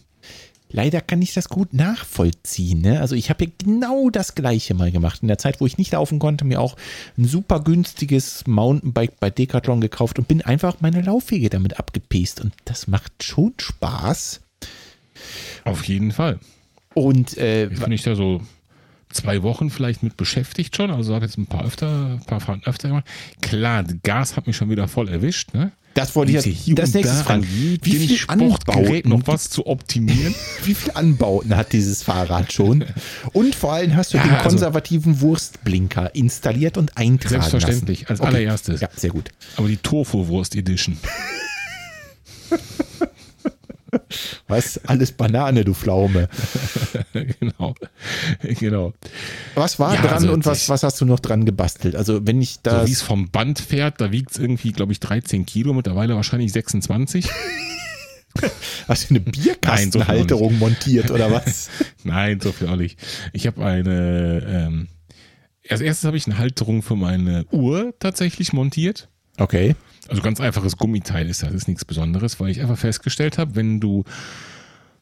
Leider 0.74 1.02
kann 1.02 1.22
ich 1.22 1.34
das 1.34 1.50
gut 1.50 1.72
nachvollziehen. 1.74 2.82
Ne? 2.82 3.00
Also 3.00 3.16
ich 3.16 3.30
habe 3.30 3.46
ja 3.46 3.52
genau 3.60 4.10
das 4.10 4.34
gleiche 4.34 4.74
mal 4.74 4.92
gemacht. 4.92 5.22
In 5.22 5.28
der 5.28 5.38
Zeit, 5.38 5.62
wo 5.62 5.68
ich 5.68 5.78
nicht 5.78 5.92
laufen 5.94 6.18
konnte, 6.18 6.46
mir 6.46 6.60
auch 6.60 6.76
ein 7.16 7.26
super 7.26 7.60
günstiges 7.60 8.46
Mountainbike 8.48 9.20
bei 9.20 9.30
Decathlon 9.30 9.82
gekauft 9.82 10.18
und 10.18 10.28
bin 10.28 10.42
einfach 10.42 10.78
meine 10.82 11.02
Laufwege 11.02 11.52
damit 11.52 11.78
abgepest. 11.78 12.42
Und 12.42 12.54
das 12.66 12.88
macht 12.88 13.24
schon 13.24 13.54
Spaß. 13.60 14.42
Auf 15.64 15.84
jeden 15.86 16.12
Fall. 16.12 16.40
Und 16.96 17.38
äh, 17.38 17.70
Jetzt 17.70 17.84
bin 17.84 17.92
ich 17.92 18.02
da 18.02 18.16
so 18.16 18.42
zwei 19.12 19.44
Wochen 19.44 19.70
vielleicht 19.70 20.02
mit 20.02 20.18
beschäftigt 20.18 20.76
schon. 20.76 20.90
Also 20.90 21.14
habe 21.14 21.26
jetzt 21.26 21.38
ein 21.38 21.46
paar 21.46 21.66
öfter, 21.66 22.14
ein 22.20 22.26
paar 22.26 22.40
Fahrten 22.40 22.64
öfter 22.66 22.88
gemacht. 22.88 23.06
Klar, 23.42 23.84
Gas 24.02 24.36
hat 24.36 24.48
mich 24.48 24.58
schon 24.58 24.72
wieder 24.72 24.88
voll 24.88 25.08
erwischt, 25.08 25.54
ne? 25.54 25.72
Das 25.94 26.16
wollte 26.16 26.32
ich 26.32 26.66
jetzt 26.66 26.80
das 26.80 26.94
nächste 26.94 27.24
fragen. 27.24 27.48
Wie 27.48 27.96
viel 27.96 28.18
Sportgerät 28.18 29.06
noch 29.06 29.22
was 29.26 29.50
zu 29.50 29.68
optimieren? 29.68 30.34
Wie 30.64 30.74
viele 30.74 30.96
Anbauten 30.96 31.56
hat 31.56 31.72
dieses 31.72 32.04
Fahrrad 32.04 32.52
schon? 32.52 32.86
Und 33.32 33.56
vor 33.56 33.74
allem 33.74 33.96
hast 33.96 34.14
du 34.14 34.18
ja, 34.18 34.24
den 34.24 34.34
also 34.34 34.50
konservativen 34.50 35.14
also, 35.14 35.28
Wurstblinker 35.28 36.16
installiert 36.16 36.78
und 36.78 36.98
eintragen 36.98 37.30
Selbstverständlich, 37.30 38.02
lassen. 38.02 38.12
als 38.12 38.22
okay. 38.22 38.30
allererstes. 38.30 38.82
Ja, 38.82 38.90
sehr 38.96 39.12
gut. 39.12 39.30
Aber 39.58 39.68
die 39.68 39.78
Tofu-Wurst 39.78 40.56
Edition. 40.56 40.98
Was? 44.48 44.80
Alles 44.86 45.12
Banane, 45.12 45.64
du 45.64 45.74
Pflaume. 45.74 46.30
genau. 47.40 47.76
genau. 48.40 48.94
Was 49.56 49.80
war 49.80 49.96
ja, 49.96 50.02
dran 50.02 50.14
also 50.14 50.34
und 50.34 50.46
was, 50.46 50.70
was 50.70 50.84
hast 50.84 51.00
du 51.02 51.06
noch 51.06 51.20
dran 51.20 51.46
gebastelt? 51.46 51.96
Also, 51.96 52.26
wenn 52.26 52.42
ich 52.42 52.62
das. 52.62 52.82
So 52.82 52.88
wie 52.88 52.92
es 52.92 53.02
vom 53.02 53.30
Band 53.30 53.60
fährt, 53.60 54.02
da 54.02 54.12
wiegt 54.12 54.32
es 54.32 54.38
irgendwie, 54.38 54.72
glaube 54.72 54.92
ich, 54.92 55.00
13 55.00 55.46
Kilo, 55.46 55.74
mittlerweile 55.74 56.16
wahrscheinlich 56.16 56.52
26. 56.52 57.30
Hast 58.88 59.10
du 59.10 59.16
eine 59.16 59.20
Bierkastenhalterung 59.20 60.58
montiert 60.58 61.12
oder 61.12 61.32
was? 61.32 61.70
Nein, 62.04 62.40
so 62.42 62.52
viel 62.52 62.68
auch 62.68 62.76
nicht. 62.76 63.00
Ich 63.32 63.46
habe 63.46 63.64
eine. 63.64 64.44
Ähm, 64.48 64.88
als 65.70 65.82
erstes 65.82 66.06
habe 66.06 66.18
ich 66.18 66.26
eine 66.26 66.38
Halterung 66.38 66.82
für 66.82 66.96
meine 66.96 67.46
Uhr 67.52 67.94
tatsächlich 68.00 68.52
montiert. 68.52 69.10
Okay. 69.38 69.76
Also 70.10 70.22
ganz 70.22 70.40
einfaches 70.40 70.78
Gummiteil 70.78 71.30
ist 71.30 71.44
das, 71.44 71.54
ist 71.54 71.68
nichts 71.68 71.86
Besonderes, 71.86 72.40
weil 72.40 72.50
ich 72.50 72.62
einfach 72.62 72.78
festgestellt 72.78 73.38
habe, 73.38 73.56
wenn 73.56 73.80
du 73.80 74.04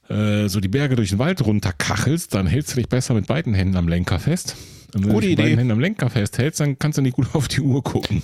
äh, 0.09 0.47
so 0.47 0.59
die 0.59 0.67
Berge 0.67 0.95
durch 0.95 1.09
den 1.09 1.19
Wald 1.19 1.43
runterkachelst, 1.43 2.33
dann 2.33 2.47
hältst 2.47 2.73
du 2.73 2.75
dich 2.77 2.89
besser 2.89 3.13
mit 3.13 3.27
beiden 3.27 3.53
Händen 3.53 3.77
am 3.77 3.87
Lenker 3.87 4.19
fest. 4.19 4.55
Und 4.93 5.05
wenn 5.05 5.13
Gute 5.13 5.21
du 5.21 5.27
dich 5.27 5.29
mit 5.29 5.45
beiden 5.45 5.57
Händen 5.57 5.71
am 5.71 5.79
Lenker 5.79 6.09
festhältst, 6.09 6.59
dann 6.59 6.77
kannst 6.77 6.97
du 6.97 7.01
nicht 7.01 7.15
gut 7.15 7.29
auf 7.33 7.47
die 7.47 7.61
Uhr 7.61 7.83
gucken. 7.83 8.21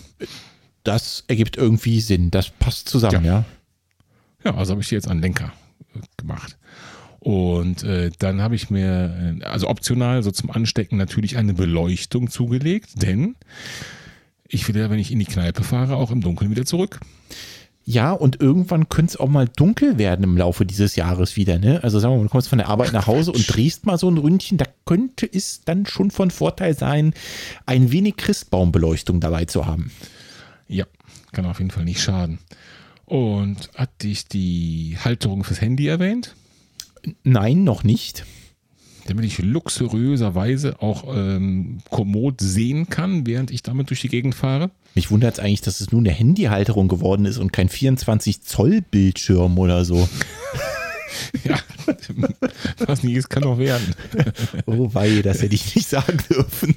Das 0.84 1.24
ergibt 1.28 1.58
irgendwie 1.58 2.00
Sinn. 2.00 2.32
Das 2.32 2.50
passt 2.50 2.90
zusammen, 2.90 3.26
ja. 3.26 3.46
Ja, 4.44 4.52
ja 4.52 4.56
also 4.56 4.72
habe 4.72 4.82
ich 4.82 4.90
die 4.90 4.96
jetzt 4.96 5.08
an 5.08 5.20
Lenker 5.20 5.52
äh, 5.96 6.00
gemacht. 6.18 6.58
Und 7.20 7.84
äh, 7.84 8.12
dann 8.20 8.42
habe 8.42 8.56
ich 8.56 8.70
mir, 8.70 9.40
äh, 9.42 9.44
also 9.44 9.68
optional, 9.68 10.24
so 10.24 10.32
zum 10.32 10.52
Anstecken 10.52 10.98
natürlich 10.98 11.38
eine 11.38 11.54
Beleuchtung 11.54 12.30
zugelegt, 12.30 13.02
denn 13.02 13.36
ich 14.50 14.68
will 14.68 14.78
ja, 14.78 14.90
wenn 14.90 15.00
ich 15.00 15.12
in 15.12 15.20
die 15.20 15.26
Kneipe 15.26 15.64
fahre, 15.64 15.96
auch 15.96 16.12
im 16.12 16.22
Dunkeln 16.22 16.52
wieder 16.52 16.66
zurück. 16.66 17.00
Ja, 17.90 18.12
und 18.12 18.42
irgendwann 18.42 18.90
könnte 18.90 19.12
es 19.12 19.18
auch 19.18 19.30
mal 19.30 19.48
dunkel 19.48 19.98
werden 19.98 20.24
im 20.24 20.36
Laufe 20.36 20.66
dieses 20.66 20.98
Jahres 20.98 21.38
wieder. 21.38 21.58
Ne? 21.58 21.82
Also 21.84 22.00
sagen 22.00 22.14
wir 22.14 22.18
mal, 22.18 22.24
du 22.24 22.30
kommst 22.30 22.50
von 22.50 22.58
der 22.58 22.68
Arbeit 22.68 22.92
nach 22.92 23.08
Hause 23.08 23.32
und 23.32 23.46
drehst 23.48 23.86
mal 23.86 23.98
so 23.98 24.10
ein 24.10 24.18
Ründchen. 24.18 24.58
Da 24.58 24.66
könnte 24.86 25.26
es 25.26 25.62
dann 25.64 25.86
schon 25.86 26.12
von 26.12 26.30
Vorteil 26.30 26.78
sein, 26.78 27.14
ein 27.66 27.92
wenig 27.94 28.18
Christbaumbeleuchtung 28.18 29.22
dabei 29.22 29.46
zu 29.46 29.66
haben. 29.66 29.92
Ja, 30.68 30.86
kann 31.32 31.46
auf 31.46 31.60
jeden 31.60 31.72
Fall 31.72 31.86
nicht 31.86 32.02
schaden. 32.02 32.40
Und 33.06 33.70
hatte 33.74 34.10
ich 34.10 34.28
die 34.28 34.98
Halterung 35.02 35.46
fürs 35.46 35.62
Handy 35.62 35.88
erwähnt? 35.88 36.36
Nein, 37.24 37.64
noch 37.64 37.86
nicht 37.86 38.26
damit 39.10 39.26
ich 39.26 39.40
luxuriöserweise 39.40 40.82
auch 40.82 41.06
ähm, 41.16 41.80
kommod 41.90 42.42
sehen 42.42 42.90
kann, 42.90 43.26
während 43.26 43.52
ich 43.52 43.64
damit 43.64 43.90
durch 43.90 44.02
die 44.02 44.10
Gegend 44.10 44.36
fahre. 44.36 44.70
Mich 44.96 45.12
wundert 45.12 45.36
es 45.36 45.40
eigentlich, 45.40 45.62
dass 45.62 45.82
es 45.82 45.92
nur 45.92 46.02
eine 46.02 46.12
Handyhalterung 46.12 46.88
geworden 46.88 47.26
ist 47.26 47.38
und 47.38 47.54
kein 47.54 47.70
24 47.70 48.42
Zoll 48.44 48.82
Bildschirm 48.82 49.58
oder 49.58 49.86
so. 49.86 50.08
ja, 51.44 51.58
was 52.86 53.04
nicht 53.04 53.16
ist, 53.16 53.30
kann 53.30 53.44
noch 53.44 53.58
werden. 53.58 53.94
oh 54.66 54.94
wei, 54.94 55.22
das 55.22 55.42
hätte 55.42 55.56
ich 55.56 55.76
nicht 55.76 55.88
sagen 55.88 56.18
dürfen. 56.30 56.76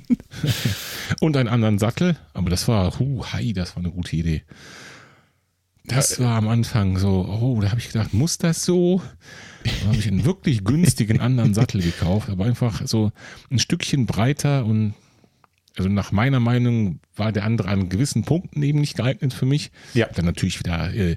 Und 1.20 1.36
einen 1.36 1.48
anderen 1.48 1.78
Sattel, 1.78 2.16
aber 2.34 2.50
das 2.50 2.68
war, 2.68 2.98
hu, 2.98 3.24
hi, 3.24 3.52
das 3.52 3.76
war 3.76 3.82
eine 3.82 3.92
gute 3.92 4.16
Idee. 4.16 4.42
Das 5.90 6.20
war 6.20 6.36
am 6.36 6.48
Anfang 6.48 6.98
so, 6.98 7.26
oh, 7.26 7.60
da 7.60 7.70
habe 7.70 7.80
ich 7.80 7.88
gedacht, 7.88 8.14
muss 8.14 8.38
das 8.38 8.64
so? 8.64 9.02
Da 9.64 9.88
habe 9.88 9.96
ich 9.96 10.06
einen 10.06 10.24
wirklich 10.24 10.64
günstigen 10.64 11.20
anderen 11.20 11.54
Sattel 11.54 11.82
gekauft, 11.82 12.30
aber 12.30 12.44
einfach 12.44 12.86
so 12.86 13.12
ein 13.50 13.58
Stückchen 13.58 14.06
breiter 14.06 14.64
und 14.64 14.94
also 15.76 15.88
nach 15.88 16.12
meiner 16.12 16.40
Meinung 16.40 17.00
war 17.14 17.32
der 17.32 17.44
andere 17.44 17.68
an 17.68 17.88
gewissen 17.88 18.24
Punkten 18.24 18.62
eben 18.62 18.80
nicht 18.80 18.96
geeignet 18.96 19.32
für 19.32 19.46
mich. 19.46 19.70
Ja. 19.94 20.08
Dann 20.14 20.24
natürlich 20.24 20.58
wieder 20.58 20.92
äh, 20.92 21.16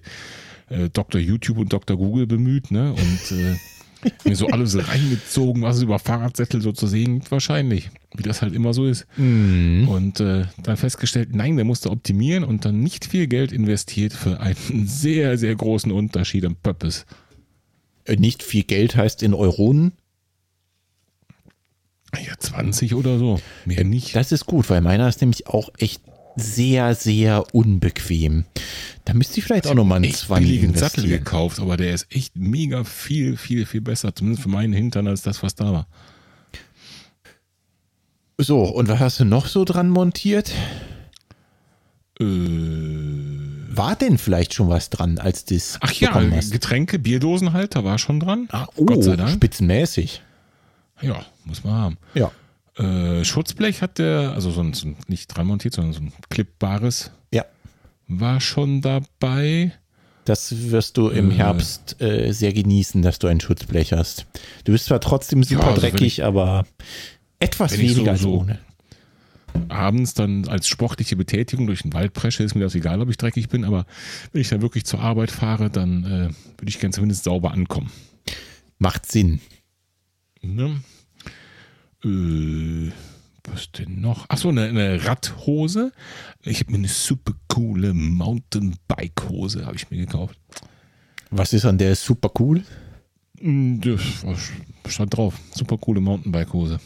äh, 0.70 0.90
Dr. 0.92 1.20
YouTube 1.20 1.58
und 1.58 1.74
Dr. 1.74 1.98
Google 1.98 2.28
bemüht, 2.28 2.72
ne? 2.72 2.94
Und 2.94 3.32
äh, 3.32 3.56
mir 4.24 4.36
so 4.36 4.48
alles 4.48 4.76
reingezogen, 4.88 5.62
was 5.62 5.78
es 5.78 5.84
über 5.84 6.00
Fahrradsättel 6.00 6.62
so 6.62 6.72
zu 6.72 6.88
sehen 6.88 7.16
gibt, 7.16 7.32
wahrscheinlich. 7.32 7.90
Wie 8.16 8.24
das 8.24 8.42
halt 8.42 8.54
immer 8.54 8.74
so 8.74 8.86
ist. 8.86 9.06
Mhm. 9.18 9.88
Und 9.88 10.20
äh, 10.20 10.46
dann 10.62 10.78
festgestellt, 10.78 11.30
nein, 11.34 11.56
der 11.56 11.66
musste 11.66 11.90
optimieren 11.90 12.44
und 12.44 12.66
dann 12.66 12.80
nicht 12.80 13.06
viel 13.06 13.28
Geld 13.28 13.52
investiert 13.52 14.14
für 14.14 14.40
einen 14.40 14.88
sehr, 14.88 15.38
sehr 15.38 15.56
großen 15.56 15.92
Unterschied 15.92 16.46
am 16.46 16.56
Purpose. 16.56 17.06
Äh, 18.06 18.18
nicht 18.18 18.44
viel 18.44 18.64
Geld 18.64 18.96
heißt 18.96 19.24
in 19.24 19.34
Euronen? 19.34 19.94
Ja, 22.14 22.38
20 22.38 22.94
oder 22.94 23.18
so. 23.18 23.40
Mehr 23.66 23.84
nicht. 23.84 24.16
Das 24.16 24.32
ist 24.32 24.46
gut, 24.46 24.70
weil 24.70 24.82
meiner 24.82 25.08
ist 25.08 25.22
nämlich 25.22 25.48
auch 25.48 25.70
echt 25.78 26.02
sehr, 26.36 26.96
sehr 26.96 27.54
unbequem. 27.54 28.46
Da 29.06 29.14
müsste 29.14 29.40
ich 29.40 29.46
vielleicht 29.46 29.68
auch 29.68 29.74
nochmal 29.74 29.98
einen 29.98 30.14
20 30.14 30.48
billigen 30.48 30.74
Sattel 30.76 31.08
gekauft, 31.08 31.60
aber 31.60 31.78
der 31.78 31.94
ist 31.94 32.08
echt 32.10 32.36
mega 32.36 32.84
viel, 32.84 33.38
viel, 33.38 33.66
viel 33.66 33.82
besser, 33.82 34.16
zumindest 34.16 34.44
für 34.44 34.50
meinen 34.50 34.74
Hintern, 34.74 35.08
als 35.08 35.22
das, 35.22 35.44
was 35.44 35.56
da 35.56 35.74
war. 35.74 35.88
So, 38.38 38.64
und 38.64 38.88
was 38.88 39.00
hast 39.00 39.20
du 39.20 39.26
noch 39.26 39.48
so 39.48 39.64
dran 39.66 39.90
montiert? 39.90 40.52
Äh, 42.20 42.26
war 43.76 43.96
denn 43.96 44.18
vielleicht 44.18 44.54
schon 44.54 44.70
was 44.70 44.90
dran, 44.90 45.18
als 45.18 45.46
das 45.46 45.78
Ach 45.82 45.92
ja? 45.94 46.20
Getränke, 46.52 47.00
Bierdosenhalter 47.00 47.84
war 47.84 47.98
schon 47.98 48.20
dran. 48.20 48.48
Ach, 48.52 48.68
oh, 48.76 48.86
Gott 48.86 49.04
sei 49.04 49.16
Dank. 49.16 49.32
spitzenmäßig. 49.32 50.22
Ja, 51.02 51.26
muss 51.46 51.64
man 51.64 51.74
haben. 51.74 51.98
Ja. 52.14 52.32
Äh, 52.78 53.24
Schutzblech 53.24 53.82
hat 53.82 54.00
der, 54.00 54.34
also 54.34 54.52
so 54.52 54.62
ein, 54.62 54.74
so 54.74 54.88
ein, 54.88 54.96
nicht 55.08 55.28
dran 55.28 55.48
montiert, 55.48 55.76
sondern 55.76 55.94
so 55.94 56.02
ein 56.02 56.14
clipbares. 56.30 57.12
Ja. 57.32 57.46
War 58.08 58.42
schon 58.42 58.82
dabei. 58.82 59.74
Das 60.26 60.72
wirst 60.72 60.98
du 60.98 61.10
im 61.10 61.32
äh, 61.32 61.36
Herbst 61.36 62.02
äh, 62.02 62.32
sehr 62.32 62.54
genießen, 62.54 63.02
dass 63.02 63.20
du 63.20 63.28
ein 63.28 63.40
Schutzblech 63.40 63.94
hast. 63.94 64.26
Du 64.64 64.72
bist 64.72 64.86
zwar 64.86 65.02
trotzdem 65.02 65.44
super 65.44 65.64
ja, 65.64 65.68
also 65.70 65.82
dreckig, 65.82 66.02
ich, 66.20 66.24
aber 66.24 66.66
etwas 67.40 67.78
weniger 67.78 68.16
so, 68.16 68.40
ohne. 68.40 68.60
Abends 69.70 70.16
dann 70.16 70.48
als 70.48 70.68
sportliche 70.68 71.16
Betätigung 71.16 71.68
durch 71.68 71.84
den 71.84 71.94
Wald 71.94 72.14
presche, 72.14 72.44
ist 72.44 72.56
mir 72.56 72.62
das 72.62 72.74
egal, 72.74 73.02
ob 73.02 73.10
ich 73.10 73.18
dreckig 73.18 73.50
bin, 73.50 73.66
aber 73.66 73.86
wenn 74.32 74.42
ich 74.42 74.50
dann 74.50 74.64
wirklich 74.64 74.86
zur 74.86 75.02
Arbeit 75.02 75.30
fahre, 75.30 75.70
dann 75.70 76.04
äh, 76.04 76.10
würde 76.58 76.70
ich 76.70 76.80
gerne 76.80 76.94
zumindest 76.94 77.26
sauber 77.26 77.52
ankommen. 77.52 77.92
Macht 78.80 79.12
Sinn. 79.12 79.42
Ne? 80.42 80.82
Äh, 82.04 82.92
was 83.46 83.72
denn 83.72 84.02
noch? 84.02 84.30
Achso, 84.30 84.50
eine, 84.50 84.64
eine 84.64 85.06
Radhose. 85.06 85.92
Ich 86.44 86.62
habe 86.62 86.72
mir 86.72 86.78
eine 86.78 86.88
super 86.88 87.34
coole 87.48 87.94
Mountainbike-Hose 87.94 89.66
habe 89.66 89.76
ich 89.76 89.90
mir 89.92 90.06
gekauft. 90.06 90.40
Was 91.30 91.54
ist 91.54 91.66
an 91.66 91.78
der 91.78 91.96
super 91.96 92.32
cool? 92.40 92.64
Hm, 93.40 93.82
das 93.82 94.94
stand 94.94 95.16
drauf. 95.16 95.36
Super 95.52 95.78
coole 95.78 96.00
Mountainbike-Hose. 96.00 96.80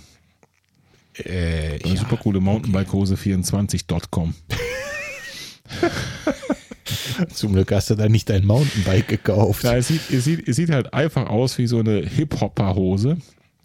Äh, 1.25 1.77
ja, 1.87 1.95
super 1.95 2.17
coole 2.17 2.39
Mountainbikehose24.com. 2.39 4.33
Zum 7.33 7.53
Glück 7.53 7.71
hast 7.71 7.89
du 7.89 7.95
da 7.95 8.07
nicht 8.07 8.29
dein 8.29 8.45
Mountainbike 8.45 9.07
gekauft. 9.07 9.63
Ja, 9.63 9.75
es, 9.75 9.87
sieht, 9.87 10.09
es, 10.11 10.23
sieht, 10.23 10.47
es 10.47 10.55
sieht 10.55 10.69
halt 10.69 10.93
einfach 10.93 11.27
aus 11.27 11.57
wie 11.57 11.67
so 11.67 11.79
eine 11.79 12.05
Hip-Hopper-Hose. 12.05 13.17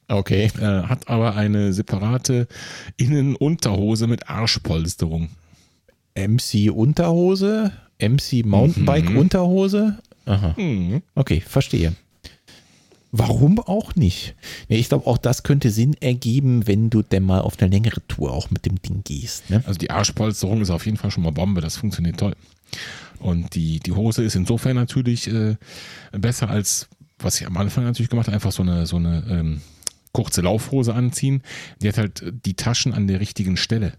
Okay. 0.09 0.51
Äh, 0.59 0.83
hat 0.85 1.09
aber 1.09 1.37
eine 1.37 1.73
separate 1.73 2.47
Innenunterhose 2.97 4.07
mit 4.07 4.29
Arschpolsterung. 4.29 5.29
MC-Unterhose? 6.15 7.73
MC 7.99 8.45
Mountainbike-Unterhose? 8.45 9.99
Mhm. 10.27 10.33
Aha. 10.33 10.55
Mhm. 10.57 11.03
Okay, 11.15 11.41
verstehe. 11.41 11.95
Warum 13.15 13.61
auch 13.61 13.95
nicht? 13.95 14.35
Ja, 14.69 14.79
ich 14.79 14.89
glaube, 14.89 15.07
auch 15.07 15.19
das 15.19 15.43
könnte 15.43 15.71
Sinn 15.71 15.95
ergeben, 16.01 16.67
wenn 16.67 16.89
du 16.89 17.03
denn 17.03 17.25
mal 17.25 17.43
auf 17.43 17.61
eine 17.61 17.71
längere 17.71 18.01
Tour 18.09 18.33
auch 18.33 18.51
mit 18.51 18.65
dem 18.65 18.81
Ding 18.81 19.03
gehst. 19.05 19.51
Ne? 19.51 19.63
Also 19.67 19.79
die 19.79 19.91
Arschpolsterung 19.91 20.63
ist 20.63 20.71
auf 20.71 20.87
jeden 20.87 20.97
Fall 20.97 21.11
schon 21.11 21.23
mal 21.23 21.31
Bombe, 21.31 21.61
das 21.61 21.77
funktioniert 21.77 22.19
toll. 22.19 22.35
Und 23.19 23.55
die, 23.55 23.81
die 23.81 23.93
Hose 23.93 24.25
ist 24.25 24.35
insofern 24.35 24.77
natürlich 24.77 25.29
äh, 25.29 25.57
besser 26.13 26.49
als, 26.49 26.89
was 27.19 27.39
ich 27.39 27.47
am 27.47 27.57
Anfang 27.59 27.85
natürlich 27.85 28.09
gemacht 28.09 28.29
habe, 28.29 28.35
einfach 28.35 28.51
so 28.51 28.63
eine, 28.63 28.87
so 28.87 28.97
eine 28.97 29.23
ähm, 29.31 29.61
kurze 30.13 30.43
Laufhose 30.43 30.95
anziehen. 30.95 31.43
Die 31.81 31.89
hat 31.89 31.99
halt 31.99 32.25
die 32.45 32.55
Taschen 32.55 32.93
an 32.93 33.07
der 33.07 33.21
richtigen 33.21 33.57
Stelle. 33.57 33.95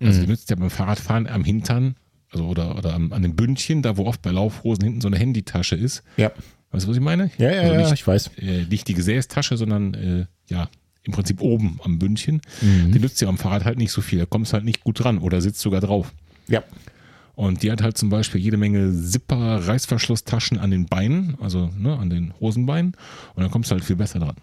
Also 0.00 0.18
mhm. 0.18 0.24
die 0.24 0.30
nützt 0.30 0.50
ja 0.50 0.56
beim 0.56 0.70
Fahrradfahren 0.70 1.26
am 1.26 1.44
Hintern 1.44 1.96
also 2.34 2.46
oder, 2.46 2.76
oder 2.76 2.94
an 2.94 3.22
dem 3.22 3.36
Bündchen, 3.36 3.82
da 3.82 3.96
wo 3.96 4.06
oft 4.06 4.22
bei 4.22 4.30
Laufhosen 4.30 4.84
hinten 4.84 5.00
so 5.00 5.08
eine 5.08 5.18
Handytasche 5.18 5.76
ist. 5.76 6.02
Ja. 6.16 6.32
Weißt 6.70 6.84
du, 6.84 6.90
was 6.90 6.96
ich 6.96 7.02
meine? 7.02 7.30
Ja, 7.38 7.52
ja, 7.52 7.60
also 7.62 7.76
nicht, 7.76 7.86
ja 7.86 7.92
ich 7.94 8.06
weiß. 8.06 8.30
Äh, 8.38 8.64
nicht 8.68 8.88
die 8.88 8.94
Gesäßtasche, 8.94 9.56
sondern 9.56 9.94
äh, 9.94 10.26
ja, 10.48 10.68
im 11.04 11.12
Prinzip 11.12 11.40
oben 11.40 11.78
am 11.84 11.98
Bündchen. 11.98 12.40
Mhm. 12.60 12.92
Die 12.92 12.98
nützt 12.98 13.20
ja 13.20 13.28
am 13.28 13.38
Fahrrad 13.38 13.64
halt 13.64 13.78
nicht 13.78 13.92
so 13.92 14.00
viel. 14.00 14.18
Da 14.18 14.26
kommst 14.26 14.52
halt 14.52 14.64
nicht 14.64 14.82
gut 14.82 15.02
dran 15.02 15.18
oder 15.18 15.40
sitzt 15.40 15.60
sogar 15.60 15.80
drauf. 15.80 16.12
Ja. 16.48 16.64
Und 17.36 17.62
die 17.62 17.70
hat 17.70 17.82
halt 17.82 17.98
zum 17.98 18.10
Beispiel 18.10 18.40
jede 18.40 18.56
Menge 18.56 18.92
Zipper, 18.92 19.66
Reißverschlusstaschen 19.66 20.58
an 20.58 20.70
den 20.70 20.86
Beinen, 20.86 21.36
also 21.40 21.70
ne, 21.76 21.96
an 21.96 22.10
den 22.10 22.32
Hosenbeinen. 22.40 22.94
Und 23.34 23.42
dann 23.42 23.50
kommst 23.50 23.70
du 23.70 23.74
halt 23.74 23.84
viel 23.84 23.96
besser 23.96 24.20
dran. 24.20 24.36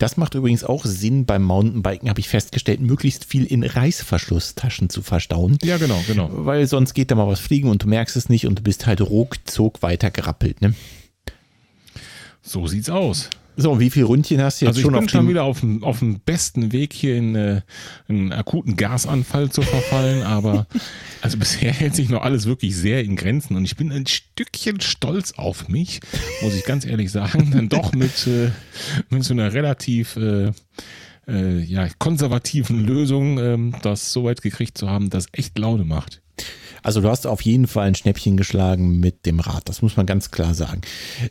Das 0.00 0.16
macht 0.16 0.34
übrigens 0.34 0.64
auch 0.64 0.86
Sinn 0.86 1.26
beim 1.26 1.42
Mountainbiken, 1.42 2.08
habe 2.08 2.20
ich 2.20 2.30
festgestellt, 2.30 2.80
möglichst 2.80 3.26
viel 3.26 3.44
in 3.44 3.62
Reißverschlusstaschen 3.62 4.88
zu 4.88 5.02
verstauen. 5.02 5.58
Ja, 5.62 5.76
genau, 5.76 6.02
genau. 6.06 6.30
Weil 6.32 6.66
sonst 6.66 6.94
geht 6.94 7.10
da 7.10 7.16
mal 7.16 7.28
was 7.28 7.38
fliegen 7.38 7.68
und 7.68 7.82
du 7.82 7.86
merkst 7.86 8.16
es 8.16 8.30
nicht 8.30 8.46
und 8.46 8.58
du 8.58 8.62
bist 8.62 8.86
halt 8.86 9.02
ruckzuck 9.02 9.82
weiter 9.82 10.10
gerappelt. 10.10 10.62
Ne? 10.62 10.72
So 12.40 12.66
sieht's 12.66 12.88
aus. 12.88 13.28
So, 13.56 13.78
wie 13.80 13.90
viel 13.90 14.04
Ründchen 14.04 14.40
hast 14.40 14.60
du 14.60 14.66
jetzt 14.66 14.76
also 14.76 14.82
schon 14.82 14.94
ich 14.94 15.00
bin 15.00 15.08
schon 15.08 15.28
wieder 15.28 15.44
auf 15.44 15.60
dem, 15.60 15.84
auf 15.84 15.98
dem 15.98 16.20
besten 16.20 16.72
Weg 16.72 16.92
hier 16.92 17.16
in 17.16 17.34
äh, 17.34 17.60
einen 18.08 18.32
akuten 18.32 18.76
Gasanfall 18.76 19.50
zu 19.50 19.62
verfallen, 19.62 20.22
aber 20.22 20.66
also 21.20 21.36
bisher 21.36 21.72
hält 21.72 21.94
sich 21.94 22.08
noch 22.08 22.22
alles 22.22 22.46
wirklich 22.46 22.76
sehr 22.76 23.04
in 23.04 23.16
Grenzen 23.16 23.56
und 23.56 23.64
ich 23.64 23.76
bin 23.76 23.92
ein 23.92 24.06
Stückchen 24.06 24.80
stolz 24.80 25.32
auf 25.32 25.68
mich, 25.68 26.00
muss 26.42 26.54
ich 26.54 26.64
ganz 26.64 26.86
ehrlich 26.86 27.10
sagen, 27.10 27.50
dann 27.50 27.68
doch 27.68 27.92
mit, 27.94 28.26
äh, 28.26 28.50
mit 29.10 29.24
so 29.24 29.34
einer 29.34 29.52
relativ 29.52 30.16
äh, 30.16 30.52
äh, 31.28 31.58
ja, 31.60 31.88
konservativen 31.98 32.84
Lösung 32.84 33.38
ähm, 33.38 33.74
das 33.82 34.12
so 34.12 34.24
weit 34.24 34.42
gekriegt 34.42 34.78
zu 34.78 34.88
haben, 34.88 35.10
dass 35.10 35.26
echt 35.32 35.58
Laune 35.58 35.84
macht. 35.84 36.22
Also 36.82 37.00
du 37.00 37.08
hast 37.08 37.26
auf 37.26 37.42
jeden 37.42 37.66
Fall 37.66 37.88
ein 37.88 37.94
Schnäppchen 37.94 38.36
geschlagen 38.36 39.00
mit 39.00 39.26
dem 39.26 39.40
Rad, 39.40 39.68
das 39.68 39.82
muss 39.82 39.96
man 39.96 40.06
ganz 40.06 40.30
klar 40.30 40.54
sagen. 40.54 40.80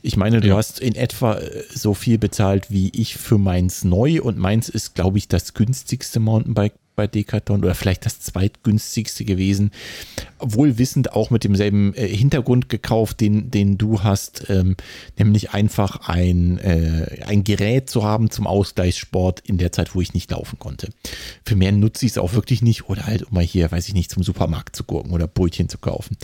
Ich 0.02 0.18
meine, 0.18 0.42
du 0.42 0.48
Ja. 0.50 0.58
hast 0.58 0.80
in 0.80 0.96
etwa 0.96 1.36
äh, 1.36 1.64
so 1.74 1.94
viel 1.94 2.18
bezahlt 2.18 2.70
wie 2.72 2.90
ich 2.90 3.16
für 3.18 3.38
meins 3.38 3.84
neu 3.84 4.22
und 4.22 4.38
meins 4.38 4.70
ist, 4.70 4.96
glaube 4.96 5.18
ich, 5.18 5.28
das 5.28 5.54
günstigste 5.54 6.20
Mountainbike 6.20 6.74
bei 7.00 7.08
Decathlon 7.08 7.64
oder 7.64 7.76
vielleicht 7.76 8.06
das 8.06 8.20
zweitgünstigste 8.20 9.24
gewesen. 9.24 9.72
Wohl 10.40 10.78
wissend 10.78 11.14
auch 11.14 11.30
mit 11.30 11.46
demselben 11.46 11.94
äh, 11.94 12.10
Hintergrund 12.10 12.68
gekauft, 12.68 13.22
den, 13.22 13.52
den 13.52 13.78
du 13.78 14.04
hast, 14.04 14.50
ähm, 14.50 14.76
nämlich 15.18 15.52
einfach 15.52 16.10
ein, 16.10 16.58
äh, 16.58 17.24
ein 17.26 17.46
Gerät 17.46 17.90
zu 17.90 18.04
haben 18.04 18.30
zum 18.32 18.48
Ausgleichssport 18.48 19.40
in 19.40 19.58
der 19.58 19.72
Zeit, 19.72 19.96
wo 19.96 20.02
ich 20.02 20.14
nicht 20.14 20.30
laufen 20.30 20.60
konnte. 20.60 20.90
Für 21.46 21.56
mehr 21.56 21.72
nutze 21.72 22.06
ich 22.06 22.12
es 22.12 22.18
auch 22.18 22.34
wirklich 22.34 22.62
nicht 22.62 22.90
oder 22.90 23.06
halt, 23.06 23.24
um 23.24 23.34
mal 23.34 23.46
hier, 23.46 23.72
weiß 23.72 23.88
ich 23.88 23.94
nicht, 23.94 24.12
zum 24.12 24.22
Supermarkt 24.22 24.76
zu 24.76 24.84
gurken 24.84 25.14
oder 25.14 25.28
Brötchen 25.28 25.70
zu 25.70 25.78
kaufen. 25.78 26.18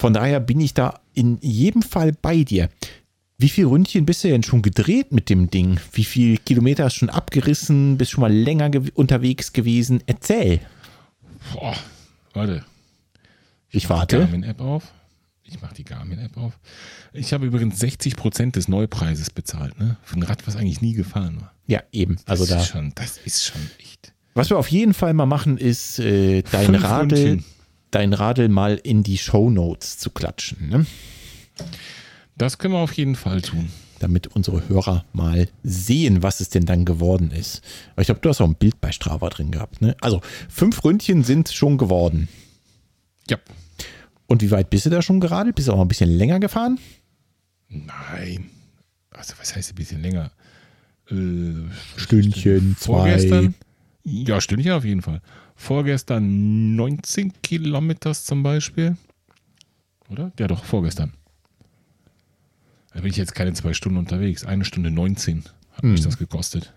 Von 0.00 0.14
daher 0.14 0.40
bin 0.40 0.60
ich 0.60 0.74
da 0.74 0.98
in 1.14 1.38
jedem 1.42 1.82
Fall 1.82 2.12
bei 2.12 2.42
dir. 2.42 2.70
Wie 3.42 3.48
viel 3.48 3.66
Ründchen 3.66 4.06
bist 4.06 4.22
du 4.22 4.28
denn 4.28 4.44
schon 4.44 4.62
gedreht 4.62 5.10
mit 5.10 5.28
dem 5.28 5.50
Ding? 5.50 5.80
Wie 5.92 6.04
viel 6.04 6.38
Kilometer 6.38 6.84
hast 6.84 6.94
du 6.94 6.98
schon 7.00 7.10
abgerissen? 7.10 7.98
Bist 7.98 8.12
schon 8.12 8.20
mal 8.20 8.32
länger 8.32 8.70
ge 8.70 8.92
unterwegs 8.94 9.52
gewesen? 9.52 10.00
Erzähl. 10.06 10.60
Boah, 11.52 11.74
warte. 12.34 12.64
Ich 13.70 13.82
Die 13.82 13.88
warte. 13.88 14.18
Garmin-App 14.20 14.60
auf. 14.60 14.84
Ich 15.42 15.60
mache 15.60 15.74
die 15.74 15.82
Garmin-App 15.82 16.36
auf. 16.36 16.56
Ich 17.12 17.32
habe 17.32 17.44
übrigens 17.44 17.82
60% 17.82 18.52
des 18.52 18.68
Neupreises 18.68 19.30
bezahlt, 19.30 19.76
ne? 19.76 19.96
Für 20.04 20.20
ein 20.20 20.22
Rad, 20.22 20.46
was 20.46 20.54
eigentlich 20.54 20.80
nie 20.80 20.92
gefahren 20.92 21.40
war. 21.40 21.52
Ja, 21.66 21.82
eben. 21.90 22.18
Also 22.26 22.44
das 22.46 22.54
da. 22.54 22.60
Ist 22.60 22.68
schon, 22.68 22.92
das 22.94 23.18
ist 23.24 23.42
schon 23.44 23.60
echt. 23.80 24.12
Was 24.34 24.50
wir 24.50 24.56
auf 24.56 24.68
jeden 24.68 24.94
Fall 24.94 25.14
mal 25.14 25.26
machen, 25.26 25.58
ist 25.58 25.98
äh, 25.98 26.42
dein 26.42 26.76
Radl, 26.76 27.42
dein 27.90 28.12
Radl 28.12 28.48
mal 28.48 28.76
in 28.76 29.02
die 29.02 29.18
Shownotes 29.18 29.98
zu 29.98 30.10
klatschen, 30.10 30.68
ne? 30.68 30.86
Das 32.36 32.58
können 32.58 32.74
wir 32.74 32.78
auf 32.80 32.94
jeden 32.94 33.16
Fall 33.16 33.42
tun. 33.42 33.68
damit 33.98 34.26
unsere 34.26 34.68
Hörer 34.68 35.04
mal 35.12 35.48
sehen, 35.62 36.24
was 36.24 36.40
es 36.40 36.48
denn 36.48 36.64
dann 36.66 36.84
geworden 36.84 37.30
ist. 37.30 37.62
Aber 37.92 38.02
ich 38.02 38.06
glaube, 38.06 38.20
du 38.20 38.28
hast 38.28 38.40
auch 38.40 38.48
ein 38.48 38.56
Bild 38.56 38.80
bei 38.80 38.90
Strava 38.90 39.28
drin 39.28 39.52
gehabt. 39.52 39.80
Ne? 39.80 39.96
Also 40.00 40.20
fünf 40.48 40.82
Ründchen 40.84 41.22
sind 41.22 41.50
schon 41.50 41.78
geworden. 41.78 42.28
Ja. 43.30 43.38
Und 44.26 44.42
wie 44.42 44.50
weit 44.50 44.70
bist 44.70 44.86
du 44.86 44.90
da 44.90 45.02
schon 45.02 45.20
geradelt? 45.20 45.54
Bist 45.54 45.68
du 45.68 45.72
auch 45.72 45.76
noch 45.76 45.84
ein 45.84 45.88
bisschen 45.88 46.10
länger 46.10 46.40
gefahren? 46.40 46.80
Nein. 47.68 48.50
Also, 49.10 49.34
was 49.38 49.54
heißt 49.54 49.70
ein 49.70 49.74
bisschen 49.76 50.02
länger? 50.02 50.32
Äh, 51.10 51.70
Stündchen, 51.96 52.74
vorgestern? 52.78 53.54
Ja, 54.04 54.40
Stündchen 54.40 54.72
auf 54.72 54.84
jeden 54.84 55.02
Fall. 55.02 55.20
Vorgestern 55.54 56.74
19 56.74 57.34
Kilometer 57.42 58.14
zum 58.14 58.42
Beispiel. 58.42 58.96
Oder? 60.08 60.32
Ja, 60.38 60.48
doch, 60.48 60.64
vorgestern. 60.64 61.12
Da 62.94 63.00
bin 63.00 63.10
ich 63.10 63.16
jetzt 63.16 63.34
keine 63.34 63.52
zwei 63.54 63.72
Stunden 63.72 63.98
unterwegs. 63.98 64.44
Eine 64.44 64.64
Stunde 64.64 64.90
19 64.90 65.44
hat 65.72 65.84
mich 65.84 66.02
das 66.02 66.18
gekostet. 66.18 66.72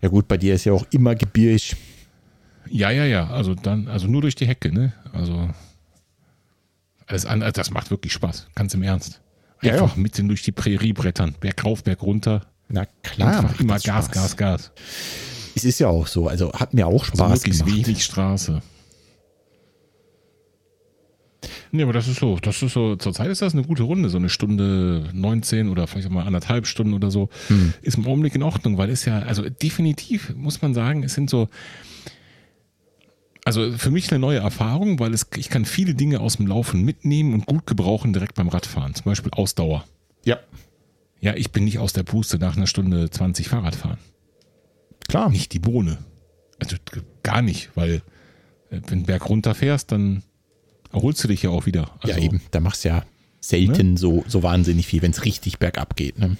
Ja 0.00 0.08
gut, 0.08 0.26
bei 0.26 0.36
dir 0.36 0.54
ist 0.54 0.64
ja 0.64 0.72
auch 0.72 0.86
immer 0.90 1.14
gebirg. 1.14 1.62
Ja, 2.68 2.90
ja, 2.90 3.04
ja. 3.04 3.28
Also 3.28 3.54
dann, 3.54 3.88
also 3.88 4.08
nur 4.08 4.22
durch 4.22 4.34
die 4.34 4.46
Hecke, 4.46 4.72
ne? 4.72 4.92
Also 5.12 5.50
alles 7.06 7.26
andere, 7.26 7.52
das 7.52 7.70
macht 7.70 7.90
wirklich 7.90 8.12
Spaß. 8.12 8.48
Ganz 8.54 8.74
im 8.74 8.82
Ernst. 8.82 9.20
Einfach 9.60 9.96
ja. 9.96 10.02
mitten 10.02 10.28
durch 10.28 10.42
die 10.42 10.52
Prärie 10.52 10.92
brettern. 10.92 11.34
Berg 11.38 11.64
rauf, 11.64 11.84
Berg 11.84 12.02
runter. 12.02 12.46
Na 12.68 12.86
klar, 13.02 13.38
Einfach 13.38 13.60
immer 13.60 13.74
Gas, 13.74 14.06
Spaß. 14.06 14.10
Gas, 14.10 14.36
Gas. 14.36 14.72
Es 15.54 15.64
ist 15.64 15.78
ja 15.78 15.88
auch 15.88 16.06
so. 16.06 16.26
Also 16.28 16.52
hat 16.52 16.74
mir 16.74 16.86
auch 16.86 17.04
Also 17.04 17.16
Spaß 17.16 17.30
möglichst 17.30 17.64
gemacht. 17.64 17.86
wenig 17.86 18.04
Straße. 18.04 18.62
Nee, 21.74 21.82
aber 21.84 21.92
das 21.94 22.06
ist 22.06 22.20
so, 22.20 22.36
das 22.36 22.62
ist 22.62 22.74
so, 22.74 22.96
zurzeit 22.96 23.28
ist 23.30 23.40
das 23.42 23.54
eine 23.54 23.62
gute 23.64 23.82
Runde, 23.84 24.10
so 24.10 24.18
eine 24.18 24.28
Stunde 24.28 25.08
19 25.14 25.68
oder 25.70 25.86
vielleicht 25.86 26.06
auch 26.08 26.12
mal 26.12 26.26
anderthalb 26.26 26.66
Stunden 26.66 26.92
oder 26.92 27.10
so, 27.10 27.30
Hm. 27.48 27.72
ist 27.80 27.96
im 27.96 28.06
Augenblick 28.06 28.34
in 28.34 28.42
Ordnung, 28.42 28.76
weil 28.76 28.90
es 28.90 29.06
ja, 29.06 29.20
also 29.20 29.48
definitiv 29.48 30.34
muss 30.36 30.60
man 30.60 30.74
sagen, 30.74 31.02
es 31.02 31.14
sind 31.14 31.30
so, 31.30 31.48
also 33.44 33.72
für 33.72 33.90
mich 33.90 34.10
eine 34.10 34.18
neue 34.20 34.38
Erfahrung, 34.38 34.98
weil 35.00 35.12
es, 35.14 35.26
ich 35.36 35.48
kann 35.48 35.64
viele 35.64 35.94
Dinge 35.94 36.20
aus 36.20 36.36
dem 36.36 36.46
Laufen 36.46 36.82
mitnehmen 36.84 37.34
und 37.34 37.46
gut 37.46 37.66
gebrauchen 37.66 38.12
direkt 38.12 38.34
beim 38.34 38.48
Radfahren, 38.48 38.94
zum 38.94 39.04
Beispiel 39.04 39.32
Ausdauer. 39.32 39.84
Ja, 40.24 40.38
Ja, 41.20 41.34
ich 41.34 41.50
bin 41.52 41.64
nicht 41.64 41.78
aus 41.78 41.92
der 41.92 42.02
Puste 42.04 42.38
nach 42.38 42.56
einer 42.56 42.66
Stunde 42.66 43.10
20 43.10 43.48
Fahrradfahren. 43.48 43.98
klar. 45.08 45.30
Nicht 45.30 45.52
die 45.52 45.58
Bohne. 45.58 45.98
Also 46.60 46.76
gar 47.22 47.42
nicht, 47.42 47.70
weil 47.74 48.02
äh, 48.70 48.80
wenn 48.88 49.00
du 49.00 49.06
Berg 49.06 49.28
runter 49.28 49.54
fährst, 49.54 49.90
dann 49.90 50.22
erholst 50.92 51.22
du 51.24 51.28
dich 51.28 51.42
ja 51.42 51.50
auch 51.50 51.66
wieder. 51.66 51.90
Also, 52.00 52.18
ja, 52.18 52.24
eben. 52.24 52.40
Da 52.50 52.60
machst 52.60 52.84
du 52.84 52.88
ja 52.88 53.04
selten 53.40 53.96
so, 53.96 54.24
so 54.28 54.42
wahnsinnig 54.42 54.86
viel, 54.86 55.02
wenn 55.02 55.10
es 55.10 55.24
richtig 55.24 55.58
bergab 55.58 55.96
geht. 55.96 56.18
Ne? 56.18 56.36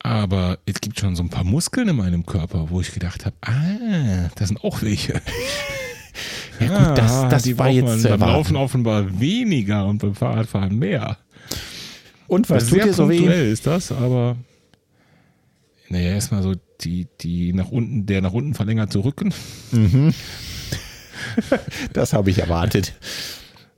Aber 0.00 0.58
es 0.66 0.80
gibt 0.80 0.98
schon 0.98 1.16
so 1.16 1.22
ein 1.22 1.30
paar 1.30 1.44
Muskeln 1.44 1.88
in 1.88 1.96
meinem 1.96 2.26
Körper, 2.26 2.70
wo 2.70 2.80
ich 2.80 2.92
gedacht 2.92 3.24
habe, 3.24 3.36
ah, 3.42 4.28
das 4.34 4.48
sind 4.48 4.62
auch 4.64 4.82
welche. 4.82 5.20
Ja, 6.60 6.88
gut, 6.88 6.98
das, 6.98 7.28
das 7.30 7.42
die 7.42 7.58
war 7.58 7.70
jetzt 7.70 8.02
beim. 8.06 8.20
Laufen 8.20 8.54
offenbar 8.54 9.18
weniger 9.18 9.86
und 9.86 9.98
beim 9.98 10.14
Fahrradfahren 10.14 10.78
mehr. 10.78 11.16
Und 12.28 12.48
was 12.50 12.68
tut 12.68 12.84
dir 12.84 12.92
so 12.92 13.08
weh? 13.08 13.50
ist 13.50 13.66
das, 13.66 13.90
aber 13.90 14.36
naja, 15.88 16.10
erstmal 16.12 16.42
so 16.42 16.54
die, 16.82 17.06
die 17.20 17.52
nach 17.52 17.68
unten, 17.68 18.06
der 18.06 18.20
nach 18.22 18.32
unten 18.32 18.54
verlängerte 18.54 19.04
Rücken. 19.04 19.32
Das 21.92 22.12
habe 22.12 22.30
ich 22.30 22.40
erwartet. 22.40 22.94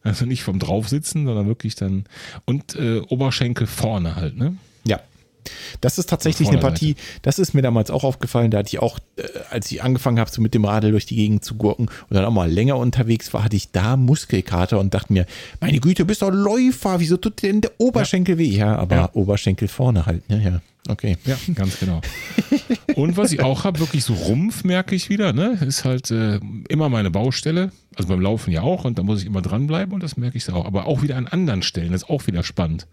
Also 0.05 0.27
nicht 0.27 0.45
vom 0.45 0.59
Draufsitzen, 0.59 1.27
sondern 1.27 1.47
wirklich 1.49 1.75
dann. 1.75 2.05
Und 2.45 2.77
äh, 2.77 3.01
Oberschenkel 3.09 3.67
vorne 3.67 4.15
halt, 4.15 4.37
ne? 4.37 4.57
Ja. 5.47 5.79
Das 5.81 5.99
ist 5.99 6.09
tatsächlich 6.09 6.49
eine. 6.49 6.59
Partie, 6.59 6.97
das 7.23 7.39
ist 7.39 7.53
mir 7.53 7.63
damals 7.63 7.91
auch 7.91 8.05
aufgefallen, 8.05 8.51
da 8.51 8.59
hatte 8.59 8.69
ich 8.69 8.79
auch, 8.79 8.99
äh, 9.17 9.23
als 9.51 9.71
ich 9.71 9.83
angefangen 9.83 10.19
habe, 10.19 10.31
so 10.31 10.41
mit 10.41 10.55
dem 10.55 10.65
Radl 10.65 10.93
durch 10.93 11.07
die 11.07 11.17
Gegend 11.17 11.45
zu 11.45 11.57
gurken 11.57 11.87
und 12.09 12.15
dann 12.15 12.25
auch 12.25 12.33
mal 12.33 12.51
länger 12.51 12.77
unterwegs 12.77 13.35
war, 13.35 13.45
hatte 13.45 13.57
ich 13.57 13.71
da 13.71 13.97
Muskelkater 13.97 14.79
und 14.81 14.95
dachte 14.95 15.13
mir, 15.13 15.27
meine 15.61 15.81
Güte, 15.81 16.03
du 16.03 16.07
bist 16.07 16.23
doch 16.23 16.31
Läufer, 16.31 17.01
wieso 17.01 17.17
tut 17.17 17.43
dir 17.43 17.53
denn 17.53 17.61
der 17.61 17.73
Oberschenkel 17.79 18.39
weh? 18.39 18.49
Ja, 18.49 18.77
aber 18.77 18.97
Ja. 18.97 19.11
Oberschenkel 19.13 19.69
vorne 19.69 20.07
halt, 20.07 20.29
ne? 20.31 20.43
Ja, 20.43 20.93
okay. 20.93 21.17
Ja, 21.25 21.37
ganz 21.55 21.79
genau. 21.79 22.01
Und 22.95 23.17
was 23.17 23.33
ich 23.33 23.41
auch 23.41 23.65
habe, 23.65 23.81
wirklich 23.81 24.05
so 24.05 24.15
Rumpf 24.15 24.65
merke 24.65 24.95
ich 24.95 25.09
wieder, 25.11 25.33
ne? 25.33 25.59
Ist 25.67 25.85
halt 25.85 26.11
äh, 26.11 26.41
immer 26.69 26.89
meine 26.89 27.11
Baustelle. 27.11 27.73
Also 27.97 28.09
beim 28.09 28.21
Laufen 28.21 28.51
ja 28.53 28.63
auch 28.63 28.85
und 28.85 28.99
da 28.99 29.03
muss 29.03 29.21
ich 29.21 29.27
immer 29.27 29.43
dranbleiben 29.43 29.95
und 29.95 30.03
das 30.03 30.17
merke 30.17 30.37
ich 30.37 30.51
auch. 30.51 30.65
Aber 30.65 30.87
auch 30.87 31.03
wieder 31.03 31.17
an 31.17 31.27
anderen 31.29 31.63
Stellen, 31.63 31.93
das 31.93 32.03
ist 32.05 32.11
auch 32.11 32.27
wieder 32.27 32.43
spannend. 32.43 32.87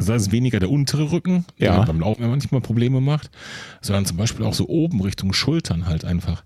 Also 0.00 0.12
das 0.12 0.22
ist 0.22 0.32
weniger 0.32 0.58
der 0.60 0.70
untere 0.70 1.12
Rücken, 1.12 1.44
der 1.58 1.72
Ja. 1.74 1.82
beim 1.82 2.00
Laufen 2.00 2.22
ja 2.22 2.28
manchmal 2.28 2.60
Probleme 2.60 3.00
macht, 3.00 3.30
sondern 3.80 4.06
zum 4.06 4.16
Beispiel 4.16 4.44
auch 4.44 4.54
so 4.54 4.68
oben 4.68 5.00
Richtung 5.00 5.32
Schultern 5.32 5.86
halt 5.86 6.04
einfach. 6.04 6.42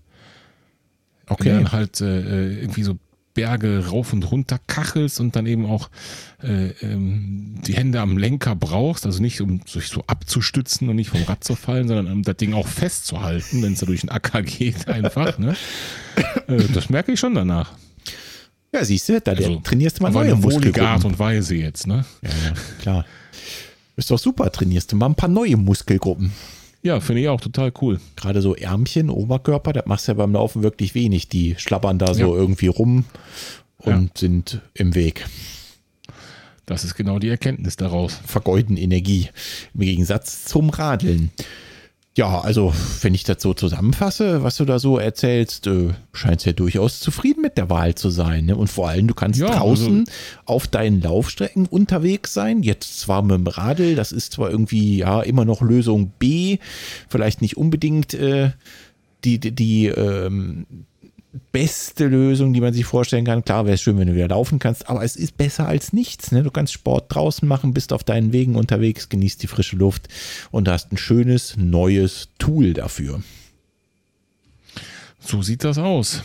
Wenn 1.27 1.27
du 1.27 1.33
Okay. 1.33 1.49
dann 1.49 1.71
halt 1.71 2.01
äh, 2.01 2.59
irgendwie 2.61 2.83
so 2.83 2.97
Berge 3.33 3.87
rauf 3.87 4.13
und 4.13 4.23
runter 4.31 4.59
kachelst 4.67 5.19
und 5.19 5.35
dann 5.35 5.45
eben 5.45 5.65
auch 5.65 5.89
äh, 6.41 6.67
ähm, 6.81 7.55
die 7.67 7.73
Hände 7.75 7.99
am 7.99 8.17
Lenker 8.17 8.55
brauchst, 8.55 9.05
also 9.05 9.21
nicht 9.21 9.41
um 9.41 9.59
sich 9.67 9.87
so 9.89 10.03
abzustützen 10.07 10.87
und 10.87 10.95
nicht 10.95 11.09
vom 11.09 11.21
Rad 11.23 11.43
zu 11.43 11.55
fallen, 11.55 11.87
sondern 11.89 12.09
um 12.11 12.23
das 12.23 12.37
Ding 12.37 12.53
auch 12.53 12.67
festzuhalten, 12.67 13.61
wenn 13.61 13.73
es 13.73 13.79
da 13.79 13.85
durch 13.87 14.01
den 14.01 14.09
Acker 14.09 14.41
geht 14.43 14.87
einfach. 14.87 15.37
Ne? 15.37 15.55
äh, 16.47 16.63
das 16.73 16.89
merke 16.89 17.11
ich 17.11 17.19
schon 17.19 17.35
danach. 17.35 17.71
Ja, 18.73 18.83
siehst 18.85 19.07
du, 19.09 19.19
da 19.21 19.31
Also, 19.31 19.55
trainierst 19.61 19.99
du 19.99 20.03
mal 20.03 20.11
neue 20.11 20.41
wohlige 20.43 20.81
Art 20.81 21.03
Muskelgruppen. 21.03 21.11
und 21.11 21.19
Weise 21.19 21.55
jetzt. 21.55 21.87
Ne? 21.87 22.05
Ja, 22.21 22.29
ja, 22.29 22.53
klar. 22.81 23.05
Ist 23.97 24.11
doch 24.11 24.19
super, 24.19 24.51
trainierst 24.51 24.91
du 24.91 24.95
mal 24.95 25.07
ein 25.07 25.15
paar 25.15 25.29
neue 25.29 25.57
Muskelgruppen. 25.57 26.31
Ja, 26.83 26.99
finde 26.99 27.21
ich 27.21 27.29
auch 27.29 27.41
total 27.41 27.71
cool. 27.81 27.99
Gerade 28.15 28.41
so 28.41 28.55
Ärmchen, 28.55 29.09
Oberkörper, 29.09 29.73
das 29.73 29.85
machst 29.87 30.07
du 30.07 30.11
ja 30.11 30.17
beim 30.17 30.33
Laufen 30.33 30.61
wirklich 30.63 30.93
wenig. 30.93 31.29
Die 31.29 31.55
schlabbern 31.57 31.97
da 31.97 32.13
so 32.13 32.19
Ja. 32.19 32.27
irgendwie 32.27 32.67
rum. 32.67 33.05
und 33.77 33.91
ja. 33.91 34.19
sind 34.19 34.61
im 34.73 34.95
Weg. 34.95 35.25
Das 36.65 36.83
ist 36.83 36.95
genau 36.95 37.19
die 37.19 37.29
Erkenntnis 37.29 37.75
daraus. 37.75 38.19
Vergeuden 38.25 38.77
Energie 38.77 39.29
im 39.73 39.81
Gegensatz 39.81 40.45
zum 40.45 40.69
Radeln. 40.69 41.31
Ja, 42.17 42.39
also 42.39 42.73
wenn 43.01 43.13
ich 43.13 43.25
das 43.25 43.41
so 43.41 43.53
zusammenfasse, 43.53 44.41
was 44.41 44.55
du 44.55 44.63
da 44.63 44.79
so 44.79 44.97
erzählst, 44.97 45.67
äh, 45.67 45.89
scheinst 46.13 46.45
ja 46.45 46.53
durchaus 46.53 47.01
zufrieden 47.01 47.41
mit 47.41 47.57
der 47.57 47.69
Wahl 47.69 47.95
zu 47.95 48.09
sein. 48.09 48.45
Ne? 48.45 48.55
Und 48.55 48.69
vor 48.69 48.87
allem, 48.87 49.07
du 49.07 49.13
kannst 49.13 49.37
ja, 49.37 49.47
draußen 49.47 49.99
also 49.99 50.11
auf 50.45 50.67
deinen 50.67 51.01
Laufstrecken 51.01 51.65
unterwegs 51.65 52.33
sein. 52.33 52.63
Jetzt 52.63 53.01
zwar 53.01 53.21
mit 53.21 53.31
dem 53.31 53.47
Radl, 53.47 53.95
das 53.95 54.13
ist 54.13 54.31
zwar 54.31 54.49
irgendwie 54.49 54.99
ja 54.99 55.21
immer 55.21 55.43
noch 55.43 55.61
Lösung 55.61 56.13
B, 56.17 56.59
vielleicht 57.09 57.41
nicht 57.41 57.57
unbedingt 57.57 58.13
äh, 58.13 58.51
die, 59.25 59.37
die, 59.37 59.51
die 59.51 59.87
ähm, 59.87 60.65
beste 61.51 62.07
Lösung, 62.07 62.53
die 62.53 62.61
man 62.61 62.73
sich 62.73 62.85
vorstellen 62.85 63.25
kann. 63.25 63.43
Klar 63.43 63.65
wäre 63.65 63.75
es 63.75 63.81
schön, 63.81 63.97
wenn 63.97 64.07
du 64.07 64.15
wieder 64.15 64.27
laufen 64.27 64.59
kannst, 64.59 64.89
aber 64.89 65.03
es 65.03 65.15
ist 65.15 65.37
besser 65.37 65.67
als 65.67 65.93
nichts. 65.93 66.31
Ne? 66.31 66.43
Du 66.43 66.51
kannst 66.51 66.73
Sport 66.73 67.13
draußen 67.13 67.47
machen, 67.47 67.73
bist 67.73 67.93
auf 67.93 68.03
deinen 68.03 68.33
Wegen 68.33 68.55
unterwegs, 68.55 69.09
genießt 69.09 69.41
die 69.43 69.47
frische 69.47 69.75
Luft 69.75 70.07
und 70.51 70.67
hast 70.67 70.91
ein 70.91 70.97
schönes 70.97 71.55
neues 71.57 72.29
Tool 72.37 72.73
dafür. 72.73 73.21
So 75.19 75.41
sieht 75.41 75.63
das 75.63 75.77
aus. 75.77 76.23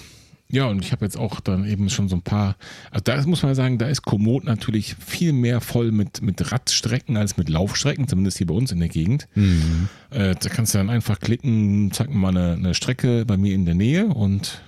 Ja, 0.52 0.66
und 0.66 0.84
ich 0.84 0.90
habe 0.90 1.04
jetzt 1.04 1.16
auch 1.16 1.38
dann 1.38 1.64
eben 1.64 1.88
schon 1.90 2.08
so 2.08 2.16
ein 2.16 2.22
paar, 2.22 2.56
also 2.90 3.04
da 3.04 3.22
muss 3.24 3.42
man 3.42 3.54
sagen, 3.54 3.78
da 3.78 3.86
ist 3.86 4.02
Komoot 4.02 4.44
natürlich 4.44 4.96
viel 4.96 5.32
mehr 5.32 5.61
voll 5.61 5.92
mit, 5.92 6.22
mit 6.22 6.50
Radstrecken 6.50 7.16
als 7.16 7.36
mit 7.36 7.48
Laufstrecken, 7.48 8.08
zumindest 8.08 8.38
hier 8.38 8.48
bei 8.48 8.54
uns 8.54 8.72
in 8.72 8.80
der 8.80 8.88
Gegend. 8.88 9.28
Mhm. 9.36 9.88
Äh, 10.11 10.34
da 10.34 10.48
kannst 10.48 10.74
du 10.74 10.78
dann 10.78 10.90
einfach 10.90 11.20
klicken, 11.20 11.92
zeig 11.92 12.08
mir 12.08 12.16
mal 12.16 12.36
eine, 12.36 12.54
eine 12.54 12.74
Strecke 12.74 13.24
bei 13.24 13.36
mir 13.36 13.54
in 13.54 13.64
der 13.64 13.76
Nähe 13.76 14.06
und 14.06 14.61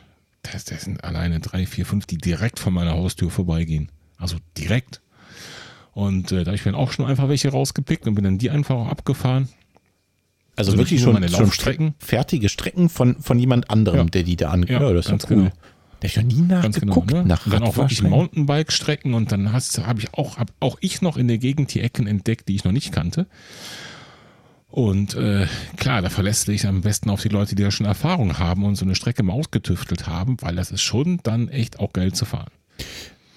das, 0.43 0.64
das 0.64 0.82
sind 0.82 1.05
alleine 1.05 1.40
drei, 1.40 1.66
vier, 1.66 1.86
fünf, 1.86 2.07
die 2.07 2.18
direkt 2.18 2.59
von 2.59 2.74
meiner 2.74 2.93
Haustür 2.93 3.30
vorbeigehen. 3.30 3.90
Also 4.18 4.36
direkt. 4.57 5.01
Und 5.93 6.32
äh, 6.32 6.45
da 6.45 6.47
habe 6.47 6.57
ich 6.57 6.64
mir 6.64 6.74
auch 6.76 6.93
schon 6.93 7.07
einfach 7.07 7.28
welche 7.28 7.51
rausgepickt 7.51 8.07
und 8.07 8.14
bin 8.14 8.24
dann 8.24 8.38
die 8.38 8.51
einfach 8.51 8.74
auch 8.74 8.88
abgefahren. 8.88 9.49
Also, 10.57 10.72
also 10.72 10.78
wirklich 10.78 11.01
schon, 11.01 11.14
meine 11.14 11.28
Laufstrecken. 11.28 11.95
fertige 11.99 12.49
Strecken 12.49 12.88
von, 12.88 13.20
von 13.22 13.38
jemand 13.38 13.70
anderem, 13.70 14.07
ja. 14.07 14.11
der 14.11 14.22
die 14.22 14.36
da 14.36 14.51
an. 14.51 14.64
Ja, 14.64 14.82
ja 14.82 14.93
das 14.93 15.07
ist 15.07 15.30
cool. 15.30 15.36
genau. 15.36 15.51
Der 16.03 16.11
ich 16.11 16.16
noch 16.16 16.24
nie 16.24 16.43
nachgeguckt 16.43 17.09
genau, 17.09 17.22
ne? 17.22 17.28
nach 17.28 17.49
Dann 17.49 17.62
auch 17.62 17.76
wirklich 17.76 18.03
Mountainbike-Strecken 18.03 19.14
und 19.14 19.30
dann 19.30 19.53
habe 19.53 20.01
ich 20.01 20.12
auch, 20.14 20.36
hab 20.36 20.53
auch 20.59 20.76
ich 20.80 21.01
noch 21.01 21.16
in 21.16 21.28
der 21.28 21.38
Gegend 21.38 21.72
die 21.72 21.80
Ecken 21.80 22.09
entdeckt, 22.09 22.49
die 22.49 22.57
ich 22.57 22.64
noch 22.64 22.72
nicht 22.72 22.93
kannte. 22.93 23.26
Und 24.73 25.14
äh, 25.14 25.47
klar, 25.77 26.01
da 26.01 26.09
verlässt 26.09 26.47
sich 26.47 26.66
am 26.66 26.81
besten 26.81 27.11
auf 27.11 27.20
die 27.20 27.29
Leute, 27.29 27.55
die 27.55 27.62
da 27.62 27.70
schon 27.70 27.85
Erfahrung 27.85 28.39
haben 28.39 28.64
und 28.64 28.77
so 28.77 28.87
eine 28.87 28.95
Strecke 28.95 29.23
mal 29.23 29.35
ausgetüftelt 29.35 30.07
haben, 30.07 30.39
weil 30.41 30.57
das 30.57 30.70
ist 30.70 30.81
schon 30.81 31.20
dann 31.23 31.49
echt 31.49 31.79
auch 31.79 31.93
geil 31.93 32.12
zu 32.12 32.25
fahren. 32.25 32.51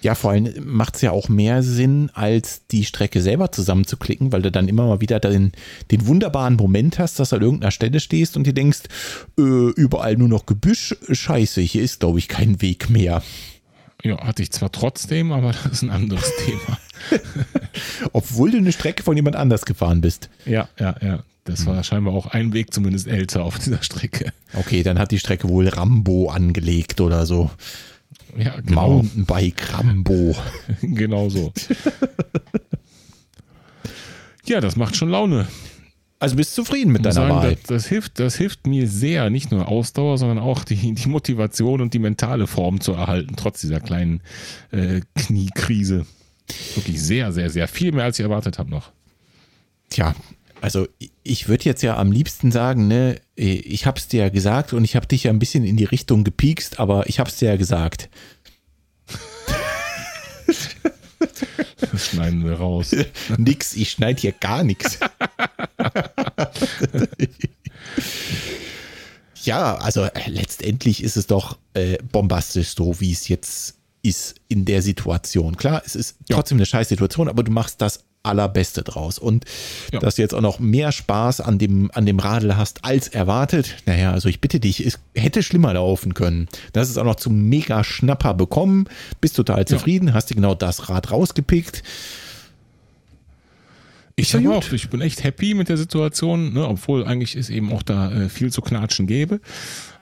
Ja, 0.00 0.14
vor 0.14 0.30
allem 0.30 0.50
macht 0.64 0.96
es 0.96 1.02
ja 1.02 1.10
auch 1.10 1.28
mehr 1.28 1.62
Sinn, 1.62 2.10
als 2.14 2.66
die 2.68 2.86
Strecke 2.86 3.20
selber 3.20 3.52
zusammenzuklicken, 3.52 4.32
weil 4.32 4.40
du 4.40 4.50
dann 4.50 4.66
immer 4.66 4.86
mal 4.86 5.02
wieder 5.02 5.20
den, 5.20 5.52
den 5.90 6.06
wunderbaren 6.06 6.56
Moment 6.56 6.98
hast, 6.98 7.18
dass 7.18 7.30
du 7.30 7.36
an 7.36 7.42
irgendeiner 7.42 7.70
Stelle 7.70 8.00
stehst 8.00 8.38
und 8.38 8.46
dir 8.46 8.54
denkst, 8.54 8.84
äh, 9.38 9.42
überall 9.42 10.16
nur 10.16 10.28
noch 10.28 10.46
Gebüsch, 10.46 10.96
scheiße, 11.10 11.60
hier 11.60 11.82
ist, 11.82 12.00
glaube 12.00 12.18
ich, 12.18 12.28
kein 12.28 12.62
Weg 12.62 12.88
mehr. 12.88 13.22
Ja, 14.06 14.24
hatte 14.24 14.42
ich 14.42 14.52
zwar 14.52 14.70
trotzdem, 14.70 15.32
aber 15.32 15.52
das 15.64 15.66
ist 15.66 15.82
ein 15.82 15.90
anderes 15.90 16.30
Thema. 16.44 16.78
Obwohl 18.12 18.52
du 18.52 18.58
eine 18.58 18.72
Strecke 18.72 19.02
von 19.02 19.16
jemand 19.16 19.36
anders 19.36 19.64
gefahren 19.64 20.00
bist. 20.00 20.30
Ja, 20.44 20.68
ja, 20.78 20.94
ja. 21.02 21.22
Das 21.44 21.64
war 21.64 21.84
scheinbar 21.84 22.12
auch 22.12 22.26
ein 22.26 22.52
Weg 22.52 22.74
zumindest 22.74 23.06
älter 23.06 23.44
auf 23.44 23.60
dieser 23.60 23.80
Strecke. 23.80 24.32
Okay, 24.54 24.82
dann 24.82 24.98
hat 24.98 25.12
die 25.12 25.20
Strecke 25.20 25.48
wohl 25.48 25.68
Rambo 25.68 26.28
angelegt 26.28 27.00
oder 27.00 27.24
so. 27.24 27.52
Ja, 28.36 28.60
genau. 28.60 28.88
Mountainbike 28.88 29.72
Rambo. 29.72 30.34
genau 30.82 31.28
so. 31.28 31.52
ja, 34.44 34.60
das 34.60 34.74
macht 34.74 34.96
schon 34.96 35.08
Laune. 35.08 35.46
Also 36.18 36.36
bist 36.36 36.56
du 36.56 36.62
zufrieden 36.62 36.92
mit 36.92 37.04
deiner 37.04 37.12
sagen, 37.12 37.34
Wahl? 37.34 37.56
Das, 37.56 37.62
das, 37.64 37.86
hilft, 37.86 38.18
das 38.18 38.36
hilft 38.36 38.66
mir 38.66 38.88
sehr, 38.88 39.28
nicht 39.28 39.50
nur 39.50 39.68
Ausdauer, 39.68 40.16
sondern 40.16 40.38
auch 40.38 40.64
die, 40.64 40.94
die 40.94 41.08
Motivation 41.08 41.80
und 41.82 41.92
die 41.92 41.98
mentale 41.98 42.46
Form 42.46 42.80
zu 42.80 42.92
erhalten, 42.92 43.36
trotz 43.36 43.60
dieser 43.60 43.80
kleinen 43.80 44.22
äh, 44.70 45.02
Kniekrise. 45.14 46.06
Wirklich 46.74 47.02
sehr, 47.02 47.32
sehr, 47.32 47.50
sehr 47.50 47.68
viel 47.68 47.92
mehr, 47.92 48.04
als 48.04 48.18
ich 48.18 48.22
erwartet 48.22 48.58
habe 48.58 48.70
noch. 48.70 48.92
Tja, 49.90 50.14
also 50.60 50.86
ich 51.22 51.48
würde 51.48 51.64
jetzt 51.64 51.82
ja 51.82 51.96
am 51.98 52.12
liebsten 52.12 52.50
sagen, 52.50 52.88
ne, 52.88 53.20
ich 53.34 53.84
habe 53.84 53.98
es 53.98 54.08
dir 54.08 54.22
ja 54.22 54.28
gesagt 54.30 54.72
und 54.72 54.84
ich 54.84 54.96
habe 54.96 55.06
dich 55.06 55.24
ja 55.24 55.30
ein 55.30 55.38
bisschen 55.38 55.64
in 55.64 55.76
die 55.76 55.84
Richtung 55.84 56.24
gepiekst, 56.24 56.80
aber 56.80 57.08
ich 57.08 57.18
habe 57.20 57.28
es 57.28 57.36
dir 57.36 57.50
ja 57.50 57.56
gesagt. 57.56 58.08
Das 61.78 62.08
schneiden 62.08 62.44
wir 62.44 62.54
raus. 62.54 62.94
nix, 63.36 63.74
ich 63.74 63.90
schneide 63.90 64.20
hier 64.20 64.32
gar 64.32 64.64
nichts. 64.64 64.98
ja, 69.42 69.76
also 69.76 70.04
äh, 70.04 70.28
letztendlich 70.28 71.02
ist 71.02 71.16
es 71.16 71.26
doch 71.26 71.58
äh, 71.74 71.98
bombastisch 72.10 72.74
so, 72.74 72.98
wie 73.00 73.12
es 73.12 73.28
jetzt 73.28 73.75
ist 74.06 74.36
in 74.48 74.64
der 74.64 74.82
Situation. 74.82 75.56
Klar, 75.56 75.82
es 75.84 75.96
ist 75.96 76.16
trotzdem 76.30 76.58
eine 76.58 76.66
scheiß 76.66 76.88
Situation, 76.88 77.28
aber 77.28 77.42
du 77.42 77.50
machst 77.50 77.80
das 77.82 78.04
Allerbeste 78.22 78.82
draus. 78.82 79.18
Und 79.18 79.44
ja. 79.92 80.00
dass 80.00 80.16
du 80.16 80.22
jetzt 80.22 80.34
auch 80.34 80.40
noch 80.40 80.58
mehr 80.58 80.92
Spaß 80.92 81.40
an 81.40 81.58
dem, 81.58 81.90
an 81.94 82.06
dem 82.06 82.18
Radl 82.18 82.56
hast 82.56 82.84
als 82.84 83.08
erwartet, 83.08 83.76
naja, 83.86 84.12
also 84.12 84.28
ich 84.28 84.40
bitte 84.40 84.60
dich, 84.60 84.84
es 84.84 84.98
hätte 85.14 85.42
schlimmer 85.42 85.72
laufen 85.74 86.14
können. 86.14 86.48
Das 86.72 86.90
ist 86.90 86.98
auch 86.98 87.04
noch 87.04 87.16
zum 87.16 87.48
mega 87.48 87.84
Schnapper 87.84 88.34
bekommen, 88.34 88.88
bist 89.20 89.36
total 89.36 89.64
zufrieden, 89.64 90.08
ja. 90.08 90.14
hast 90.14 90.30
dir 90.30 90.34
genau 90.34 90.54
das 90.54 90.88
Rad 90.88 91.10
rausgepickt. 91.10 91.82
Ich, 94.18 94.34
auch, 94.34 94.72
ich 94.72 94.88
bin 94.88 95.02
echt 95.02 95.24
happy 95.24 95.52
mit 95.52 95.68
der 95.68 95.76
Situation, 95.76 96.54
ne, 96.54 96.66
obwohl 96.66 97.04
eigentlich 97.04 97.36
es 97.36 97.50
eben 97.50 97.70
auch 97.70 97.82
da 97.82 98.10
äh, 98.10 98.28
viel 98.30 98.50
zu 98.50 98.62
knatschen 98.62 99.06
gäbe. 99.06 99.40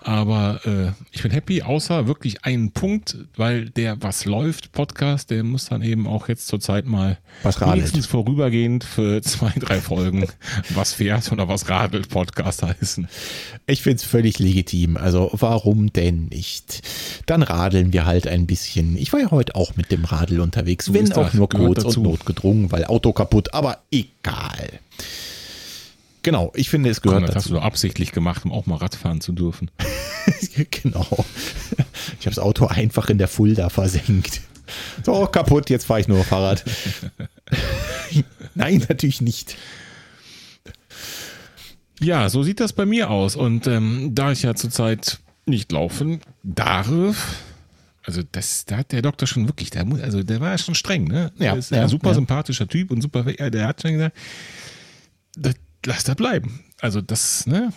Aber 0.05 0.61
äh, 0.67 0.93
ich 1.13 1.23
bin 1.23 1.31
happy, 1.31 1.63
außer 1.63 2.07
wirklich 2.07 2.45
einen 2.45 2.73
Punkt, 2.73 3.17
weil 3.37 3.71
der 3.71 4.03
Was 4.03 4.27
läuft 4.27 4.73
Podcast, 4.73 5.31
der 5.31 5.43
muss 5.45 5.65
dann 5.65 5.81
eben 5.81 6.07
auch 6.07 6.29
jetzt 6.29 6.47
zurzeit 6.47 6.85
mal 6.85 7.19
was 7.43 7.59
wenigstens 7.59 8.05
vorübergehend 8.05 8.85
für 8.85 9.23
zwei, 9.23 9.51
drei 9.59 9.81
Folgen 9.81 10.27
Was 10.75 10.93
fährt 10.93 11.33
oder 11.33 11.49
Was 11.49 11.71
radelt 11.71 12.11
Podcast 12.11 12.63
heißen. 12.63 13.09
Ich 13.67 13.81
finde 13.81 13.97
es 13.97 14.05
völlig 14.05 14.39
legitim. 14.39 14.99
Also 14.99 15.31
warum 15.33 15.91
denn 15.91 16.27
nicht? 16.27 16.83
Dann 17.25 17.43
radeln 17.43 17.95
wir 17.95 18.05
halt 18.05 18.27
ein 18.27 18.47
bisschen. 18.47 18.99
Ich 18.99 19.11
war 19.15 19.21
ja 19.21 19.31
heute 19.31 19.55
auch 19.55 19.75
mit 19.77 19.91
dem 19.91 20.05
Radl 20.05 20.41
unterwegs, 20.41 20.93
wenn 20.93 21.11
auch 21.15 21.33
nur 21.33 21.49
kurz 21.49 21.97
und 21.97 22.03
notgedrungen, 22.03 22.71
weil 22.71 22.85
Auto 22.85 23.15
kaputt, 23.15 23.55
aber 23.55 23.79
egal. 23.91 24.81
Genau, 26.25 26.51
ich 26.55 26.71
finde, 26.71 26.89
es 26.89 27.03
gehört 27.03 27.19
Komm, 27.19 27.27
das 27.27 27.45
dazu. 27.45 27.55
hast 27.55 27.61
du 27.61 27.65
absichtlich 27.65 28.11
gemacht, 28.11 28.47
um 28.47 28.53
auch 28.53 28.65
mal 28.65 28.77
Radfahren 28.77 29.21
zu 29.21 29.33
dürfen. 29.33 29.71
genau. 30.71 31.25
Ich 32.19 32.27
habe 32.27 32.35
das 32.35 32.39
Auto 32.39 32.67
einfach 32.67 33.11
in 33.11 33.19
der 33.19 33.29
Fulda 33.29 33.69
versenkt. 33.69 34.41
So, 35.05 35.27
kaputt, 35.27 35.69
jetzt 35.69 35.85
fahre 35.85 36.01
ich 36.01 36.09
nur 36.09 36.25
Fahrrad. 36.25 36.65
Nein, 38.55 38.83
natürlich 38.89 39.21
nicht. 39.21 39.57
Ja, 42.01 42.31
so 42.31 42.43
sieht 42.43 42.59
das 42.59 42.73
bei 42.73 42.87
mir 42.87 43.11
aus. 43.11 43.37
Und 43.37 43.67
ähm, 43.67 44.15
da 44.15 44.33
ich 44.33 44.43
ja 44.43 44.55
zurzeit 44.55 45.19
nicht 45.45 45.71
laufen 45.73 46.21
darf, 46.43 47.37
also 48.03 48.23
das, 48.33 48.65
da 48.65 48.79
hat 48.79 48.93
der 48.93 49.03
Doktor 49.03 49.27
schon 49.27 49.47
wirklich, 49.47 49.69
der, 49.69 49.87
also 50.03 50.23
der 50.23 50.41
war 50.41 50.53
ja 50.53 50.59
schon 50.59 50.75
streng, 50.75 51.05
ne? 51.05 51.33
Ja, 51.37 51.51
der 51.51 51.57
ist 51.57 51.71
ja, 51.71 51.83
ein 51.83 51.89
super 51.91 52.09
ja. 52.09 52.15
sympathischer 52.15 52.67
Typ 52.67 52.91
und 52.91 53.03
super, 53.03 53.25
der 53.25 53.67
hat 53.67 53.83
schon 53.83 53.93
gesagt, 53.93 54.17
das, 55.37 55.55
lass 55.87 56.05
da 56.05 56.15
bleiben. 56.15 56.61
Also 56.81 57.01
das, 57.01 57.47
ne? 57.47 57.73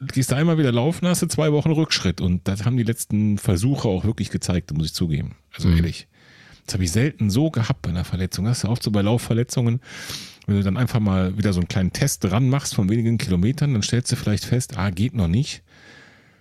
Gehst 0.00 0.30
du 0.30 0.36
einmal 0.36 0.58
wieder 0.58 0.70
laufen, 0.70 1.08
hast 1.08 1.22
du 1.22 1.26
zwei 1.26 1.50
Wochen 1.52 1.72
Rückschritt. 1.72 2.20
Und 2.20 2.46
das 2.46 2.64
haben 2.64 2.76
die 2.76 2.84
letzten 2.84 3.38
Versuche 3.38 3.88
auch 3.88 4.04
wirklich 4.04 4.30
gezeigt, 4.30 4.72
muss 4.72 4.86
ich 4.86 4.94
zugeben. 4.94 5.34
Also 5.54 5.68
mhm. 5.68 5.76
ehrlich. 5.76 6.06
Das 6.66 6.74
habe 6.74 6.84
ich 6.84 6.92
selten 6.92 7.30
so 7.30 7.50
gehabt 7.50 7.82
bei 7.82 7.90
einer 7.90 8.04
Verletzung. 8.04 8.44
Das 8.44 8.58
ist 8.58 8.64
oft 8.64 8.82
so 8.82 8.90
bei 8.90 9.02
Laufverletzungen, 9.02 9.80
wenn 10.46 10.56
du 10.56 10.62
dann 10.62 10.76
einfach 10.76 11.00
mal 11.00 11.36
wieder 11.36 11.52
so 11.52 11.60
einen 11.60 11.68
kleinen 11.68 11.92
Test 11.92 12.24
dran 12.24 12.48
machst 12.48 12.74
von 12.74 12.88
wenigen 12.88 13.18
Kilometern, 13.18 13.72
dann 13.72 13.82
stellst 13.82 14.12
du 14.12 14.16
vielleicht 14.16 14.44
fest, 14.44 14.76
ah, 14.78 14.90
geht 14.90 15.14
noch 15.14 15.28
nicht. 15.28 15.62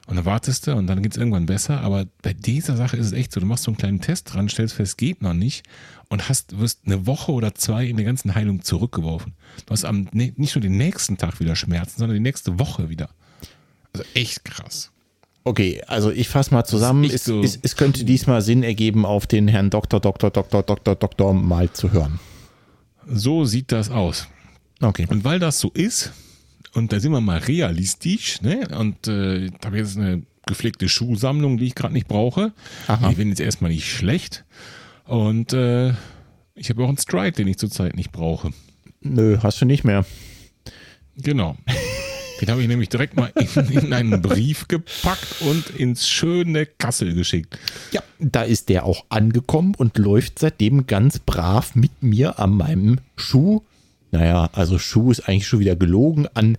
Und 0.07 0.15
dann 0.15 0.25
wartest 0.25 0.65
du 0.65 0.73
und 0.73 0.87
dann 0.87 1.03
geht 1.03 1.11
es 1.11 1.17
irgendwann 1.17 1.45
besser. 1.45 1.81
Aber 1.81 2.05
bei 2.21 2.33
dieser 2.33 2.77
Sache 2.77 2.95
ist 2.95 3.07
es 3.07 3.11
echt 3.11 3.33
so, 3.33 3.41
du 3.41 3.45
machst 3.45 3.65
so 3.65 3.71
einen 3.71 3.77
kleinen 3.77 3.99
Test 3.99 4.33
dran, 4.33 4.47
stellst 4.47 4.75
fest, 4.75 4.97
geht 4.97 5.21
noch 5.21 5.33
nicht 5.33 5.63
und 6.07 6.29
hast, 6.29 6.57
wirst 6.59 6.81
eine 6.85 7.05
Woche 7.05 7.33
oder 7.33 7.53
zwei 7.53 7.85
in 7.85 7.97
der 7.97 8.05
ganzen 8.05 8.33
Heilung 8.33 8.63
zurückgeworfen. 8.63 9.33
Du 9.65 9.71
hast 9.71 9.83
am, 9.83 10.07
nicht 10.13 10.55
nur 10.55 10.61
den 10.61 10.77
nächsten 10.77 11.17
Tag 11.17 11.41
wieder 11.41 11.57
Schmerzen, 11.57 11.99
sondern 11.99 12.15
die 12.15 12.21
nächste 12.21 12.57
Woche 12.57 12.89
wieder. 12.89 13.09
Also 13.91 14.05
echt 14.13 14.45
krass. 14.45 14.91
Okay, 15.43 15.81
also 15.87 16.09
ich 16.11 16.29
fasse 16.29 16.53
mal 16.53 16.63
zusammen. 16.63 17.03
Es, 17.03 17.25
so 17.25 17.41
es, 17.41 17.59
es, 17.61 17.75
könnte 17.75 18.05
diesmal 18.05 18.41
Sinn 18.41 18.63
ergeben, 18.63 19.05
auf 19.05 19.27
den 19.27 19.49
Herrn 19.49 19.69
Doktor, 19.69 19.99
Doktor, 19.99 20.29
Doktor, 20.29 20.63
Doktor, 20.63 20.95
Doktor 20.95 21.33
mal 21.33 21.71
zu 21.71 21.91
hören. 21.91 22.19
So 23.09 23.43
sieht 23.43 23.73
das 23.73 23.89
aus. 23.89 24.27
Okay. 24.81 25.05
Und 25.09 25.23
weil 25.25 25.39
das 25.39 25.59
so 25.59 25.69
ist, 25.71 26.13
und 26.77 26.93
da 26.93 26.99
sind 26.99 27.11
wir 27.11 27.21
mal 27.21 27.39
realistisch, 27.39 28.39
ne? 28.43 28.67
Und 28.77 29.07
äh, 29.07 29.49
da 29.59 29.65
habe 29.65 29.77
jetzt 29.77 29.97
eine 29.97 30.21
gepflegte 30.45 30.87
Schuhsammlung, 30.87 31.57
die 31.57 31.65
ich 31.65 31.75
gerade 31.75 31.93
nicht 31.93 32.07
brauche. 32.07 32.53
Aha. 32.85 33.09
Die 33.09 33.15
finde 33.15 33.31
jetzt 33.31 33.39
erstmal 33.39 33.71
nicht 33.71 33.91
schlecht. 33.91 34.45
Und 35.05 35.53
äh, 35.53 35.93
ich 36.53 36.69
habe 36.69 36.83
auch 36.83 36.87
einen 36.87 36.99
Stride, 36.99 37.31
den 37.31 37.47
ich 37.47 37.57
zurzeit 37.57 37.95
nicht 37.95 38.11
brauche. 38.11 38.51
Nö, 39.01 39.39
hast 39.41 39.59
du 39.59 39.65
nicht 39.65 39.85
mehr. 39.85 40.05
Genau. 41.17 41.57
Den 42.39 42.51
habe 42.51 42.61
ich 42.61 42.67
nämlich 42.67 42.89
direkt 42.89 43.15
mal 43.15 43.31
in, 43.35 43.65
in, 43.71 43.93
einen 43.93 44.21
Brief 44.21 44.67
gepackt 44.67 45.41
und 45.41 45.71
ins 45.71 46.07
schöne 46.07 46.67
Kassel 46.67 47.15
geschickt. 47.15 47.57
Ja, 47.91 48.03
da 48.19 48.43
ist 48.43 48.69
der 48.69 48.85
auch 48.85 49.05
angekommen 49.09 49.73
und 49.75 49.97
läuft 49.97 50.37
seitdem 50.37 50.85
ganz 50.85 51.17
brav 51.17 51.73
mit 51.73 52.03
mir 52.03 52.37
an 52.37 52.51
meinem 52.51 52.99
Schuh. 53.15 53.63
Naja, 54.11 54.49
also 54.53 54.79
Schuh 54.79 55.11
ist 55.11 55.27
eigentlich 55.27 55.47
schon 55.47 55.59
wieder 55.59 55.75
gelogen 55.75 56.27
an 56.33 56.57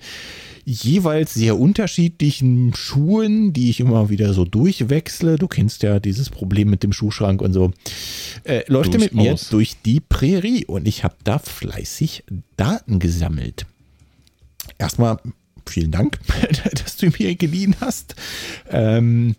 jeweils 0.68 1.32
sehr 1.32 1.58
unterschiedlichen 1.58 2.74
Schuhen, 2.74 3.54
die 3.54 3.70
ich 3.70 3.80
immer 3.80 4.10
wieder 4.10 4.34
so 4.34 4.44
durchwechsle. 4.44 5.36
Du 5.36 5.48
kennst 5.48 5.82
ja 5.82 5.98
dieses 5.98 6.28
Problem 6.28 6.68
mit 6.68 6.82
dem 6.82 6.92
Schuhschrank 6.92 7.40
und 7.40 7.54
so. 7.54 7.72
Äh, 8.44 8.64
läuft 8.66 8.92
er 8.92 9.00
mit 9.00 9.14
mir 9.14 9.34
durch 9.50 9.76
die 9.82 10.00
Prärie 10.00 10.66
und 10.66 10.86
ich 10.86 11.04
habe 11.04 11.14
da 11.24 11.38
fleißig 11.38 12.24
Daten 12.58 12.98
gesammelt. 12.98 13.64
Erstmal 14.76 15.18
vielen 15.66 15.90
Dank, 15.90 16.18
dass 16.84 16.96
du 16.96 17.10
mir 17.18 17.34
geliehen 17.34 17.74
hast. 17.80 18.14
Ähm, 18.68 19.36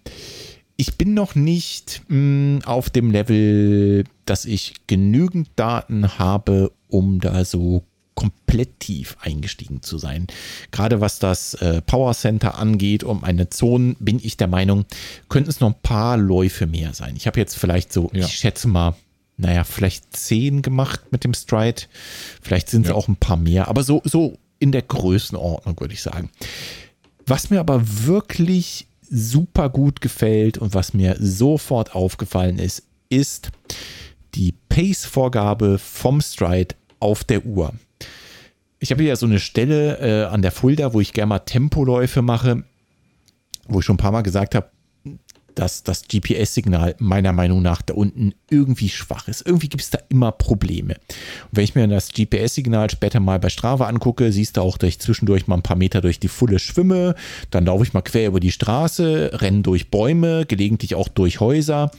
ich 0.77 0.97
bin 0.97 1.13
noch 1.13 1.35
nicht 1.35 2.01
mh, 2.07 2.15
hm, 2.15 2.59
auf 2.65 2.89
dem 2.89 3.11
Level, 3.11 4.03
dass 4.25 4.45
ich 4.45 4.73
genügend 4.87 5.49
Daten 5.57 6.17
habe, 6.17 6.71
um 6.87 7.19
da 7.19 7.45
so 7.45 7.83
komplett 8.19 8.81
tief 8.81 9.15
eingestiegen 9.21 9.81
zu 9.81 9.97
sein. 9.97 10.27
Gerade 10.71 10.99
was 10.99 11.19
das 11.19 11.53
äh, 11.53 11.81
Power 11.81 12.13
Center 12.13 12.57
angeht, 12.57 13.05
um 13.05 13.23
eine 13.23 13.49
Zone, 13.49 13.95
bin 13.99 14.19
ich 14.21 14.35
der 14.35 14.49
Meinung, 14.49 14.83
könnten 15.29 15.49
es 15.49 15.61
noch 15.61 15.69
ein 15.69 15.81
paar 15.81 16.17
Läufe 16.17 16.67
mehr 16.67 16.93
sein. 16.93 17.15
Ich 17.15 17.27
habe 17.27 17.39
jetzt 17.39 17.57
vielleicht 17.57 17.93
so, 17.93 18.11
ja. 18.11 18.25
ich 18.25 18.33
schätze 18.33 18.67
mal, 18.67 18.95
naja, 19.37 19.63
vielleicht 19.63 20.17
zehn 20.17 20.61
gemacht 20.61 20.99
mit 21.11 21.23
dem 21.23 21.33
Stride. 21.33 21.83
Vielleicht 22.41 22.69
sind 22.69 22.87
es 22.87 22.89
ja. 22.89 22.95
auch 22.95 23.07
ein 23.07 23.15
paar 23.15 23.37
mehr, 23.37 23.69
aber 23.69 23.83
so, 23.83 24.01
so 24.03 24.37
in 24.59 24.73
der 24.73 24.81
Größenordnung, 24.81 25.79
würde 25.79 25.93
ich 25.93 26.01
sagen. 26.01 26.29
Was 27.25 27.49
mir 27.49 27.61
aber 27.61 27.81
wirklich 28.05 28.87
super 29.09 29.69
gut 29.69 30.01
gefällt 30.01 30.57
und 30.57 30.73
was 30.73 30.93
mir 30.93 31.15
sofort 31.21 31.95
aufgefallen 31.95 32.59
ist, 32.59 32.83
ist 33.07 33.51
die 34.35 34.53
Pace-Vorgabe 34.67 35.79
vom 35.79 36.19
Stride 36.19 36.75
auf 36.99 37.23
der 37.23 37.45
Uhr. 37.45 37.73
Ich 38.79 38.91
habe 38.91 39.03
hier 39.03 39.15
so 39.17 39.25
eine 39.25 39.39
Stelle 39.39 39.99
äh, 39.99 40.25
an 40.27 40.41
der 40.41 40.51
Fulda, 40.51 40.93
wo 40.93 41.01
ich 41.01 41.11
gerne 41.13 41.27
mal 41.27 41.39
Tempoläufe 41.39 42.21
mache, 42.21 42.63
wo 43.67 43.79
ich 43.79 43.85
schon 43.85 43.95
ein 43.95 43.97
paar 43.97 44.13
Mal 44.13 44.21
gesagt 44.21 44.55
habe, 44.55 44.69
dass 45.53 45.83
das 45.83 46.03
GPS-Signal 46.07 46.95
meiner 46.99 47.33
Meinung 47.33 47.61
nach 47.61 47.81
da 47.81 47.93
unten 47.93 48.33
irgendwie 48.49 48.87
schwach 48.87 49.27
ist. 49.27 49.45
Irgendwie 49.45 49.67
gibt 49.67 49.83
es 49.83 49.89
da 49.89 49.99
immer 50.07 50.31
Probleme. 50.31 50.93
Und 50.93 51.49
wenn 51.51 51.65
ich 51.65 51.75
mir 51.75 51.85
das 51.89 52.13
GPS-Signal 52.13 52.89
später 52.89 53.19
mal 53.19 53.39
bei 53.39 53.49
Strava 53.49 53.87
angucke, 53.87 54.31
siehst 54.31 54.55
du 54.55 54.61
auch, 54.61 54.77
dass 54.77 54.87
ich 54.87 54.99
zwischendurch 54.99 55.47
mal 55.47 55.55
ein 55.55 55.61
paar 55.61 55.75
Meter 55.75 55.99
durch 55.99 56.21
die 56.21 56.29
Fulle 56.29 56.59
schwimme, 56.59 57.15
dann 57.51 57.65
laufe 57.65 57.83
ich 57.83 57.93
mal 57.93 58.01
quer 58.01 58.27
über 58.27 58.39
die 58.39 58.53
Straße, 58.53 59.31
renne 59.33 59.61
durch 59.61 59.91
Bäume, 59.91 60.45
gelegentlich 60.45 60.95
auch 60.95 61.09
durch 61.09 61.41
Häuser. 61.41 61.91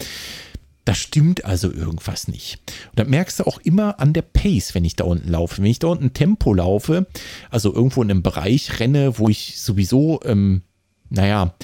Da 0.90 0.94
stimmt 0.96 1.44
also 1.44 1.72
irgendwas 1.72 2.26
nicht. 2.26 2.58
Und 2.90 2.98
dann 2.98 3.10
merkst 3.10 3.38
du 3.38 3.44
auch 3.44 3.60
immer 3.60 4.00
an 4.00 4.12
der 4.12 4.22
Pace, 4.22 4.74
wenn 4.74 4.84
ich 4.84 4.96
da 4.96 5.04
unten 5.04 5.28
laufe. 5.28 5.58
Wenn 5.58 5.70
ich 5.70 5.78
da 5.78 5.86
unten 5.86 6.14
Tempo 6.14 6.52
laufe, 6.52 7.06
also 7.48 7.72
irgendwo 7.72 8.02
in 8.02 8.10
einem 8.10 8.24
Bereich 8.24 8.80
renne, 8.80 9.16
wo 9.16 9.28
ich 9.28 9.60
sowieso, 9.60 10.18
ähm, 10.24 10.62
naja, 11.08 11.54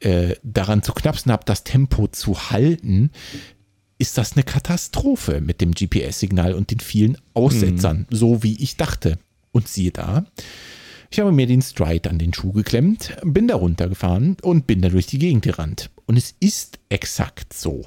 äh, 0.00 0.34
daran 0.42 0.82
zu 0.82 0.92
knapsen 0.92 1.32
habe, 1.32 1.46
das 1.46 1.64
Tempo 1.64 2.08
zu 2.08 2.50
halten, 2.50 3.10
ist 3.96 4.18
das 4.18 4.34
eine 4.34 4.42
Katastrophe 4.42 5.40
mit 5.40 5.62
dem 5.62 5.72
GPS-Signal 5.72 6.52
und 6.52 6.70
den 6.70 6.80
vielen 6.80 7.16
Aussetzern, 7.32 8.06
mhm. 8.10 8.14
so 8.14 8.42
wie 8.42 8.62
ich 8.62 8.76
dachte. 8.76 9.18
Und 9.50 9.66
siehe 9.66 9.92
da, 9.92 10.26
ich 11.10 11.20
habe 11.20 11.32
mir 11.32 11.46
den 11.46 11.62
Stride 11.62 12.10
an 12.10 12.18
den 12.18 12.34
Schuh 12.34 12.52
geklemmt, 12.52 13.16
bin 13.22 13.48
da 13.48 13.54
runtergefahren 13.54 14.36
und 14.42 14.66
bin 14.66 14.82
da 14.82 14.90
durch 14.90 15.06
die 15.06 15.18
Gegend 15.18 15.42
gerannt. 15.42 15.88
Und 16.04 16.18
es 16.18 16.34
ist 16.38 16.80
exakt 16.90 17.54
so. 17.54 17.86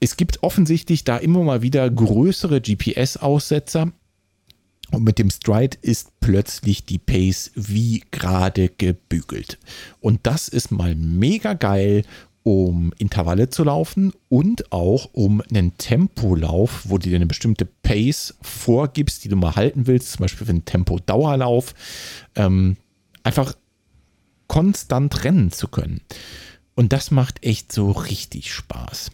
Es 0.00 0.16
gibt 0.16 0.42
offensichtlich 0.42 1.04
da 1.04 1.18
immer 1.18 1.44
mal 1.44 1.62
wieder 1.62 1.88
größere 1.88 2.60
GPS-Aussetzer, 2.60 3.92
und 4.90 5.04
mit 5.04 5.18
dem 5.18 5.30
Stride 5.30 5.76
ist 5.82 6.18
plötzlich 6.20 6.84
die 6.84 6.98
Pace 6.98 7.52
wie 7.54 8.02
gerade 8.10 8.68
gebügelt. 8.68 9.58
Und 10.00 10.20
das 10.24 10.48
ist 10.48 10.72
mal 10.72 10.94
mega 10.94 11.54
geil, 11.54 12.04
um 12.42 12.92
Intervalle 12.98 13.50
zu 13.50 13.64
laufen 13.64 14.12
und 14.28 14.72
auch 14.72 15.10
um 15.12 15.42
einen 15.42 15.76
Tempolauf, 15.76 16.84
wo 16.88 16.98
du 16.98 17.08
dir 17.08 17.16
eine 17.16 17.26
bestimmte 17.26 17.66
Pace 17.66 18.34
vorgibst, 18.40 19.24
die 19.24 19.28
du 19.28 19.36
mal 19.36 19.54
halten 19.54 19.86
willst, 19.86 20.12
zum 20.12 20.24
Beispiel 20.24 20.46
für 20.46 20.52
einen 20.52 20.64
Tempo-Dauerlauf, 20.64 21.74
ähm, 22.34 22.76
einfach 23.22 23.54
konstant 24.46 25.22
rennen 25.22 25.52
zu 25.52 25.68
können. 25.68 26.00
Und 26.74 26.92
das 26.92 27.10
macht 27.10 27.44
echt 27.44 27.72
so 27.72 27.90
richtig 27.90 28.52
Spaß. 28.52 29.10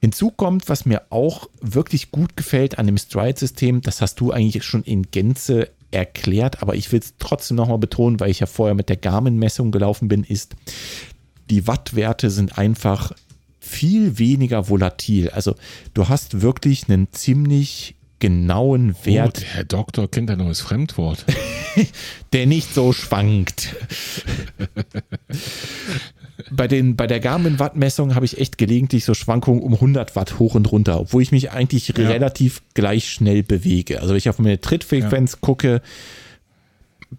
Hinzu 0.00 0.30
kommt, 0.30 0.68
was 0.68 0.86
mir 0.86 1.02
auch 1.10 1.48
wirklich 1.60 2.10
gut 2.10 2.36
gefällt 2.36 2.78
an 2.78 2.86
dem 2.86 2.98
Stride-System, 2.98 3.80
das 3.82 4.00
hast 4.00 4.20
du 4.20 4.30
eigentlich 4.30 4.62
schon 4.64 4.84
in 4.84 5.10
Gänze 5.10 5.70
erklärt, 5.90 6.62
aber 6.62 6.74
ich 6.76 6.92
will 6.92 7.00
es 7.00 7.14
trotzdem 7.18 7.56
nochmal 7.56 7.78
betonen, 7.78 8.20
weil 8.20 8.30
ich 8.30 8.40
ja 8.40 8.46
vorher 8.46 8.74
mit 8.74 8.88
der 8.88 8.96
Garmin-Messung 8.96 9.72
gelaufen 9.72 10.08
bin, 10.08 10.22
ist, 10.22 10.54
die 11.50 11.66
Wattwerte 11.66 12.30
sind 12.30 12.58
einfach 12.58 13.12
viel 13.58 14.18
weniger 14.18 14.68
volatil. 14.68 15.30
Also 15.30 15.54
du 15.94 16.08
hast 16.08 16.42
wirklich 16.42 16.88
einen 16.88 17.12
ziemlich 17.12 17.96
genauen 18.18 18.94
Wert. 19.04 19.42
Oh, 19.42 19.46
Herr 19.54 19.64
Doktor 19.64 20.10
kennt 20.10 20.30
ein 20.30 20.38
neues 20.38 20.60
Fremdwort. 20.60 21.24
der 22.32 22.46
nicht 22.46 22.74
so 22.74 22.92
schwankt. 22.92 23.76
bei, 26.50 26.68
den, 26.68 26.96
bei 26.96 27.06
der 27.06 27.20
Garmin-Wattmessung 27.20 28.14
habe 28.14 28.24
ich 28.24 28.38
echt 28.38 28.58
gelegentlich 28.58 29.04
so 29.04 29.14
Schwankungen 29.14 29.62
um 29.62 29.74
100 29.74 30.16
Watt 30.16 30.38
hoch 30.38 30.54
und 30.54 30.70
runter, 30.70 31.00
obwohl 31.00 31.22
ich 31.22 31.32
mich 31.32 31.50
eigentlich 31.50 31.88
ja. 31.88 32.08
relativ 32.08 32.62
gleich 32.74 33.08
schnell 33.08 33.42
bewege. 33.42 34.00
Also 34.00 34.10
wenn 34.10 34.18
ich 34.18 34.28
auf 34.28 34.38
meine 34.38 34.60
Trittfrequenz 34.60 35.32
ja. 35.32 35.38
gucke, 35.40 35.82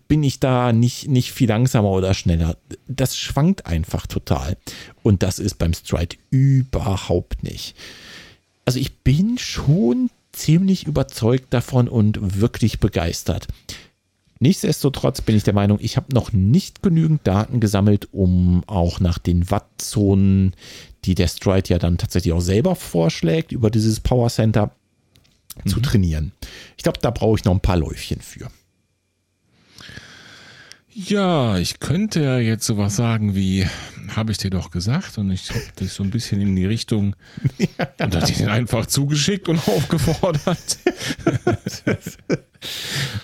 bin 0.08 0.24
ich 0.24 0.40
da 0.40 0.72
nicht, 0.72 1.08
nicht 1.08 1.32
viel 1.32 1.48
langsamer 1.50 1.90
oder 1.90 2.14
schneller. 2.14 2.58
Das 2.88 3.18
schwankt 3.18 3.66
einfach 3.66 4.08
total. 4.08 4.58
Und 5.02 5.24
das 5.24 5.40
ist 5.40 5.56
beim 5.56 5.74
Stride 5.74 6.18
überhaupt 6.30 7.44
nicht. 7.44 7.76
Also 8.66 8.80
ich 8.80 9.00
bin 9.00 9.38
schon 9.40 10.12
ziemlich 10.32 10.88
überzeugt 10.88 11.54
davon 11.54 11.88
und 11.88 12.40
wirklich 12.40 12.80
begeistert. 12.80 13.48
Nichtsdestotrotz 14.40 15.22
bin 15.22 15.36
ich 15.36 15.44
der 15.44 15.54
Meinung, 15.54 15.80
ich 15.82 15.98
habe 15.98 16.14
noch 16.14 16.32
nicht 16.32 16.82
genügend 16.82 17.28
Daten 17.28 17.60
gesammelt, 17.60 18.08
um 18.14 18.64
auch 18.68 19.02
nach 19.02 19.18
den 19.18 19.52
Wattzonen, 19.52 20.56
die 21.04 21.14
der 21.14 21.28
Stride 21.28 21.70
ja 21.70 21.78
dann 21.78 21.98
tatsächlich 21.98 22.34
auch 22.34 22.42
selber 22.42 22.76
vorschlägt, 22.76 23.52
über 23.52 23.70
dieses 23.70 24.00
Power 24.00 24.30
Center 24.30 24.72
mhm. 25.64 25.70
zu 25.70 25.82
trainieren. 25.82 26.32
Ich 26.78 26.84
glaube, 26.84 27.00
da 27.02 27.12
brauche 27.12 27.38
ich 27.38 27.44
noch 27.44 27.54
ein 27.54 27.60
paar 27.60 27.78
Läufchen 27.78 28.22
für. 28.22 28.50
Ja, 30.92 31.58
ich 31.58 31.80
könnte 31.80 32.24
ja 32.24 32.40
jetzt 32.40 32.66
sowas 32.66 32.96
sagen 32.96 33.36
wie, 33.36 33.66
habe 34.16 34.32
ich 34.32 34.38
dir 34.38 34.50
doch 34.50 34.72
gesagt 34.72 35.18
und 35.18 35.32
ich 35.32 35.50
habe 35.50 35.62
dich 35.80 35.92
so 35.92 36.04
ein 36.04 36.10
bisschen 36.10 36.42
in 36.42 36.56
die 36.56 36.66
Richtung 36.66 37.16
ja. 37.58 37.88
und 38.06 38.16
hat 38.16 38.28
dich 38.28 38.48
einfach 38.48 38.86
zugeschickt 38.88 39.48
und 39.50 39.58
aufgefordert. 39.68 40.80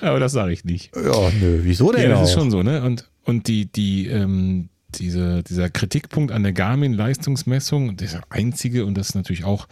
Aber 0.02 0.20
das 0.20 0.32
sage 0.32 0.54
ich 0.54 0.64
nicht. 0.64 0.96
Ja, 0.96 1.32
nö, 1.40 1.60
wieso 1.64 1.92
denn? 1.92 2.04
Ja, 2.04 2.10
das 2.10 2.20
auch? 2.20 2.24
ist 2.26 2.34
schon 2.34 2.52
so, 2.52 2.62
ne? 2.62 2.84
Und, 2.84 3.10
und 3.24 3.48
die, 3.48 3.66
die, 3.72 4.08
ähm, 4.08 4.70
diese, 4.94 5.44
dieser 5.44 5.70
Kritikpunkt 5.70 6.32
an 6.32 6.44
der 6.44 6.54
Garmin-Leistungsmessung, 6.54 7.98
der 7.98 8.22
einzige, 8.30 8.86
und 8.86 8.96
das 8.96 9.10
ist 9.10 9.16
natürlich 9.16 9.44
auch 9.44 9.68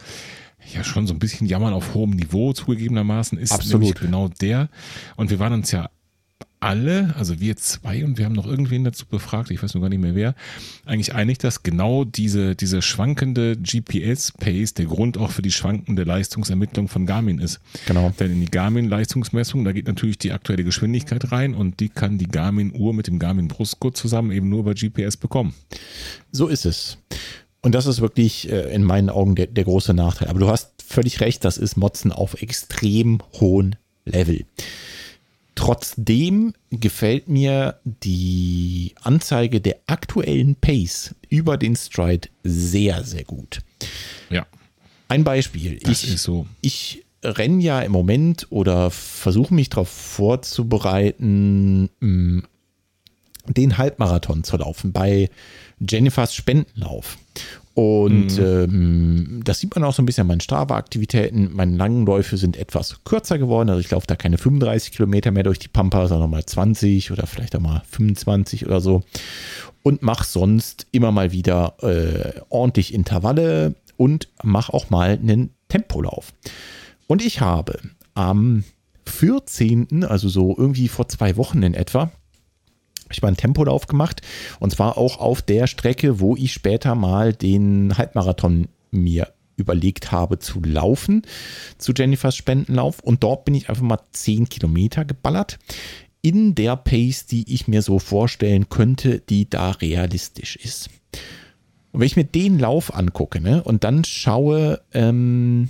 ja 0.74 0.82
schon 0.82 1.06
so 1.06 1.14
ein 1.14 1.18
bisschen 1.18 1.46
Jammern 1.46 1.74
auf 1.74 1.94
hohem 1.94 2.10
Niveau 2.10 2.52
zugegebenermaßen, 2.52 3.38
ist 3.38 3.52
Absolut. 3.52 4.00
genau 4.00 4.28
der. 4.28 4.68
Und 5.16 5.30
wir 5.30 5.38
waren 5.38 5.52
uns 5.52 5.70
ja 5.70 5.90
alle, 6.60 7.14
also 7.16 7.40
wir 7.40 7.56
zwei 7.56 8.04
und 8.04 8.16
wir 8.16 8.24
haben 8.24 8.32
noch 8.32 8.46
irgendwen 8.46 8.84
dazu 8.84 9.06
befragt, 9.06 9.50
ich 9.50 9.62
weiß 9.62 9.74
noch 9.74 9.82
gar 9.82 9.90
nicht 9.90 10.00
mehr 10.00 10.14
wer, 10.14 10.34
eigentlich 10.86 11.14
einig, 11.14 11.38
dass 11.38 11.62
genau 11.62 12.04
diese, 12.04 12.56
diese 12.56 12.80
schwankende 12.80 13.56
GPS-Pace 13.56 14.74
der 14.74 14.86
Grund 14.86 15.18
auch 15.18 15.30
für 15.30 15.42
die 15.42 15.52
schwankende 15.52 16.04
Leistungsermittlung 16.04 16.88
von 16.88 17.06
Garmin 17.06 17.38
ist. 17.38 17.60
Genau. 17.86 18.12
Denn 18.18 18.32
in 18.32 18.40
die 18.40 18.50
Garmin-Leistungsmessung, 18.50 19.64
da 19.64 19.72
geht 19.72 19.86
natürlich 19.86 20.18
die 20.18 20.32
aktuelle 20.32 20.64
Geschwindigkeit 20.64 21.30
rein 21.32 21.54
und 21.54 21.80
die 21.80 21.90
kann 21.90 22.18
die 22.18 22.28
Garmin-Uhr 22.28 22.94
mit 22.94 23.08
dem 23.08 23.18
Garmin-Brustgurt 23.18 23.96
zusammen 23.96 24.30
eben 24.30 24.48
nur 24.48 24.60
über 24.60 24.74
GPS 24.74 25.16
bekommen. 25.16 25.54
So 26.32 26.48
ist 26.48 26.64
es. 26.64 26.98
Und 27.60 27.74
das 27.74 27.86
ist 27.86 28.00
wirklich 28.00 28.50
äh, 28.50 28.74
in 28.74 28.84
meinen 28.84 29.08
Augen 29.08 29.34
der, 29.34 29.46
der 29.46 29.64
große 29.64 29.94
Nachteil. 29.94 30.28
Aber 30.28 30.38
du 30.38 30.48
hast 30.48 30.82
völlig 30.86 31.20
recht, 31.20 31.44
das 31.44 31.56
ist 31.56 31.76
Motzen 31.76 32.12
auf 32.12 32.40
extrem 32.42 33.20
hohen 33.40 33.76
Level. 34.04 34.44
Trotzdem 35.54 36.54
gefällt 36.70 37.28
mir 37.28 37.78
die 37.84 38.94
Anzeige 39.02 39.60
der 39.60 39.76
aktuellen 39.86 40.56
Pace 40.56 41.14
über 41.28 41.56
den 41.56 41.76
Stride 41.76 42.28
sehr, 42.42 43.04
sehr 43.04 43.24
gut. 43.24 43.60
Ja. 44.30 44.46
Ein 45.08 45.22
Beispiel. 45.22 45.78
Das 45.82 46.02
ich, 46.02 46.14
ist 46.14 46.22
so. 46.22 46.46
Ich 46.60 47.04
renne 47.22 47.62
ja 47.62 47.80
im 47.80 47.92
Moment 47.92 48.48
oder 48.50 48.90
versuche 48.90 49.54
mich 49.54 49.70
darauf 49.70 49.88
vorzubereiten, 49.88 51.88
mh, 52.00 52.42
den 53.46 53.78
Halbmarathon 53.78 54.44
zu 54.44 54.56
laufen 54.56 54.92
bei 54.92 55.30
Jennifers 55.78 56.34
Spendenlauf. 56.34 57.18
Und 57.74 58.38
ähm, 58.38 59.40
das 59.44 59.58
sieht 59.58 59.74
man 59.74 59.82
auch 59.82 59.92
so 59.92 60.00
ein 60.00 60.06
bisschen 60.06 60.22
an 60.22 60.28
meinen 60.28 60.40
Strava-Aktivitäten. 60.40 61.50
Meine 61.52 61.76
langen 61.76 62.06
Läufe 62.06 62.36
sind 62.36 62.56
etwas 62.56 63.02
kürzer 63.04 63.36
geworden. 63.36 63.68
Also 63.68 63.80
ich 63.80 63.90
laufe 63.90 64.06
da 64.06 64.14
keine 64.14 64.38
35 64.38 64.92
Kilometer 64.92 65.32
mehr 65.32 65.42
durch 65.42 65.58
die 65.58 65.68
Pampa, 65.68 66.06
sondern 66.06 66.30
mal 66.30 66.46
20 66.46 67.10
oder 67.10 67.26
vielleicht 67.26 67.56
auch 67.56 67.60
mal 67.60 67.82
25 67.90 68.64
oder 68.66 68.80
so. 68.80 69.02
Und 69.82 70.02
mache 70.02 70.24
sonst 70.24 70.86
immer 70.92 71.10
mal 71.10 71.32
wieder 71.32 71.74
äh, 71.82 72.40
ordentlich 72.48 72.94
Intervalle 72.94 73.74
und 73.96 74.28
mache 74.44 74.72
auch 74.72 74.90
mal 74.90 75.10
einen 75.10 75.50
Tempolauf. 75.68 76.32
Und 77.08 77.24
ich 77.24 77.40
habe 77.40 77.80
am 78.14 78.62
14., 79.06 80.04
also 80.04 80.28
so 80.28 80.54
irgendwie 80.56 80.88
vor 80.88 81.08
zwei 81.08 81.36
Wochen 81.36 81.62
in 81.64 81.74
etwa, 81.74 82.12
ich 83.14 83.22
mal 83.22 83.28
einen 83.28 83.36
Tempolauf 83.36 83.86
gemacht 83.86 84.22
und 84.60 84.70
zwar 84.70 84.98
auch 84.98 85.18
auf 85.18 85.42
der 85.42 85.66
Strecke, 85.66 86.20
wo 86.20 86.36
ich 86.36 86.52
später 86.52 86.94
mal 86.94 87.32
den 87.32 87.96
Halbmarathon 87.96 88.68
mir 88.90 89.32
überlegt 89.56 90.12
habe 90.12 90.38
zu 90.38 90.60
laufen, 90.62 91.22
zu 91.78 91.92
Jennifers 91.92 92.36
Spendenlauf 92.36 93.00
und 93.00 93.22
dort 93.22 93.44
bin 93.44 93.54
ich 93.54 93.68
einfach 93.68 93.82
mal 93.82 94.00
10 94.12 94.48
Kilometer 94.48 95.04
geballert 95.04 95.58
in 96.22 96.54
der 96.54 96.76
Pace, 96.76 97.26
die 97.26 97.52
ich 97.52 97.68
mir 97.68 97.82
so 97.82 97.98
vorstellen 97.98 98.70
könnte, 98.70 99.20
die 99.20 99.48
da 99.48 99.72
realistisch 99.72 100.56
ist. 100.56 100.88
Und 101.92 102.00
wenn 102.00 102.06
ich 102.06 102.16
mir 102.16 102.24
den 102.24 102.58
Lauf 102.58 102.94
angucke 102.94 103.40
ne, 103.40 103.62
und 103.62 103.84
dann 103.84 104.04
schaue, 104.04 104.80
ähm, 104.94 105.68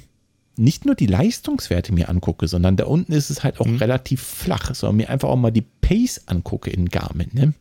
nicht 0.57 0.84
nur 0.84 0.94
die 0.94 1.07
Leistungswerte 1.07 1.92
mir 1.92 2.09
angucke, 2.09 2.48
sondern 2.48 2.76
da 2.76 2.84
unten 2.84 3.12
ist 3.12 3.30
es 3.30 3.42
halt 3.42 3.61
auch 3.61 3.66
mhm. 3.66 3.76
relativ 3.76 4.22
flach, 4.22 4.74
sondern 4.74 4.96
mir 4.96 5.11
einfach 5.11 5.28
auch 5.28 5.36
mal 5.36 5.50
die 5.50 5.64
Pace 5.80 6.22
angucke 6.26 6.70
in 6.70 6.88
Garmin. 6.88 7.30
Ne? 7.32 7.55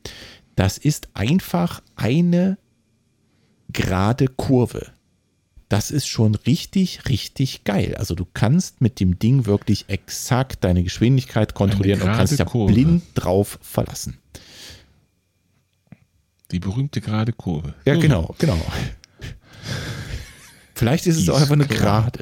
Das 0.55 0.77
ist 0.77 1.09
einfach 1.13 1.81
eine 1.95 2.57
gerade 3.71 4.27
Kurve. 4.27 4.87
Das 5.69 5.89
ist 5.89 6.07
schon 6.07 6.35
richtig, 6.35 7.09
richtig 7.09 7.63
geil. 7.63 7.95
Also 7.95 8.13
du 8.13 8.27
kannst 8.31 8.81
mit 8.81 8.99
dem 8.99 9.17
Ding 9.17 9.47
wirklich 9.47 9.85
exakt 9.87 10.63
deine 10.63 10.83
Geschwindigkeit 10.83 11.55
kontrollieren 11.55 12.01
und 12.01 12.11
kannst 12.11 12.37
ja 12.37 12.45
Kurve. 12.45 12.71
blind 12.71 13.03
drauf 13.15 13.57
verlassen. 13.61 14.19
Die 16.51 16.59
berühmte 16.59 17.01
gerade 17.01 17.33
Kurve. 17.33 17.73
Ja, 17.85 17.95
genau, 17.95 18.35
genau. 18.37 18.61
Vielleicht 20.75 21.07
ist 21.07 21.17
es 21.17 21.27
auch 21.29 21.41
einfach 21.41 21.53
eine 21.53 21.65
Gerade. 21.65 22.19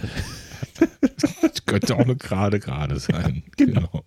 Das 1.41 1.65
könnte 1.65 1.95
auch 1.95 1.99
eine 1.99 2.15
gerade 2.15 2.59
gerade 2.59 2.99
sein. 2.99 3.43
Genau. 3.57 4.03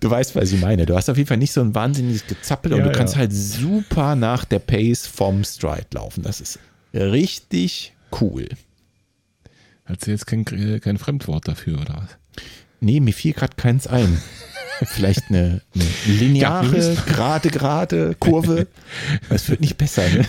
Du 0.00 0.10
weißt, 0.10 0.36
was 0.36 0.52
ich 0.52 0.60
meine. 0.60 0.84
Du 0.84 0.94
hast 0.94 1.08
auf 1.08 1.16
jeden 1.16 1.28
Fall 1.28 1.38
nicht 1.38 1.52
so 1.52 1.62
ein 1.62 1.74
wahnsinniges 1.74 2.26
Gezappel 2.26 2.72
ja, 2.72 2.78
und 2.78 2.84
du 2.84 2.92
kannst 2.92 3.14
ja. 3.14 3.20
halt 3.20 3.32
super 3.32 4.14
nach 4.14 4.44
der 4.44 4.58
Pace 4.58 5.06
vom 5.06 5.42
Stride 5.44 5.86
laufen. 5.94 6.22
Das 6.22 6.40
ist 6.40 6.58
richtig 6.92 7.94
cool. 8.20 8.48
Hat 9.86 10.04
sie 10.04 10.10
jetzt 10.10 10.26
kein, 10.26 10.44
kein 10.44 10.98
Fremdwort 10.98 11.48
dafür, 11.48 11.80
oder 11.80 11.96
was? 11.96 12.44
Nee, 12.80 13.00
mir 13.00 13.14
fiel 13.14 13.32
gerade 13.32 13.56
keins 13.56 13.86
ein. 13.86 14.20
Vielleicht 14.84 15.28
eine, 15.28 15.62
eine 15.74 15.84
lineare, 16.06 16.96
gerade, 17.06 17.50
gerade 17.50 18.16
Kurve. 18.18 18.66
Es 19.30 19.48
wird 19.48 19.60
nicht 19.60 19.76
besser. 19.76 20.02
Ne? 20.08 20.26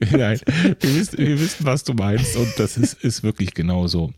Nein, 0.10 0.40
wir 0.80 0.94
wissen, 0.94 1.18
wir 1.18 1.40
wissen, 1.40 1.64
was 1.64 1.84
du 1.84 1.94
meinst 1.94 2.36
und 2.36 2.52
das 2.58 2.76
ist, 2.76 2.94
ist 3.02 3.22
wirklich 3.22 3.54
genau 3.54 3.86
so. 3.86 4.12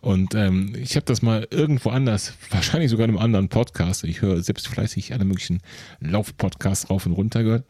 Und 0.00 0.34
ähm, 0.34 0.74
ich 0.80 0.96
habe 0.96 1.04
das 1.04 1.20
mal 1.20 1.46
irgendwo 1.50 1.90
anders, 1.90 2.34
wahrscheinlich 2.50 2.90
sogar 2.90 3.04
in 3.04 3.10
einem 3.10 3.22
anderen 3.22 3.48
Podcast, 3.48 4.04
ich 4.04 4.22
höre 4.22 4.42
selbst 4.42 4.66
fleißig 4.68 5.12
alle 5.12 5.24
möglichen 5.24 5.60
Laufpodcasts 6.00 6.88
rauf 6.88 7.04
und 7.04 7.12
runter 7.12 7.42
gehört, 7.42 7.64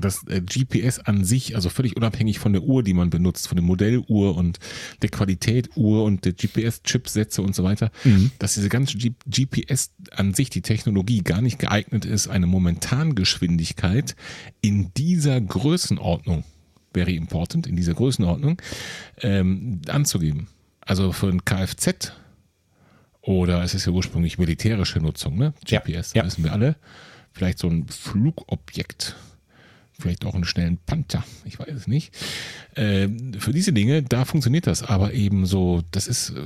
das 0.00 0.26
äh, 0.26 0.40
GPS 0.40 0.98
an 0.98 1.24
sich, 1.24 1.54
also 1.54 1.68
völlig 1.68 1.96
unabhängig 1.96 2.38
von 2.38 2.52
der 2.52 2.62
Uhr, 2.62 2.82
die 2.82 2.94
man 2.94 3.10
benutzt, 3.10 3.48
von 3.48 3.56
der 3.56 3.64
Modelluhr 3.64 4.36
und 4.36 4.58
der 5.02 5.10
Qualität 5.10 5.70
Uhr 5.76 6.04
und 6.04 6.24
der 6.24 6.32
GPS-Chipsätze 6.32 7.42
und 7.42 7.54
so 7.54 7.64
weiter, 7.64 7.90
mhm. 8.04 8.30
dass 8.38 8.54
diese 8.54 8.68
ganze 8.68 8.98
G 8.98 9.12
GPS 9.26 9.92
an 10.12 10.34
sich, 10.34 10.50
die 10.50 10.62
Technologie 10.62 11.22
gar 11.22 11.40
nicht 11.40 11.58
geeignet 11.58 12.04
ist, 12.04 12.28
eine 12.28 12.46
Momentangeschwindigkeit 12.46 14.16
in 14.60 14.92
dieser 14.96 15.40
Größenordnung, 15.40 16.44
very 16.92 17.16
important, 17.16 17.66
in 17.66 17.76
dieser 17.76 17.94
Größenordnung, 17.94 18.60
ähm, 19.22 19.80
anzugeben. 19.88 20.48
Also 20.80 21.12
für 21.12 21.28
ein 21.28 21.44
Kfz 21.44 22.12
oder 23.20 23.62
es 23.62 23.74
ist 23.74 23.86
ja 23.86 23.92
ursprünglich 23.92 24.38
militärische 24.38 25.00
Nutzung, 25.00 25.36
ne? 25.36 25.52
GPS, 25.64 26.14
ja, 26.14 26.22
ja. 26.22 26.24
wissen 26.24 26.44
wir 26.44 26.52
alle. 26.52 26.76
Vielleicht 27.32 27.58
so 27.58 27.68
ein 27.68 27.86
Flugobjekt 27.88 29.16
vielleicht 30.00 30.24
auch 30.24 30.34
einen 30.34 30.44
schnellen 30.44 30.78
Panther, 30.78 31.24
ich 31.44 31.58
weiß 31.58 31.74
es 31.74 31.86
nicht. 31.88 32.16
Äh, 32.74 33.08
für 33.38 33.52
diese 33.52 33.72
Dinge, 33.72 34.02
da 34.02 34.24
funktioniert 34.24 34.66
das, 34.66 34.82
aber 34.82 35.12
eben 35.12 35.44
so, 35.44 35.82
das 35.90 36.06
ist, 36.06 36.34
wie 36.34 36.40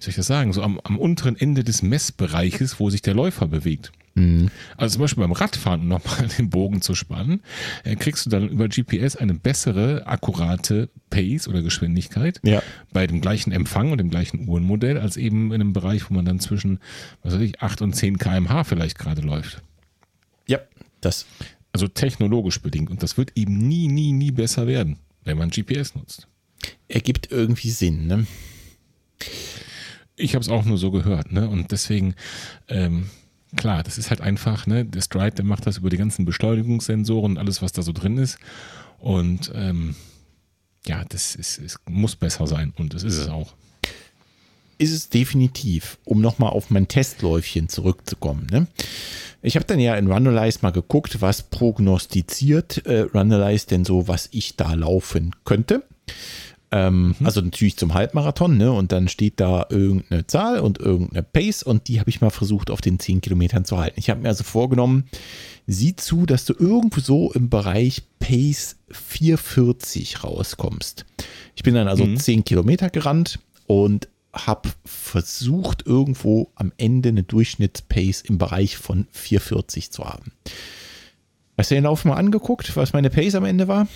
soll 0.00 0.10
ich 0.10 0.16
das 0.16 0.26
sagen, 0.26 0.52
so 0.52 0.62
am, 0.62 0.80
am 0.82 0.98
unteren 0.98 1.36
Ende 1.36 1.62
des 1.62 1.82
Messbereiches, 1.82 2.80
wo 2.80 2.90
sich 2.90 3.02
der 3.02 3.14
Läufer 3.14 3.46
bewegt. 3.46 3.92
Mhm. 4.14 4.50
Also 4.76 4.94
zum 4.94 5.02
Beispiel 5.02 5.22
beim 5.22 5.30
Radfahren, 5.30 5.82
um 5.82 5.88
nochmal 5.88 6.26
den 6.38 6.50
Bogen 6.50 6.82
zu 6.82 6.96
spannen, 6.96 7.42
äh, 7.84 7.94
kriegst 7.94 8.26
du 8.26 8.30
dann 8.30 8.48
über 8.48 8.68
GPS 8.68 9.14
eine 9.14 9.34
bessere, 9.34 10.08
akkurate 10.08 10.90
Pace 11.10 11.46
oder 11.46 11.62
Geschwindigkeit 11.62 12.40
ja. 12.42 12.60
bei 12.92 13.06
dem 13.06 13.20
gleichen 13.20 13.52
Empfang 13.52 13.92
und 13.92 13.98
dem 13.98 14.10
gleichen 14.10 14.48
Uhrenmodell, 14.48 14.98
als 14.98 15.16
eben 15.16 15.52
in 15.52 15.60
einem 15.60 15.72
Bereich, 15.72 16.10
wo 16.10 16.14
man 16.14 16.24
dann 16.24 16.40
zwischen, 16.40 16.80
was 17.22 17.34
weiß 17.34 17.42
ich, 17.42 17.62
8 17.62 17.82
und 17.82 17.94
10 17.94 18.18
kmh 18.18 18.64
vielleicht 18.64 18.98
gerade 18.98 19.22
läuft. 19.22 19.62
Ja, 20.48 20.58
das 21.00 21.26
also 21.72 21.88
technologisch 21.88 22.60
bedingt. 22.60 22.90
Und 22.90 23.02
das 23.02 23.16
wird 23.16 23.32
eben 23.36 23.68
nie, 23.68 23.88
nie, 23.88 24.12
nie 24.12 24.30
besser 24.30 24.66
werden, 24.66 24.98
wenn 25.24 25.38
man 25.38 25.50
GPS 25.50 25.94
nutzt. 25.94 26.28
Ergibt 26.88 27.30
irgendwie 27.30 27.70
Sinn, 27.70 28.06
ne? 28.06 28.26
Ich 30.16 30.34
habe 30.34 30.42
es 30.42 30.50
auch 30.50 30.64
nur 30.64 30.76
so 30.76 30.90
gehört, 30.90 31.32
ne? 31.32 31.48
Und 31.48 31.72
deswegen, 31.72 32.14
ähm, 32.68 33.08
klar, 33.56 33.82
das 33.82 33.96
ist 33.96 34.10
halt 34.10 34.20
einfach, 34.20 34.66
ne? 34.66 34.84
Der 34.84 35.00
Stride, 35.00 35.36
der 35.36 35.44
macht 35.44 35.66
das 35.66 35.78
über 35.78 35.90
die 35.90 35.96
ganzen 35.96 36.24
Beschleunigungssensoren, 36.24 37.38
alles, 37.38 37.62
was 37.62 37.72
da 37.72 37.82
so 37.82 37.92
drin 37.92 38.18
ist. 38.18 38.38
Und 38.98 39.50
ähm, 39.54 39.94
ja, 40.86 41.04
das 41.08 41.34
ist, 41.34 41.58
es 41.58 41.78
muss 41.88 42.16
besser 42.16 42.46
sein 42.46 42.72
und 42.76 42.94
das 42.94 43.02
ist 43.02 43.16
es 43.16 43.28
auch. 43.28 43.54
Ist 44.80 44.92
es 44.92 45.10
definitiv, 45.10 45.98
um 46.06 46.22
nochmal 46.22 46.52
auf 46.52 46.70
mein 46.70 46.88
Testläufchen 46.88 47.68
zurückzukommen. 47.68 48.46
Ne? 48.50 48.66
Ich 49.42 49.56
habe 49.56 49.66
dann 49.66 49.78
ja 49.78 49.94
in 49.96 50.10
Runalyze 50.10 50.60
mal 50.62 50.70
geguckt, 50.70 51.20
was 51.20 51.42
prognostiziert 51.42 52.86
äh, 52.86 53.00
Runalyze 53.00 53.66
denn 53.66 53.84
so, 53.84 54.08
was 54.08 54.30
ich 54.32 54.56
da 54.56 54.72
laufen 54.72 55.36
könnte. 55.44 55.82
Ähm, 56.72 57.08
mhm. 57.18 57.26
Also 57.26 57.42
natürlich 57.42 57.76
zum 57.76 57.92
Halbmarathon, 57.92 58.56
ne? 58.56 58.72
Und 58.72 58.90
dann 58.92 59.08
steht 59.08 59.38
da 59.38 59.66
irgendeine 59.68 60.26
Zahl 60.26 60.60
und 60.60 60.78
irgendeine 60.78 61.24
Pace 61.24 61.62
und 61.62 61.88
die 61.88 62.00
habe 62.00 62.08
ich 62.08 62.22
mal 62.22 62.30
versucht 62.30 62.70
auf 62.70 62.80
den 62.80 62.98
10 62.98 63.20
Kilometern 63.20 63.66
zu 63.66 63.76
halten. 63.76 64.00
Ich 64.00 64.08
habe 64.08 64.22
mir 64.22 64.28
also 64.28 64.44
vorgenommen, 64.44 65.04
sieh 65.66 65.94
zu, 65.94 66.24
dass 66.24 66.46
du 66.46 66.54
irgendwo 66.58 67.00
so 67.00 67.32
im 67.34 67.50
Bereich 67.50 68.04
Pace 68.18 68.76
440 68.90 70.24
rauskommst. 70.24 71.04
Ich 71.54 71.64
bin 71.64 71.74
dann 71.74 71.86
also 71.86 72.06
mhm. 72.06 72.16
10 72.16 72.44
Kilometer 72.44 72.88
gerannt 72.88 73.40
und 73.66 74.08
habe 74.32 74.70
versucht, 74.84 75.86
irgendwo 75.86 76.50
am 76.54 76.72
Ende 76.76 77.10
eine 77.10 77.22
Durchschnittspace 77.22 78.22
im 78.22 78.38
Bereich 78.38 78.76
von 78.76 79.06
440 79.10 79.90
zu 79.90 80.04
haben. 80.04 80.32
Hast 81.58 81.70
du 81.70 81.74
den 81.74 81.84
Lauf 81.84 82.04
mal 82.04 82.14
angeguckt, 82.14 82.74
was 82.76 82.92
meine 82.92 83.10
Pace 83.10 83.34
am 83.34 83.44
Ende 83.44 83.68
war? 83.68 83.86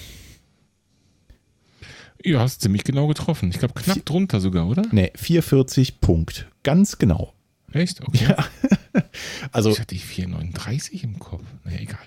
Ja, 2.25 2.41
hast 2.41 2.63
ziemlich 2.63 2.85
genau 2.85 3.07
getroffen. 3.07 3.51
Ich 3.51 3.59
glaube, 3.59 3.75
knapp 3.75 4.05
drunter 4.05 4.41
sogar, 4.41 4.67
oder? 4.67 4.83
Ne, 4.93 5.11
440 5.15 6.01
Punkt. 6.01 6.49
Ganz 6.63 6.99
genau. 6.99 7.35
Echt? 7.73 8.03
Okay. 8.03 8.27
Ja. 8.29 8.45
also, 9.53 9.71
ich 9.71 9.81
hatte 9.81 9.95
ich 9.95 10.05
439 10.05 11.05
im 11.05 11.19
Kopf. 11.19 11.43
Naja, 11.65 11.79
egal. 11.81 11.99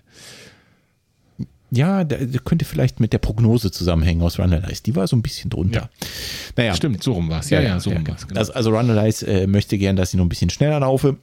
Ja, 1.70 2.04
der, 2.04 2.26
der 2.26 2.40
könnte 2.42 2.66
vielleicht 2.66 3.00
mit 3.00 3.12
der 3.14 3.18
Prognose 3.18 3.72
zusammenhängen 3.72 4.22
aus 4.22 4.40
Runalyze. 4.40 4.84
Die 4.84 4.96
war 4.96 5.08
so 5.08 5.16
ein 5.16 5.22
bisschen 5.22 5.50
drunter. 5.50 5.82
Ja. 5.82 6.08
Naja. 6.56 6.76
Stimmt, 6.76 7.04
so 7.04 7.14
rum 7.14 7.30
war 7.30 7.42
es. 7.42 7.50
Ja, 7.50 7.62
ja, 7.62 7.80
so 7.80 7.90
rum 7.90 8.08
war 8.08 8.16
es. 8.16 8.28
Genau. 8.28 8.40
Also, 8.40 8.54
also 8.54 8.70
Runalyze 8.70 9.28
äh, 9.28 9.48
möchte 9.48 9.78
gern, 9.78 9.96
dass 9.96 10.14
ich 10.14 10.18
noch 10.18 10.26
ein 10.26 10.30
bisschen 10.30 10.50
schneller 10.50 10.80
laufe. 10.80 11.18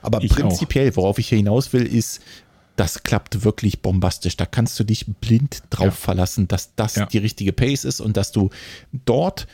Aber 0.00 0.22
ich 0.22 0.30
prinzipiell, 0.30 0.90
auch. 0.90 0.96
worauf 0.96 1.18
ich 1.18 1.28
hier 1.28 1.38
hinaus 1.38 1.72
will, 1.72 1.84
ist, 1.84 2.20
das 2.76 3.02
klappt 3.02 3.44
wirklich 3.44 3.82
bombastisch. 3.82 4.36
Da 4.36 4.46
kannst 4.46 4.78
du 4.78 4.84
dich 4.84 5.06
blind 5.20 5.62
drauf 5.70 5.86
ja. 5.86 5.90
verlassen, 5.90 6.46
dass 6.46 6.74
das 6.76 6.94
ja. 6.94 7.06
die 7.06 7.18
richtige 7.18 7.52
Pace 7.52 7.84
ist 7.84 8.00
und 8.00 8.16
dass 8.16 8.32
du 8.32 8.50
dort 9.04 9.46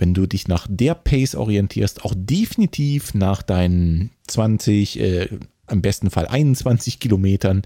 wenn 0.00 0.14
du 0.14 0.26
dich 0.26 0.48
nach 0.48 0.66
der 0.68 0.94
Pace 0.94 1.34
orientierst, 1.34 2.04
auch 2.04 2.14
definitiv 2.16 3.14
nach 3.14 3.42
deinen 3.42 4.10
20, 4.26 4.98
äh, 4.98 5.28
im 5.70 5.82
besten 5.82 6.10
Fall 6.10 6.26
21 6.26 6.98
Kilometern 6.98 7.62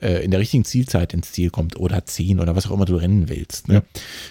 äh, 0.00 0.24
in 0.24 0.30
der 0.30 0.40
richtigen 0.40 0.64
Zielzeit 0.64 1.14
ins 1.14 1.32
Ziel 1.32 1.50
kommt 1.50 1.76
oder 1.76 2.04
10 2.04 2.40
oder 2.40 2.56
was 2.56 2.66
auch 2.66 2.72
immer 2.72 2.84
du 2.84 2.96
rennen 2.96 3.28
willst. 3.28 3.68
Ne? 3.68 3.74
Ja. 3.74 3.82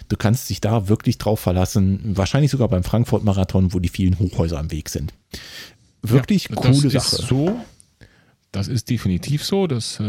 Du 0.10 0.18
kannst 0.18 0.50
dich 0.50 0.62
da 0.62 0.88
wirklich 0.88 1.18
drauf 1.18 1.40
verlassen, 1.40 2.00
wahrscheinlich 2.04 2.52
sogar 2.52 2.68
beim 2.68 2.84
Frankfurt-Marathon, 2.84 3.74
wo 3.74 3.80
die 3.80 3.90
vielen 3.90 4.20
Hochhäuser 4.20 4.60
am 4.60 4.72
Weg 4.72 4.90
sind. 4.90 5.14
Wirklich 6.02 6.50
ja, 6.50 6.56
coole 6.56 6.90
das 6.90 7.12
Sache. 7.12 7.22
Ist 7.22 7.28
so, 7.28 7.60
das 8.52 8.68
ist 8.68 8.90
definitiv 8.90 9.44
so. 9.44 9.68
Das 9.68 10.00
äh, 10.00 10.04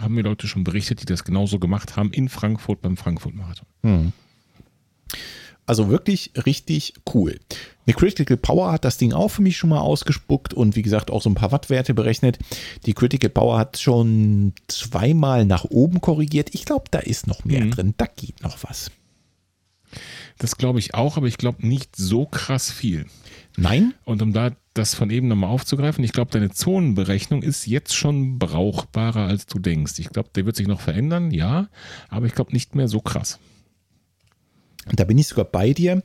haben 0.00 0.14
mir 0.14 0.22
Leute 0.22 0.46
schon 0.46 0.64
berichtet, 0.64 1.02
die 1.02 1.06
das 1.06 1.24
genauso 1.24 1.58
gemacht 1.58 1.96
haben 1.96 2.12
in 2.12 2.28
Frankfurt 2.28 2.80
beim 2.80 2.96
Frankfurt-Marathon. 2.96 3.66
Hm. 3.82 4.12
Also 5.66 5.88
wirklich 5.88 6.32
richtig 6.44 6.94
cool. 7.14 7.38
Eine 7.86 7.94
Critical 7.94 8.36
Power 8.36 8.72
hat 8.72 8.84
das 8.84 8.98
Ding 8.98 9.12
auch 9.12 9.28
für 9.28 9.42
mich 9.42 9.56
schon 9.56 9.70
mal 9.70 9.80
ausgespuckt 9.80 10.54
und 10.54 10.76
wie 10.76 10.82
gesagt 10.82 11.10
auch 11.10 11.22
so 11.22 11.30
ein 11.30 11.34
paar 11.34 11.52
Wattwerte 11.52 11.94
berechnet. 11.94 12.38
Die 12.86 12.94
Critical 12.94 13.30
Power 13.30 13.58
hat 13.58 13.78
schon 13.78 14.54
zweimal 14.68 15.44
nach 15.44 15.64
oben 15.64 16.00
korrigiert. 16.00 16.54
Ich 16.54 16.64
glaube, 16.64 16.84
da 16.90 16.98
ist 16.98 17.26
noch 17.26 17.44
mehr 17.44 17.64
mhm. 17.64 17.70
drin. 17.70 17.94
Da 17.96 18.06
geht 18.06 18.42
noch 18.42 18.58
was. 18.62 18.90
Das 20.38 20.56
glaube 20.56 20.78
ich 20.78 20.94
auch, 20.94 21.16
aber 21.16 21.26
ich 21.26 21.38
glaube 21.38 21.66
nicht 21.66 21.96
so 21.96 22.26
krass 22.26 22.70
viel. 22.70 23.06
Nein. 23.56 23.94
Und 24.04 24.22
um 24.22 24.32
da 24.32 24.52
das 24.74 24.94
von 24.94 25.10
eben 25.10 25.28
nochmal 25.28 25.50
aufzugreifen, 25.50 26.02
ich 26.02 26.12
glaube, 26.12 26.30
deine 26.30 26.50
Zonenberechnung 26.50 27.42
ist 27.42 27.66
jetzt 27.66 27.94
schon 27.94 28.38
brauchbarer, 28.38 29.26
als 29.26 29.46
du 29.46 29.58
denkst. 29.58 29.98
Ich 29.98 30.08
glaube, 30.08 30.30
der 30.34 30.46
wird 30.46 30.56
sich 30.56 30.66
noch 30.66 30.80
verändern, 30.80 31.30
ja, 31.30 31.68
aber 32.08 32.26
ich 32.26 32.34
glaube 32.34 32.52
nicht 32.52 32.74
mehr 32.74 32.88
so 32.88 33.00
krass. 33.00 33.38
Da 34.90 35.04
bin 35.04 35.16
ich 35.16 35.28
sogar 35.28 35.44
bei 35.44 35.72
dir, 35.72 36.02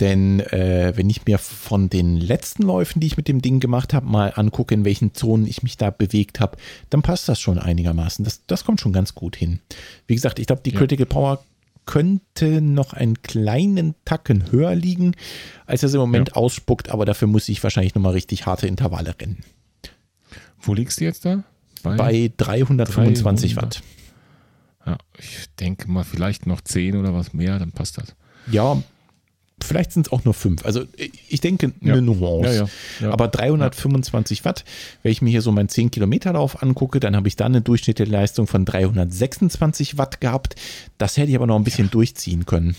denn 0.00 0.40
äh, 0.40 0.92
wenn 0.94 1.08
ich 1.08 1.24
mir 1.24 1.38
von 1.38 1.88
den 1.88 2.16
letzten 2.16 2.62
Läufen, 2.62 3.00
die 3.00 3.06
ich 3.06 3.16
mit 3.16 3.26
dem 3.26 3.40
Ding 3.40 3.58
gemacht 3.58 3.94
habe, 3.94 4.06
mal 4.06 4.32
angucke, 4.36 4.74
in 4.74 4.84
welchen 4.84 5.14
Zonen 5.14 5.46
ich 5.46 5.62
mich 5.62 5.78
da 5.78 5.90
bewegt 5.90 6.38
habe, 6.38 6.58
dann 6.90 7.00
passt 7.00 7.28
das 7.28 7.40
schon 7.40 7.58
einigermaßen. 7.58 8.24
Das, 8.24 8.42
das 8.46 8.64
kommt 8.64 8.80
schon 8.80 8.92
ganz 8.92 9.14
gut 9.14 9.34
hin. 9.34 9.60
Wie 10.06 10.14
gesagt, 10.14 10.38
ich 10.38 10.46
glaube, 10.46 10.62
die 10.64 10.72
ja. 10.72 10.78
Critical 10.78 11.06
Power 11.06 11.42
könnte 11.86 12.60
noch 12.60 12.92
einen 12.92 13.22
kleinen 13.22 13.94
Tacken 14.04 14.52
höher 14.52 14.74
liegen, 14.74 15.14
als 15.64 15.82
es 15.82 15.94
im 15.94 16.00
Moment 16.00 16.28
ja. 16.28 16.34
ausspuckt, 16.34 16.90
aber 16.90 17.06
dafür 17.06 17.28
muss 17.28 17.48
ich 17.48 17.62
wahrscheinlich 17.62 17.94
nochmal 17.94 18.12
richtig 18.12 18.44
harte 18.44 18.66
Intervalle 18.66 19.14
rennen. 19.18 19.42
Wo 20.60 20.74
liegst 20.74 21.00
du 21.00 21.04
jetzt 21.04 21.24
da? 21.24 21.44
Bei, 21.82 21.96
Bei 21.96 22.32
325 22.36 23.54
300. 23.54 23.76
Watt. 23.76 23.82
Ja, 24.88 24.98
ich 25.18 25.46
denke 25.60 25.90
mal 25.90 26.04
vielleicht 26.04 26.46
noch 26.46 26.62
10 26.62 26.96
oder 26.96 27.12
was 27.12 27.34
mehr, 27.34 27.58
dann 27.58 27.72
passt 27.72 27.98
das. 27.98 28.14
Ja, 28.50 28.82
vielleicht 29.62 29.92
sind 29.92 30.06
es 30.06 30.12
auch 30.12 30.24
nur 30.24 30.32
5. 30.32 30.64
Also 30.64 30.84
ich 30.96 31.40
denke 31.40 31.72
eine 31.82 31.94
ja. 31.96 32.00
Nuance. 32.00 32.68
Ja, 33.00 33.06
ja, 33.06 33.12
Aber 33.12 33.28
325 33.28 34.46
Watt, 34.46 34.64
wenn 35.02 35.12
ich 35.12 35.20
mir 35.20 35.30
hier 35.30 35.42
so 35.42 35.52
meinen 35.52 35.68
10 35.68 35.90
Kilometer 35.90 36.32
Lauf 36.32 36.62
angucke, 36.62 37.00
dann 37.00 37.16
habe 37.16 37.28
ich 37.28 37.36
da 37.36 37.46
eine 37.46 37.60
durchschnittliche 37.60 38.10
Leistung 38.10 38.46
von 38.46 38.64
326 38.64 39.98
Watt 39.98 40.22
gehabt. 40.22 40.54
Das 40.96 41.16
hätte 41.18 41.28
ich 41.30 41.36
aber 41.36 41.46
noch 41.46 41.56
ein 41.56 41.64
bisschen 41.64 41.90
durchziehen 41.90 42.46
können. 42.46 42.74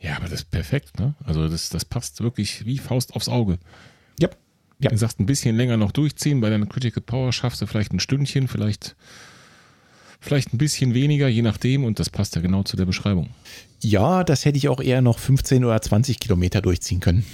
Ja, 0.00 0.16
aber 0.16 0.24
das 0.24 0.40
ist 0.40 0.50
perfekt, 0.50 0.98
ne? 0.98 1.14
Also 1.24 1.48
das, 1.48 1.70
das 1.70 1.84
passt 1.84 2.22
wirklich 2.22 2.64
wie 2.66 2.78
Faust 2.78 3.14
aufs 3.14 3.28
Auge. 3.28 3.58
Ja. 4.18 4.28
ja. 4.78 4.90
Du 4.90 4.96
sagst, 4.96 5.20
ein 5.20 5.26
bisschen 5.26 5.56
länger 5.56 5.76
noch 5.76 5.92
durchziehen, 5.92 6.40
bei 6.40 6.50
deiner 6.50 6.66
Critical 6.66 7.02
Power 7.02 7.32
schaffst 7.32 7.60
du 7.60 7.66
vielleicht 7.66 7.92
ein 7.92 8.00
Stündchen, 8.00 8.48
vielleicht 8.48 8.96
Vielleicht 10.24 10.54
ein 10.54 10.58
bisschen 10.58 10.94
weniger, 10.94 11.28
je 11.28 11.42
nachdem, 11.42 11.84
und 11.84 11.98
das 11.98 12.08
passt 12.08 12.34
ja 12.34 12.40
genau 12.40 12.62
zu 12.62 12.78
der 12.78 12.86
Beschreibung. 12.86 13.28
Ja, 13.82 14.24
das 14.24 14.46
hätte 14.46 14.56
ich 14.56 14.70
auch 14.70 14.80
eher 14.80 15.02
noch 15.02 15.18
15 15.18 15.62
oder 15.66 15.82
20 15.82 16.18
Kilometer 16.18 16.62
durchziehen 16.62 17.00
können. 17.00 17.26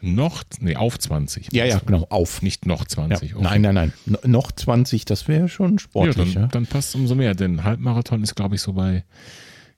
Noch, 0.00 0.42
nee, 0.58 0.74
auf 0.74 0.98
20. 0.98 1.52
Ja, 1.52 1.64
ja, 1.64 1.78
genau, 1.78 2.06
auf. 2.10 2.42
Nicht 2.42 2.66
noch 2.66 2.84
20. 2.84 3.30
Ja, 3.30 3.36
okay. 3.36 3.44
Nein, 3.44 3.62
nein, 3.62 3.92
nein. 4.06 4.18
Noch 4.24 4.50
20, 4.50 5.04
das 5.04 5.28
wäre 5.28 5.48
schon 5.48 5.78
sportlich. 5.78 6.34
Ja, 6.34 6.40
dann, 6.40 6.50
dann 6.50 6.66
passt 6.66 6.88
es 6.88 6.94
umso 6.96 7.14
mehr, 7.14 7.34
denn 7.34 7.62
Halbmarathon 7.62 8.24
ist, 8.24 8.34
glaube 8.34 8.56
ich, 8.56 8.60
so 8.60 8.72
bei, 8.72 9.04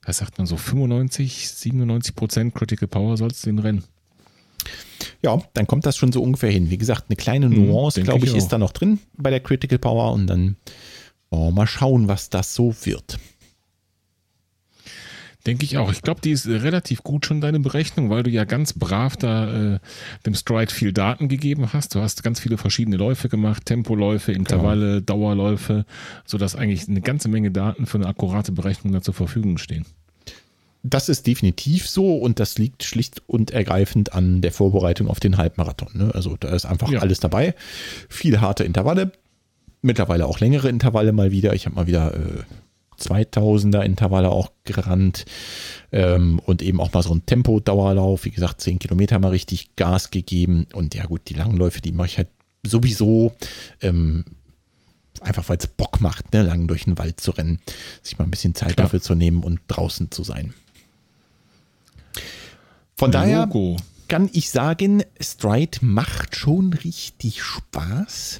was 0.03 0.17
sagt 0.17 0.39
man 0.39 0.47
so, 0.47 0.57
95, 0.57 1.47
97 1.47 2.15
Prozent 2.15 2.55
Critical 2.55 2.87
Power 2.87 3.17
sollst 3.17 3.45
du 3.45 3.51
den 3.51 3.59
rennen. 3.59 3.83
Ja, 5.23 5.41
dann 5.53 5.67
kommt 5.67 5.85
das 5.85 5.97
schon 5.97 6.11
so 6.11 6.21
ungefähr 6.21 6.51
hin. 6.51 6.69
Wie 6.69 6.77
gesagt, 6.77 7.05
eine 7.09 7.15
kleine 7.15 7.47
hm, 7.47 7.67
Nuance, 7.67 8.01
glaube 8.03 8.25
ich, 8.25 8.31
ich 8.31 8.37
ist 8.37 8.49
da 8.49 8.57
noch 8.57 8.71
drin 8.71 8.99
bei 9.17 9.29
der 9.29 9.39
Critical 9.39 9.79
Power 9.79 10.13
und 10.13 10.27
dann 10.27 10.57
oh, 11.29 11.51
mal 11.51 11.67
schauen, 11.67 12.07
was 12.07 12.29
das 12.29 12.53
so 12.53 12.73
wird. 12.83 13.19
Denke 15.47 15.63
ich 15.63 15.77
auch. 15.77 15.89
Ich 15.93 16.01
glaube, 16.01 16.19
die 16.19 16.31
ist 16.31 16.45
relativ 16.45 17.03
gut 17.03 17.25
schon 17.25 17.39
deine 17.39 17.61
Berechnung, 17.61 18.09
weil 18.09 18.21
du 18.21 18.29
ja 18.29 18.43
ganz 18.43 18.73
brav 18.73 19.15
da 19.15 19.75
äh, 19.75 19.79
dem 20.25 20.35
Stride 20.35 20.73
viel 20.73 20.91
Daten 20.91 21.29
gegeben 21.29 21.71
hast. 21.71 21.95
Du 21.95 22.01
hast 22.01 22.21
ganz 22.21 22.41
viele 22.41 22.57
verschiedene 22.57 22.97
Läufe 22.97 23.29
gemacht, 23.29 23.65
Tempoläufe, 23.65 24.33
Intervalle, 24.33 24.95
genau. 24.95 25.05
Dauerläufe, 25.05 25.85
sodass 26.25 26.57
eigentlich 26.57 26.89
eine 26.89 26.99
ganze 26.99 27.29
Menge 27.29 27.51
Daten 27.51 27.85
für 27.85 27.97
eine 27.97 28.07
akkurate 28.07 28.51
Berechnung 28.51 28.91
da 28.91 29.01
zur 29.01 29.13
Verfügung 29.13 29.57
stehen. 29.57 29.85
Das 30.83 31.09
ist 31.09 31.27
definitiv 31.27 31.89
so 31.89 32.17
und 32.17 32.39
das 32.39 32.57
liegt 32.57 32.83
schlicht 32.83 33.21
und 33.27 33.51
ergreifend 33.51 34.13
an 34.13 34.41
der 34.41 34.51
Vorbereitung 34.51 35.07
auf 35.07 35.19
den 35.19 35.37
Halbmarathon. 35.37 35.89
Ne? 35.93 36.11
Also 36.13 36.37
da 36.39 36.49
ist 36.49 36.65
einfach 36.65 36.89
ja. 36.91 36.99
alles 36.99 37.19
dabei. 37.19 37.55
Viele 38.09 38.41
harte 38.41 38.63
Intervalle, 38.63 39.11
mittlerweile 39.81 40.27
auch 40.27 40.39
längere 40.39 40.69
Intervalle 40.69 41.11
mal 41.11 41.31
wieder. 41.31 41.53
Ich 41.53 41.65
habe 41.65 41.75
mal 41.75 41.87
wieder 41.87 42.13
äh, 42.13 42.43
2000er 42.99 43.81
Intervalle 43.81 44.29
auch 44.29 44.51
gerannt 44.63 45.25
ähm, 45.91 46.39
und 46.39 46.61
eben 46.61 46.79
auch 46.79 46.93
mal 46.93 47.03
so 47.03 47.13
ein 47.13 47.25
Tempo-Dauerlauf. 47.25 48.25
Wie 48.25 48.31
gesagt, 48.31 48.61
10 48.61 48.79
Kilometer 48.79 49.19
mal 49.19 49.29
richtig 49.29 49.75
Gas 49.75 50.11
gegeben. 50.11 50.67
Und 50.73 50.95
ja 50.95 51.05
gut, 51.05 51.21
die 51.27 51.33
Langläufe, 51.33 51.81
die 51.81 51.91
mache 51.91 52.07
ich 52.07 52.17
halt 52.17 52.29
sowieso. 52.65 53.33
Ähm, 53.81 54.25
einfach 55.21 55.47
weil 55.49 55.57
es 55.57 55.67
Bock 55.67 56.01
macht, 56.01 56.33
ne, 56.33 56.43
lang 56.43 56.67
durch 56.67 56.85
den 56.85 56.97
Wald 56.97 57.19
zu 57.19 57.31
rennen, 57.31 57.59
sich 58.01 58.17
mal 58.17 58.25
ein 58.25 58.31
bisschen 58.31 58.55
Zeit 58.55 58.75
Klar. 58.75 58.85
dafür 58.85 59.01
zu 59.01 59.15
nehmen 59.15 59.43
und 59.43 59.61
draußen 59.67 60.11
zu 60.11 60.23
sein. 60.23 60.53
Von 62.97 63.11
daher 63.11 63.45
Logo. 63.45 63.77
kann 64.07 64.27
ich 64.33 64.49
sagen, 64.49 65.03
Stride 65.21 65.77
macht 65.81 66.35
schon 66.35 66.73
richtig 66.73 67.43
Spaß 67.43 68.39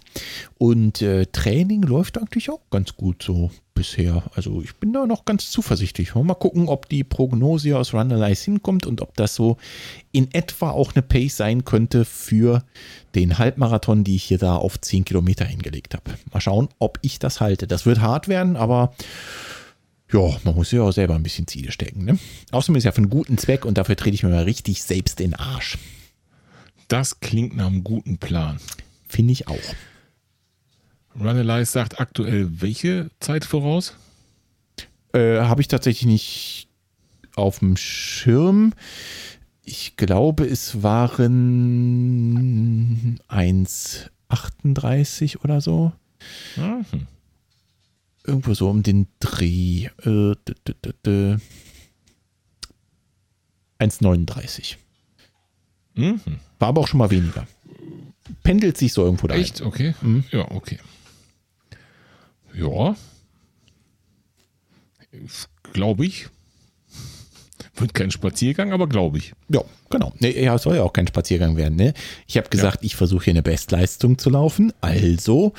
und 0.57 1.03
äh, 1.03 1.27
Training 1.27 1.83
läuft 1.83 2.17
eigentlich 2.17 2.49
auch 2.49 2.61
ganz 2.71 2.95
gut 2.95 3.21
so 3.21 3.51
bisher. 3.75 4.23
Also 4.33 4.63
ich 4.63 4.75
bin 4.77 4.93
da 4.93 5.05
noch 5.05 5.25
ganz 5.25 5.51
zuversichtlich. 5.51 6.15
Mal 6.15 6.33
gucken, 6.33 6.69
ob 6.69 6.89
die 6.89 7.03
Prognose 7.03 7.77
aus 7.77 7.93
Runalyze 7.93 8.45
hinkommt 8.45 8.87
und 8.87 9.01
ob 9.01 9.15
das 9.15 9.35
so 9.35 9.57
in 10.11 10.33
etwa 10.33 10.71
auch 10.71 10.95
eine 10.95 11.03
Pace 11.03 11.37
sein 11.37 11.63
könnte 11.63 12.03
für 12.03 12.63
den 13.13 13.37
Halbmarathon, 13.37 14.03
die 14.03 14.15
ich 14.15 14.23
hier 14.23 14.39
da 14.39 14.55
auf 14.55 14.81
10 14.81 15.05
Kilometer 15.05 15.45
hingelegt 15.45 15.93
habe. 15.93 16.17
Mal 16.33 16.41
schauen, 16.41 16.69
ob 16.79 16.97
ich 17.03 17.19
das 17.19 17.41
halte. 17.41 17.67
Das 17.67 17.85
wird 17.85 18.01
hart 18.01 18.27
werden, 18.27 18.55
aber 18.55 18.95
ja, 20.11 20.37
man 20.43 20.55
muss 20.55 20.71
ja 20.71 20.81
auch 20.81 20.91
selber 20.91 21.15
ein 21.15 21.23
bisschen 21.23 21.47
Ziele 21.47 21.71
stecken. 21.71 22.05
Ne? 22.05 22.19
Außerdem 22.51 22.77
ist 22.77 22.85
ja 22.85 22.91
für 22.91 22.99
einen 22.99 23.09
guten 23.09 23.37
Zweck 23.37 23.65
und 23.65 23.77
dafür 23.77 23.95
trete 23.95 24.15
ich 24.15 24.23
mir 24.23 24.29
mal 24.29 24.43
richtig 24.43 24.83
selbst 24.83 25.19
in 25.19 25.31
den 25.31 25.39
Arsch. 25.39 25.77
Das 26.87 27.19
klingt 27.19 27.57
nach 27.57 27.67
einem 27.67 27.83
guten 27.83 28.17
Plan. 28.17 28.59
Finde 29.07 29.33
ich 29.33 29.47
auch. 29.47 29.59
Runalyze 31.19 31.71
sagt 31.71 31.99
aktuell 31.99 32.61
welche 32.61 33.09
Zeit 33.19 33.43
voraus? 33.43 33.95
Äh, 35.13 35.39
Habe 35.39 35.61
ich 35.61 35.67
tatsächlich 35.67 36.05
nicht 36.05 36.67
auf 37.35 37.59
dem 37.59 37.75
Schirm. 37.75 38.73
Ich 39.63 39.97
glaube, 39.97 40.45
es 40.45 40.83
waren 40.83 41.29
1,38 43.27 45.43
oder 45.43 45.59
so. 45.59 45.91
Mhm 46.55 47.07
irgendwo 48.27 48.53
so 48.53 48.69
um 48.69 48.83
den 48.83 49.07
Dreh. 49.19 49.89
Äh, 50.03 50.35
1,39. 53.79 54.75
Mhm. 55.95 56.21
War 56.59 56.69
aber 56.69 56.81
auch 56.81 56.87
schon 56.87 56.97
mal 56.99 57.11
weniger. 57.11 57.47
Pendelt 58.43 58.77
sich 58.77 58.93
so 58.93 59.03
irgendwo 59.03 59.27
da. 59.27 59.35
Echt? 59.35 59.61
Okay. 59.61 59.95
Mhm. 60.01 60.23
Ja, 60.31 60.51
okay. 60.51 60.79
Ja. 62.53 62.95
Glaube 65.73 66.05
ich. 66.05 66.27
Wird 67.77 67.93
kein 67.93 68.09
Spaziergang, 68.09 68.73
aber 68.73 68.87
glaube 68.87 69.19
ich. 69.19 69.33
Ja, 69.49 69.61
genau. 69.89 70.11
Nee, 70.19 70.43
ja, 70.43 70.57
soll 70.57 70.77
ja 70.77 70.83
auch 70.83 70.93
kein 70.93 71.07
Spaziergang 71.07 71.57
werden. 71.57 71.75
Ne? 71.75 71.93
Ich 72.25 72.37
habe 72.37 72.49
gesagt, 72.49 72.81
ja. 72.81 72.85
ich 72.87 72.95
versuche 72.95 73.25
hier 73.25 73.33
eine 73.33 73.43
Bestleistung 73.43 74.17
zu 74.17 74.31
laufen. 74.31 74.73
Also 74.81 75.53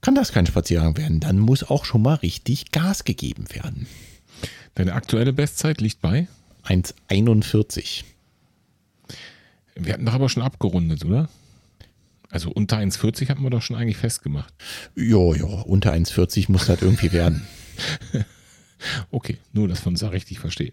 kann 0.00 0.14
das 0.14 0.32
kein 0.32 0.46
Spaziergang 0.46 0.96
werden. 0.96 1.18
Dann 1.18 1.38
muss 1.38 1.64
auch 1.64 1.84
schon 1.84 2.02
mal 2.02 2.14
richtig 2.14 2.70
Gas 2.70 3.04
gegeben 3.04 3.46
werden. 3.52 3.88
Deine 4.76 4.92
aktuelle 4.92 5.32
Bestzeit 5.32 5.80
liegt 5.80 6.00
bei? 6.00 6.28
1,41. 6.66 8.04
Wir 9.74 9.92
hatten 9.92 10.06
doch 10.06 10.14
aber 10.14 10.28
schon 10.28 10.42
abgerundet, 10.42 11.04
oder? 11.04 11.28
Also 12.30 12.50
unter 12.50 12.78
1,40 12.78 13.28
hatten 13.28 13.42
wir 13.42 13.50
doch 13.50 13.62
schon 13.62 13.76
eigentlich 13.76 13.96
festgemacht. 13.96 14.52
Ja, 14.94 15.34
ja, 15.34 15.46
unter 15.46 15.92
1,40 15.92 16.50
muss 16.50 16.66
das 16.66 16.82
irgendwie 16.82 17.12
werden. 17.12 17.46
Okay, 19.10 19.38
nur, 19.52 19.68
dass 19.68 19.84
wir 19.84 19.88
uns 19.88 20.00
da 20.00 20.08
richtig 20.08 20.38
verstehen. 20.38 20.72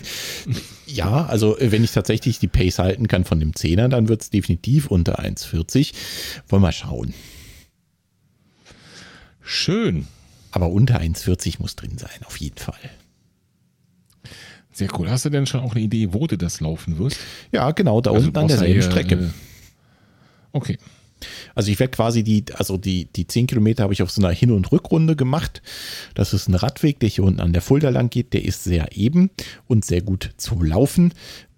ja, 0.86 1.26
also 1.26 1.58
äh, 1.58 1.72
wenn 1.72 1.84
ich 1.84 1.92
tatsächlich 1.92 2.38
die 2.38 2.48
Pace 2.48 2.78
halten 2.78 3.08
kann 3.08 3.24
von 3.24 3.40
dem 3.40 3.54
Zehner, 3.54 3.88
dann 3.88 4.08
wird 4.08 4.22
es 4.22 4.30
definitiv 4.30 4.86
unter 4.86 5.20
1,40. 5.20 5.92
Wollen 6.48 6.62
wir 6.62 6.72
schauen. 6.72 7.14
Schön. 9.42 10.06
Aber 10.52 10.70
unter 10.70 11.00
1,40 11.00 11.56
muss 11.58 11.74
drin 11.74 11.98
sein, 11.98 12.20
auf 12.24 12.36
jeden 12.36 12.58
Fall. 12.58 12.78
Sehr 14.70 14.88
cool. 14.98 15.10
Hast 15.10 15.24
du 15.24 15.30
denn 15.30 15.46
schon 15.46 15.60
auch 15.60 15.74
eine 15.74 15.84
Idee, 15.84 16.12
wo 16.12 16.26
du 16.26 16.36
das 16.36 16.60
laufen 16.60 16.98
wirst? 16.98 17.18
Ja, 17.52 17.70
genau, 17.72 18.00
da 18.00 18.10
also 18.10 18.26
unten 18.26 18.38
an 18.38 18.48
derselben 18.48 18.82
Strecke. 18.82 19.14
Äh, 19.14 19.30
okay. 20.52 20.78
Also 21.54 21.70
ich 21.70 21.78
werde 21.78 21.92
quasi 21.92 22.22
die, 22.22 22.44
also 22.54 22.76
die, 22.76 23.06
die 23.06 23.26
10 23.26 23.46
Kilometer 23.46 23.82
habe 23.84 23.92
ich 23.92 24.02
auf 24.02 24.10
so 24.10 24.22
einer 24.22 24.32
Hin- 24.32 24.50
und 24.50 24.70
Rückrunde 24.72 25.16
gemacht. 25.16 25.62
Das 26.14 26.32
ist 26.32 26.48
ein 26.48 26.54
Radweg, 26.54 27.00
der 27.00 27.08
hier 27.08 27.24
unten 27.24 27.40
an 27.40 27.52
der 27.52 27.62
Fulda 27.62 27.90
lang 27.90 28.10
geht. 28.10 28.32
Der 28.32 28.44
ist 28.44 28.64
sehr 28.64 28.96
eben 28.96 29.30
und 29.66 29.84
sehr 29.84 30.02
gut 30.02 30.30
zu 30.36 30.62
laufen. 30.62 31.12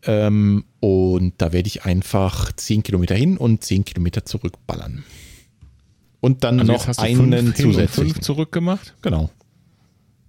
Ähm, 0.05 0.65
und 0.81 1.35
da 1.39 1.53
werde 1.53 1.67
ich 1.67 1.85
einfach 1.85 2.53
10 2.53 2.83
Kilometer 2.83 3.15
hin 3.15 3.37
und 3.37 3.65
10 3.65 3.85
Kilometer 3.85 4.25
zurückballern. 4.25 5.05
Und 6.21 6.45
dann 6.45 6.61
also 6.61 6.73
noch 6.73 6.99
einen 6.99 7.55
zusätzlichen. 7.55 8.15
Fünf 8.15 8.21
zurückgemacht? 8.21 8.95
Genau. 9.03 9.31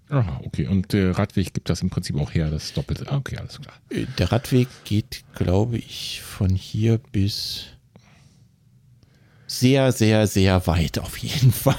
Aha, 0.10 0.42
okay. 0.46 0.68
Und 0.68 0.94
der 0.94 1.18
Radweg 1.18 1.54
gibt 1.54 1.70
das 1.70 1.82
im 1.82 1.90
Prinzip 1.90 2.18
auch 2.18 2.34
her, 2.34 2.50
das 2.50 2.74
Doppelte. 2.74 3.06
Ah, 3.12 3.18
okay, 3.18 3.38
alles 3.38 3.60
klar. 3.60 3.76
Äh, 3.90 4.06
der 4.18 4.32
Radweg 4.32 4.68
geht, 4.86 5.24
glaube 5.36 5.78
ich, 5.78 6.22
von 6.22 6.50
hier 6.50 7.00
bis 7.12 7.66
sehr, 9.48 9.92
sehr, 9.92 10.28
sehr 10.28 10.68
weit 10.68 11.00
auf 11.00 11.18
jeden 11.18 11.52
Fall. 11.52 11.76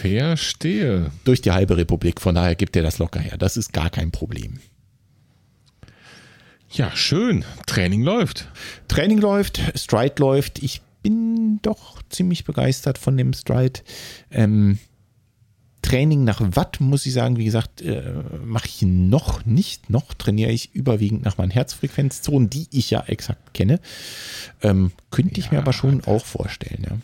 Verstehe. 0.00 1.10
Durch 1.24 1.42
die 1.42 1.52
halbe 1.52 1.76
Republik, 1.76 2.20
von 2.20 2.34
daher 2.34 2.54
gibt 2.54 2.74
er 2.74 2.82
das 2.82 2.98
locker 2.98 3.20
her. 3.20 3.36
Das 3.36 3.56
ist 3.56 3.72
gar 3.72 3.90
kein 3.90 4.10
Problem. 4.10 4.58
Ja, 6.70 6.94
schön. 6.94 7.44
Training 7.66 8.02
läuft. 8.02 8.48
Training 8.88 9.18
läuft, 9.18 9.60
Stride 9.74 10.14
läuft. 10.18 10.62
Ich 10.62 10.82
bin 11.02 11.58
doch 11.62 12.02
ziemlich 12.08 12.44
begeistert 12.44 12.96
von 12.96 13.16
dem 13.16 13.32
Stride. 13.32 13.80
Ähm, 14.30 14.78
Training 15.82 16.24
nach 16.24 16.40
Watt, 16.56 16.80
muss 16.80 17.06
ich 17.06 17.12
sagen, 17.12 17.36
wie 17.36 17.44
gesagt, 17.44 17.80
äh, 17.82 18.02
mache 18.44 18.66
ich 18.66 18.82
noch 18.82 19.44
nicht. 19.46 19.90
Noch 19.90 20.14
trainiere 20.14 20.50
ich 20.50 20.74
überwiegend 20.74 21.24
nach 21.24 21.38
meinen 21.38 21.50
Herzfrequenzzonen, 21.50 22.50
die 22.50 22.66
ich 22.70 22.90
ja 22.90 23.02
exakt 23.06 23.54
kenne. 23.54 23.80
Ähm, 24.62 24.92
könnte 25.10 25.40
ich 25.40 25.46
ja, 25.46 25.52
mir 25.52 25.58
aber 25.58 25.72
schon 25.72 26.04
auch 26.04 26.24
vorstellen, 26.24 26.84
ja. 26.88 26.96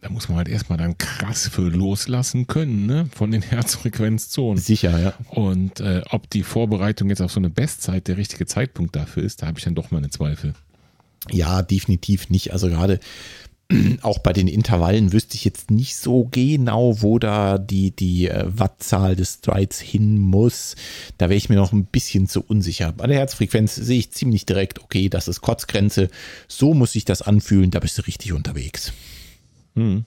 Da 0.00 0.10
muss 0.10 0.28
man 0.28 0.38
halt 0.38 0.48
erstmal 0.48 0.78
dann 0.78 0.96
krass 0.96 1.48
für 1.48 1.68
loslassen 1.68 2.46
können, 2.46 2.86
ne? 2.86 3.08
Von 3.12 3.32
den 3.32 3.42
Herzfrequenzzonen. 3.50 4.62
Sicher, 4.62 4.98
ja. 5.00 5.14
Und 5.30 5.80
äh, 5.80 6.02
ob 6.10 6.30
die 6.30 6.44
Vorbereitung 6.44 7.08
jetzt 7.08 7.20
auf 7.20 7.32
so 7.32 7.40
eine 7.40 7.50
Bestzeit 7.50 8.06
der 8.06 8.16
richtige 8.16 8.46
Zeitpunkt 8.46 8.94
dafür 8.94 9.24
ist, 9.24 9.42
da 9.42 9.46
habe 9.48 9.58
ich 9.58 9.64
dann 9.64 9.74
doch 9.74 9.90
meine 9.90 10.10
Zweifel. 10.10 10.54
Ja, 11.30 11.62
definitiv 11.62 12.30
nicht. 12.30 12.52
Also 12.52 12.68
gerade 12.68 13.00
auch 14.02 14.18
bei 14.18 14.32
den 14.32 14.48
Intervallen 14.48 15.12
wüsste 15.12 15.34
ich 15.34 15.44
jetzt 15.44 15.70
nicht 15.70 15.96
so 15.96 16.28
genau, 16.30 17.02
wo 17.02 17.18
da 17.18 17.58
die, 17.58 17.90
die 17.90 18.28
äh, 18.28 18.44
Wattzahl 18.46 19.14
des 19.14 19.34
Strides 19.34 19.80
hin 19.80 20.18
muss. 20.18 20.74
Da 21.18 21.28
wäre 21.28 21.36
ich 21.36 21.48
mir 21.48 21.56
noch 21.56 21.72
ein 21.72 21.84
bisschen 21.84 22.28
zu 22.28 22.42
unsicher. 22.42 22.92
Bei 22.92 23.06
der 23.06 23.18
Herzfrequenz 23.18 23.74
sehe 23.74 23.98
ich 23.98 24.12
ziemlich 24.12 24.46
direkt, 24.46 24.82
okay, 24.82 25.08
das 25.08 25.28
ist 25.28 25.42
Kotzgrenze. 25.42 26.08
So 26.46 26.72
muss 26.72 26.92
sich 26.92 27.04
das 27.04 27.22
anfühlen, 27.22 27.70
da 27.70 27.80
bist 27.80 27.98
du 27.98 28.02
richtig 28.02 28.32
unterwegs. 28.32 28.92
Hm. 29.74 30.04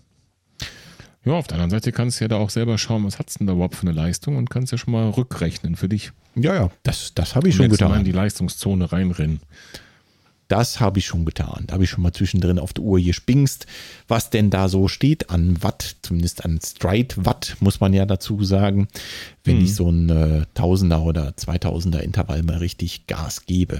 Ja, 1.24 1.34
auf 1.34 1.45
der 1.45 1.55
anderen 1.55 1.70
Seite 1.70 1.91
kannst 1.91 2.20
du 2.20 2.24
ja 2.24 2.30
da 2.30 2.38
auch 2.38 2.49
selber 2.49 2.80
schauen, 2.80 3.05
was 3.05 3.20
hat 3.20 3.30
es 3.30 3.36
denn 3.36 3.45
da 3.45 3.53
überhaupt 3.53 3.76
für 3.76 3.84
eine 3.84 3.91
Leistung 3.91 4.38
und 4.38 4.49
kannst 4.49 4.72
ja 4.72 4.80
schon 4.80 4.93
mal 4.93 5.07
rückrechnen 5.09 5.76
für 5.76 5.88
dich. 5.88 6.12
Ja, 6.34 6.55
ja, 6.55 6.72
das, 6.82 7.14
das 7.14 7.36
habe 7.36 7.47
ich 7.47 7.55
und 7.55 7.66
schon 7.66 7.72
getan. 7.72 7.89
Mal 7.89 7.99
in 7.99 8.05
die 8.05 8.12
Leistungszone 8.12 8.91
reinrennen. 8.91 9.39
Das 10.52 10.82
habe 10.82 10.99
ich 10.99 11.06
schon 11.06 11.24
getan. 11.24 11.64
Da 11.68 11.76
habe 11.76 11.86
ich 11.86 11.89
schon 11.89 12.04
mal 12.04 12.12
zwischendrin 12.12 12.60
auf 12.60 12.74
der 12.74 12.84
Uhr 12.84 12.99
gespingst, 12.99 13.68
was 14.10 14.32
denn 14.32 14.49
da 14.49 14.68
so 14.68 14.89
steht 14.89 15.30
an 15.30 15.64
Watt, 15.64 15.95
zumindest 16.02 16.43
an 16.43 16.60
Stride 16.62 17.16
Watt, 17.26 17.56
muss 17.62 17.80
man 17.80 17.93
ja 17.93 18.06
dazu 18.06 18.43
sagen, 18.43 18.89
wenn 19.45 19.60
mhm. 19.60 19.64
ich 19.64 19.76
so 19.76 19.89
ein 19.89 20.10
äh, 20.10 20.45
Tausender 20.54 21.04
oder 21.04 21.38
Zweitausender 21.38 22.04
Intervall 22.04 22.43
mal 22.43 22.58
richtig 22.58 23.08
Gas 23.08 23.45
gebe. 23.45 23.80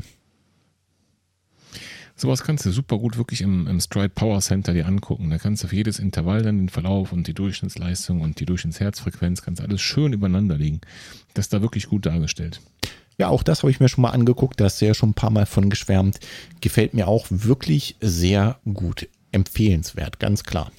Sowas 2.16 2.42
kannst 2.44 2.66
du 2.66 2.72
super 2.72 3.00
gut 3.00 3.18
wirklich 3.18 3.42
im, 3.42 3.68
im 3.68 3.82
Stride 3.82 4.10
Power 4.16 4.40
Center 4.40 4.72
dir 4.72 4.88
angucken. 4.88 5.30
Da 5.30 5.40
kannst 5.40 5.64
du 5.64 5.68
für 5.68 5.76
jedes 5.76 6.00
Intervall 6.00 6.42
dann 6.42 6.58
den 6.58 6.70
Verlauf 6.70 7.12
und 7.12 7.28
die 7.28 7.34
Durchschnittsleistung 7.34 8.22
und 8.22 8.40
die 8.40 8.46
Durchschnittsherzfrequenz 8.46 9.42
kannst 9.42 9.60
alles 9.60 9.82
schön 9.82 10.14
übereinander 10.14 10.58
legen. 10.58 10.80
Das 11.34 11.48
ist 11.48 11.54
da 11.54 11.62
wirklich 11.62 11.88
gut 11.88 12.06
dargestellt. 12.06 12.62
Ja, 13.18 13.30
auch 13.30 13.44
das 13.44 13.62
habe 13.62 13.72
ich 13.72 13.80
mir 13.80 13.90
schon 13.90 14.02
mal 14.02 14.10
angeguckt. 14.10 14.60
Da 14.60 14.66
hast 14.66 14.82
du 14.82 14.86
ja 14.86 14.94
schon 14.94 15.10
ein 15.10 15.14
paar 15.14 15.30
Mal 15.30 15.46
von 15.46 15.70
geschwärmt. 15.70 16.20
Gefällt 16.60 16.94
mir 16.94 17.08
auch 17.08 17.28
wirklich 17.30 17.96
sehr 18.02 18.60
gut. 18.74 19.08
Empfehlenswert, 19.32 20.20
ganz 20.20 20.44
klar. 20.44 20.72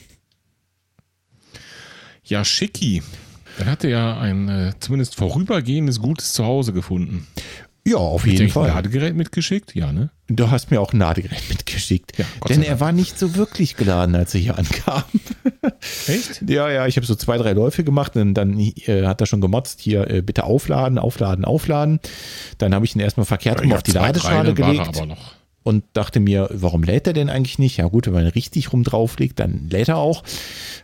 Ja, 2.24 2.44
Schicki. 2.44 3.02
Dann 3.58 3.68
hat 3.68 3.84
er 3.84 3.90
ja 3.90 4.18
ein 4.18 4.48
äh, 4.48 4.72
zumindest 4.80 5.16
vorübergehendes 5.16 6.00
gutes 6.00 6.32
Zuhause 6.32 6.72
gefunden. 6.72 7.26
Ja, 7.86 7.96
auf 7.96 8.26
jeden 8.26 8.48
Fall. 8.48 8.70
Ein 8.70 8.76
Ladegerät 8.76 9.16
mitgeschickt? 9.16 9.74
Ja, 9.74 9.92
ne? 9.92 10.10
Du 10.28 10.50
hast 10.50 10.70
mir 10.70 10.80
auch 10.80 10.92
ein 10.92 10.98
Ladegerät 11.00 11.42
mitgeschickt. 11.48 12.16
Ja, 12.18 12.24
denn 12.48 12.62
er 12.62 12.80
war 12.80 12.92
nicht 12.92 13.18
so 13.18 13.34
wirklich 13.34 13.76
geladen, 13.76 14.14
als 14.14 14.34
er 14.34 14.40
hier 14.40 14.58
ankam. 14.58 15.02
Echt? 16.06 16.42
Ja, 16.48 16.70
ja, 16.70 16.86
ich 16.86 16.96
habe 16.96 17.06
so 17.06 17.14
zwei, 17.14 17.36
drei 17.38 17.52
Läufe 17.52 17.84
gemacht 17.84 18.16
und 18.16 18.34
dann 18.34 18.58
äh, 18.58 19.04
hat 19.04 19.20
er 19.20 19.26
schon 19.26 19.40
gemotzt, 19.40 19.80
hier 19.80 20.08
äh, 20.08 20.22
bitte 20.22 20.44
aufladen, 20.44 20.98
aufladen, 20.98 21.44
aufladen. 21.44 22.00
Dann 22.58 22.74
habe 22.74 22.84
ich 22.84 22.94
ihn 22.94 23.00
erstmal 23.00 23.26
verkehrt 23.26 23.58
ja, 23.58 23.64
rum 23.64 23.72
auf 23.72 23.82
die 23.82 23.92
Ladeschale 23.92 24.54
gelegt. 24.54 25.02
Und 25.64 25.84
dachte 25.92 26.18
mir, 26.18 26.48
warum 26.52 26.82
lädt 26.82 27.06
er 27.06 27.12
denn 27.12 27.30
eigentlich 27.30 27.58
nicht? 27.58 27.76
Ja 27.76 27.86
gut, 27.86 28.06
wenn 28.06 28.14
man 28.14 28.26
richtig 28.26 28.72
rum 28.72 28.82
drauflegt, 28.82 29.38
dann 29.38 29.68
lädt 29.70 29.88
er 29.88 29.98
auch. 29.98 30.24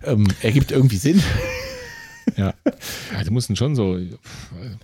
Ähm, 0.05 0.28
ergibt 0.42 0.70
irgendwie 0.72 0.96
Sinn. 0.96 1.22
Ja. 2.36 2.53
Also 3.16 3.32
mussten 3.32 3.57
schon 3.57 3.74
so 3.74 3.99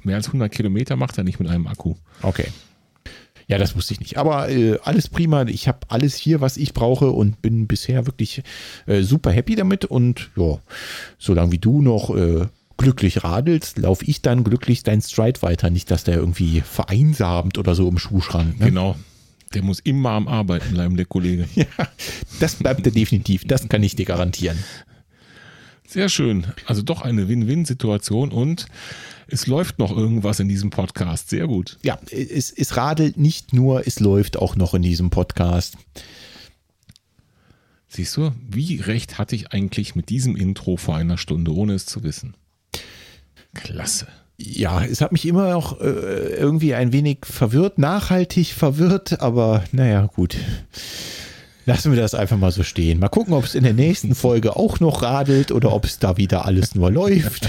mehr 0.03 0.17
als 0.17 0.29
100 0.29 0.51
Kilometer 0.51 0.97
macht 0.97 1.19
er 1.19 1.25
nicht 1.25 1.39
mit 1.41 1.51
einem 1.51 1.67
Akku. 1.67 1.95
Okay. 2.23 2.47
Ja, 3.47 3.59
das 3.59 3.77
wusste 3.77 3.95
ich 3.95 4.01
nicht. 4.01 4.17
Aber 4.17 4.49
äh, 4.49 4.79
alles 4.83 5.09
prima. 5.09 5.43
Ich 5.45 5.69
habe 5.69 5.81
alles 5.89 6.17
hier, 6.17 6.41
was 6.41 6.57
ich 6.57 6.73
brauche 6.73 7.11
und 7.11 7.43
bin 7.43 7.67
bisher 7.67 8.07
wirklich 8.07 8.43
äh, 8.87 9.03
super 9.03 9.31
happy 9.31 9.55
damit. 9.55 9.85
Und 9.85 10.31
ja, 10.37 10.59
solange 11.19 11.53
wie 11.53 11.59
du 11.59 11.83
noch 11.83 12.15
äh, 12.15 12.47
glücklich 12.77 13.23
radelst, 13.23 13.79
laufe 13.79 14.05
ich 14.07 14.23
dann 14.23 14.45
glücklich 14.45 14.83
dein 14.83 15.03
Stride 15.03 15.43
weiter. 15.43 15.71
Nicht, 15.71 15.91
dass 15.91 16.05
der 16.05 16.17
irgendwie 16.17 16.61
vereinsamt 16.63 17.59
oder 17.59 17.75
so 17.75 17.89
im 17.89 17.99
Schuhschrank. 17.99 18.59
Ne? 18.59 18.67
Genau. 18.67 18.97
Der 19.53 19.63
muss 19.63 19.79
immer 19.81 20.11
am 20.11 20.27
Arbeiten 20.27 20.75
bleiben, 20.75 20.97
der 20.97 21.07
Kollege. 21.07 21.47
ja, 21.55 21.67
das 22.41 22.57
bleibt 22.57 22.85
er 22.87 22.93
definitiv. 22.93 23.45
Das 23.47 23.69
kann 23.69 23.83
ich 23.83 23.95
dir 23.95 24.07
garantieren. 24.07 24.59
Sehr 25.95 26.09
schön. 26.09 26.49
Also 26.67 26.83
doch 26.83 27.03
eine 27.03 27.29
Win-Win-Situation 27.29 28.33
und 28.33 28.67
es 29.29 29.47
läuft 29.47 29.79
noch 29.79 29.97
irgendwas 29.97 30.41
in 30.41 30.49
diesem 30.49 30.71
Podcast. 30.71 31.31
Sehr 31.31 31.47
gut. 31.47 31.79
Ja, 31.85 32.01
es, 32.11 32.51
es 32.51 32.77
radelt 32.77 33.17
nicht 33.17 33.53
nur, 33.53 33.87
es 33.87 34.01
läuft 34.01 34.37
auch 34.37 34.57
noch 34.57 34.75
in 34.75 34.83
diesem 34.83 35.11
Podcast. 35.11 35.77
Siehst 37.87 38.17
du, 38.17 38.33
wie 38.51 38.81
recht 38.81 39.19
hatte 39.19 39.37
ich 39.37 39.53
eigentlich 39.53 39.95
mit 39.95 40.09
diesem 40.09 40.35
Intro 40.35 40.77
vor 40.77 40.97
einer 40.97 41.17
Stunde, 41.17 41.55
ohne 41.55 41.75
es 41.75 41.87
zu 41.87 42.03
wissen? 42.03 42.35
Klasse. 43.55 44.09
Ja, 44.37 44.85
es 44.85 45.01
hat 45.01 45.13
mich 45.13 45.27
immer 45.27 45.53
noch 45.53 45.81
äh, 45.81 45.85
irgendwie 45.85 46.75
ein 46.75 46.93
wenig 46.93 47.19
verwirrt, 47.23 47.79
nachhaltig 47.79 48.49
verwirrt, 48.49 49.21
aber 49.21 49.63
naja, 49.71 50.07
gut. 50.07 50.37
Lassen 51.67 51.93
wir 51.93 52.01
das 52.01 52.15
einfach 52.15 52.37
mal 52.37 52.53
so 52.53 52.63
stehen. 52.63 52.99
Mal 52.99 53.09
gucken, 53.09 53.33
ob 53.33 53.45
es 53.45 53.55
in 53.55 53.65
der 53.65 53.73
nächsten 53.73 54.15
Folge 54.15 54.57
auch 54.57 54.81
noch 54.81 55.03
radelt 55.03 55.51
oder 55.51 55.73
ob 55.73 55.87
es 55.87 55.99
da 55.99 56.17
wieder 56.17 56.45
alles 56.45 56.75
nur 56.75 56.91
läuft. 56.91 57.49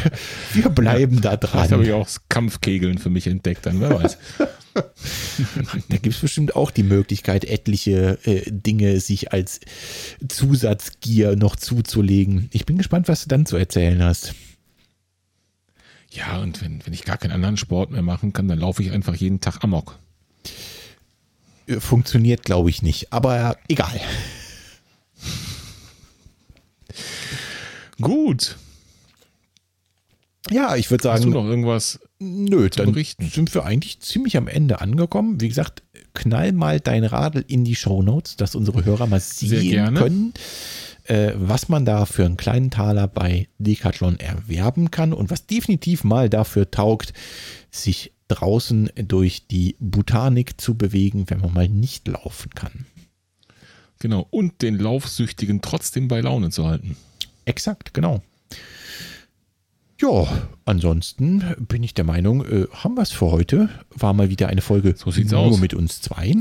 Wir 0.54 0.70
bleiben 0.70 1.22
da 1.22 1.36
dran. 1.36 1.64
Das 1.64 1.72
habe 1.72 1.84
ich 1.84 1.92
auch 1.92 2.08
Kampfkegeln 2.30 2.98
für 2.98 3.10
mich 3.10 3.28
entdeckt, 3.28 3.66
dann 3.66 3.82
wer 3.82 3.92
weiß. 3.92 4.18
da 5.90 5.98
gibt 5.98 6.16
es 6.16 6.22
bestimmt 6.22 6.56
auch 6.56 6.72
die 6.72 6.84
Möglichkeit, 6.84 7.46
etliche 7.46 8.18
äh, 8.24 8.50
Dinge 8.50 9.00
sich 9.00 9.34
als 9.34 9.60
Zusatzgier 10.28 11.36
noch 11.36 11.56
zuzulegen. 11.56 12.50
Ich 12.52 12.66
bin 12.66 12.78
gespannt, 12.78 13.08
was 13.08 13.24
du 13.24 13.28
dann 13.28 13.46
zu 13.46 13.58
erzählen 13.58 14.02
hast. 14.02 14.34
Ja, 16.12 16.38
und 16.40 16.62
wenn, 16.62 16.86
wenn 16.86 16.94
ich 16.94 17.04
gar 17.04 17.18
keinen 17.18 17.32
anderen 17.32 17.58
Sport 17.58 17.92
mehr 17.92 18.02
machen 18.02 18.32
kann, 18.32 18.48
dann 18.48 18.60
laufe 18.60 18.82
ich 18.82 18.92
einfach 18.92 19.16
jeden 19.16 19.42
Tag 19.42 19.64
Amok 19.64 20.00
funktioniert, 21.80 22.44
glaube 22.44 22.70
ich, 22.70 22.82
nicht. 22.82 23.12
Aber 23.14 23.58
egal. 23.68 24.00
Gut. 28.02 28.58
Ja, 30.52 30.76
ich 30.76 30.92
würde 30.92 31.04
sagen. 31.04 31.18
Hast 31.18 31.26
du 31.26 31.30
noch 31.30 31.46
irgendwas? 31.46 32.00
Nö, 32.20 32.70
dann 32.70 32.92
berichten? 32.92 33.30
sind 33.30 33.54
wir 33.54 33.66
eigentlich 33.66 34.00
ziemlich 34.00 34.38
am 34.38 34.48
Ende 34.48 34.80
angekommen. 34.80 35.42
Wie 35.42 35.50
gesagt, 35.50 35.84
knall 36.14 36.52
mal 36.52 36.80
dein 36.80 37.04
Radl 37.04 37.44
in 37.48 37.66
die 37.66 37.76
Show 37.76 38.02
Notes, 38.02 38.38
dass 38.38 38.56
unsere 38.56 38.86
Hörer 38.86 39.08
mal 39.08 39.20
sehen 39.20 39.96
können. 39.96 40.34
äh, 41.06 41.34
was 41.36 41.68
man 41.68 41.86
da 41.86 42.06
für 42.06 42.26
einen 42.26 42.38
kleinen 42.38 42.72
Taler 42.72 43.08
bei 43.08 43.48
Decathlon 43.58 44.20
erwerben 44.20 44.92
kann 44.92 45.14
und 45.14 45.30
was 45.30 45.46
definitiv 45.46 46.04
mal 46.04 46.30
dafür 46.30 46.72
taugt, 46.72 47.14
sich 47.72 48.14
draußen 48.28 48.90
durch 48.96 49.48
die 49.48 49.76
Botanik 49.80 50.60
zu 50.60 50.76
bewegen, 50.76 51.30
wenn 51.30 51.40
man 51.40 51.54
mal 51.54 51.70
nicht 51.70 52.08
laufen 52.08 52.52
kann. 52.52 52.86
Genau, 54.00 54.28
und 54.30 54.62
den 54.62 54.78
Laufsüchtigen 54.78 55.62
trotzdem 55.62 56.08
bei 56.08 56.22
Laune 56.22 56.50
zu 56.50 56.68
halten. 56.68 56.98
Exakt, 57.46 57.94
genau. 57.94 58.22
Ja, 60.02 60.28
ansonsten 60.66 61.56
bin 61.70 61.82
ich 61.82 61.94
der 61.94 62.04
Meinung, 62.04 62.46
äh, 62.46 62.68
haben 62.72 62.96
wir 62.96 63.02
es 63.02 63.12
für 63.12 63.32
heute. 63.32 63.70
War 63.92 64.12
mal 64.12 64.30
wieder 64.30 64.50
eine 64.50 64.62
Folge 64.62 64.94
so 64.98 65.10
sieht's 65.10 65.32
nur 65.32 65.40
aus. 65.40 65.60
mit 65.60 65.74
uns 65.74 66.02
zwei. 66.02 66.36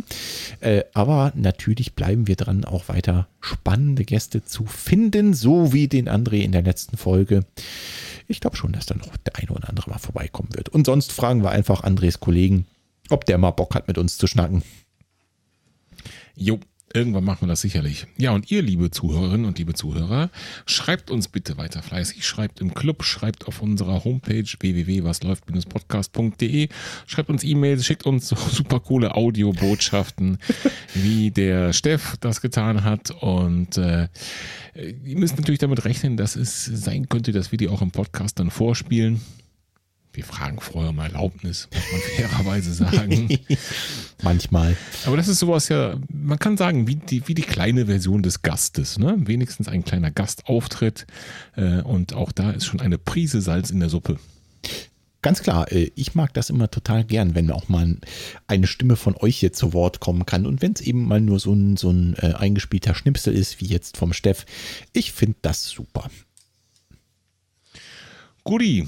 Äh, 0.59 0.83
aber 0.93 1.33
natürlich 1.37 1.95
bleiben 1.95 2.27
wir 2.27 2.35
dran, 2.35 2.65
auch 2.65 2.89
weiter 2.89 3.29
spannende 3.41 4.05
Gäste 4.05 4.45
zu 4.45 4.67
finden, 4.67 5.35
so 5.35 5.73
wie 5.73 5.87
den 5.87 6.09
André 6.09 6.41
in 6.41 6.51
der 6.51 6.63
letzten 6.63 6.97
Folge. 6.97 7.47
Ich 8.27 8.41
glaube 8.41 8.57
schon, 8.57 8.73
dass 8.73 8.87
da 8.87 8.97
noch 8.97 9.17
der 9.19 9.37
eine 9.37 9.51
oder 9.51 9.69
andere 9.69 9.89
mal 9.89 9.99
vorbeikommen 9.99 10.49
wird. 10.55 10.69
Und 10.71 10.87
sonst 10.87 11.13
fragen 11.13 11.45
wir 11.45 11.51
einfach 11.51 11.85
Andres 11.85 12.19
Kollegen, 12.19 12.67
ob 13.09 13.25
der 13.25 13.39
mal 13.39 13.53
Bock 13.53 13.77
hat, 13.77 13.87
mit 13.87 13.99
uns 13.99 14.19
zu 14.19 14.27
schnacken. 14.27 14.65
Jo, 16.35 16.59
Irgendwann 16.97 17.25
machen 17.25 17.43
wir 17.43 17.49
das 17.49 17.61
sicherlich. 17.61 18.07
Ja, 18.19 18.31
und 18.31 18.53
ihr, 18.53 18.63
liebe 18.63 18.89
Zuhörerinnen 18.89 19.47
und 19.47 19.59
liebe 19.59 19.75
Zuhörer, 19.75 20.31
schreibt 20.65 21.11
uns 21.11 21.27
bitte 21.27 21.57
weiter 21.57 21.83
fleißig. 21.83 22.25
Schreibt 22.25 22.61
im 22.61 22.73
Club, 22.73 23.03
schreibt 23.03 23.49
auf 23.49 23.63
unserer 23.63 24.05
Homepage 24.05 24.47
www.wasläuft-podcast.de, 24.61 26.69
schreibt 27.09 27.31
uns 27.31 27.43
E-Mails, 27.43 27.85
schickt 27.85 28.07
uns 28.07 28.29
so 28.29 28.37
super 28.37 28.79
coole 28.79 29.17
Audiobotschaften, 29.17 30.39
wie 30.95 31.33
der 31.33 31.73
Steff 31.73 32.17
das 32.21 32.41
getan 32.41 32.85
hat. 32.85 33.11
Und 33.11 33.77
äh, 33.77 34.07
ihr 34.77 35.19
müsst 35.19 35.37
natürlich 35.37 35.59
damit 35.59 35.85
rechnen, 35.85 36.17
dass 36.17 36.37
es 36.37 36.65
sein 36.65 37.09
könnte, 37.09 37.33
dass 37.33 37.51
wir 37.51 37.59
die 37.59 37.69
auch 37.69 37.83
im 37.83 37.91
Podcast 37.91 38.39
dann 38.39 38.53
vorspielen. 38.53 39.21
Wir 40.15 40.25
fragen 40.25 40.61
vorher 40.61 40.91
um 40.91 40.99
Erlaubnis, 40.99 41.69
muss 41.73 41.93
man 41.93 42.01
fairerweise 42.29 42.73
sagen. 42.73 43.39
Manchmal. 44.23 44.77
Aber 45.07 45.17
das 45.17 45.29
ist 45.29 45.41
sowas 45.41 45.69
ja, 45.69 45.97
man 46.09 46.39
kann 46.39 46.57
sagen, 46.57 46.87
wie 46.87 46.97
die, 46.97 47.27
wie 47.29 47.35
die 47.35 47.43
kleine 47.43 47.87
Version 47.87 48.23
des 48.23 48.43
Gastes. 48.43 48.99
Ne? 48.99 49.17
Wenigstens 49.19 49.69
ein 49.69 49.85
kleiner 49.85 50.11
Gastauftritt. 50.11 51.07
Äh, 51.57 51.83
und 51.83 52.15
auch 52.15 52.33
da 52.33 52.53
ist 52.53 52.65
schon 52.65 52.81
eine 52.81 52.99
Prise 52.99 53.41
Salz 53.41 53.71
in 53.71 53.81
der 53.81 53.89
Suppe. 53.89 54.19
Ganz 55.25 55.43
klar, 55.43 55.73
äh, 55.73 55.91
ich 55.95 56.15
mag 56.15 56.35
das 56.35 56.51
immer 56.51 56.71
total 56.71 57.03
gern, 57.03 57.35
wenn 57.35 57.51
auch 57.51 57.71
mal 57.71 57.97
eine 58.47 58.67
Stimme 58.67 58.95
von 58.95 59.17
euch 59.17 59.39
hier 59.39 59.55
zu 59.55 59.73
Wort 59.73 59.99
kommen 59.99 60.27
kann. 60.27 60.45
Und 60.45 60.61
wenn 60.61 60.73
es 60.73 60.83
eben 60.83 61.09
mal 61.09 61.21
nur 61.23 61.41
so 61.41 61.55
ein, 61.55 61.79
so 61.79 61.91
ein 61.91 62.15
äh, 62.19 62.35
eingespielter 62.35 62.95
Schnipsel 62.95 63.35
ist, 63.35 63.59
wie 63.63 63.65
jetzt 63.65 63.97
vom 63.97 64.13
Steff. 64.13 64.45
Ich 64.93 65.13
finde 65.13 65.39
das 65.41 65.65
super. 65.65 66.11
Guti. 68.45 68.87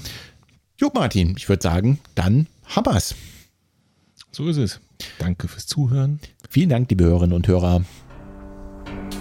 Jo, 0.79 0.91
Martin, 0.93 1.33
ich 1.35 1.49
würde 1.49 1.63
sagen, 1.63 1.99
dann 2.13 2.47
habers. 2.75 3.15
So 4.31 4.47
ist 4.47 4.57
es. 4.57 4.79
Danke 5.17 5.47
fürs 5.47 5.65
Zuhören. 5.65 6.19
Vielen 6.49 6.69
Dank, 6.69 6.89
liebe 6.89 7.03
Hörerinnen 7.03 7.35
und 7.35 7.47
Hörer. 7.47 7.83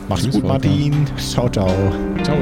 Mach's 0.09 0.23
Tschüss, 0.23 0.35
gut. 0.35 0.45
Martin. 0.45 1.07
Ciao, 1.17 1.49
ciao. 1.49 1.93
Ciao. 2.23 2.37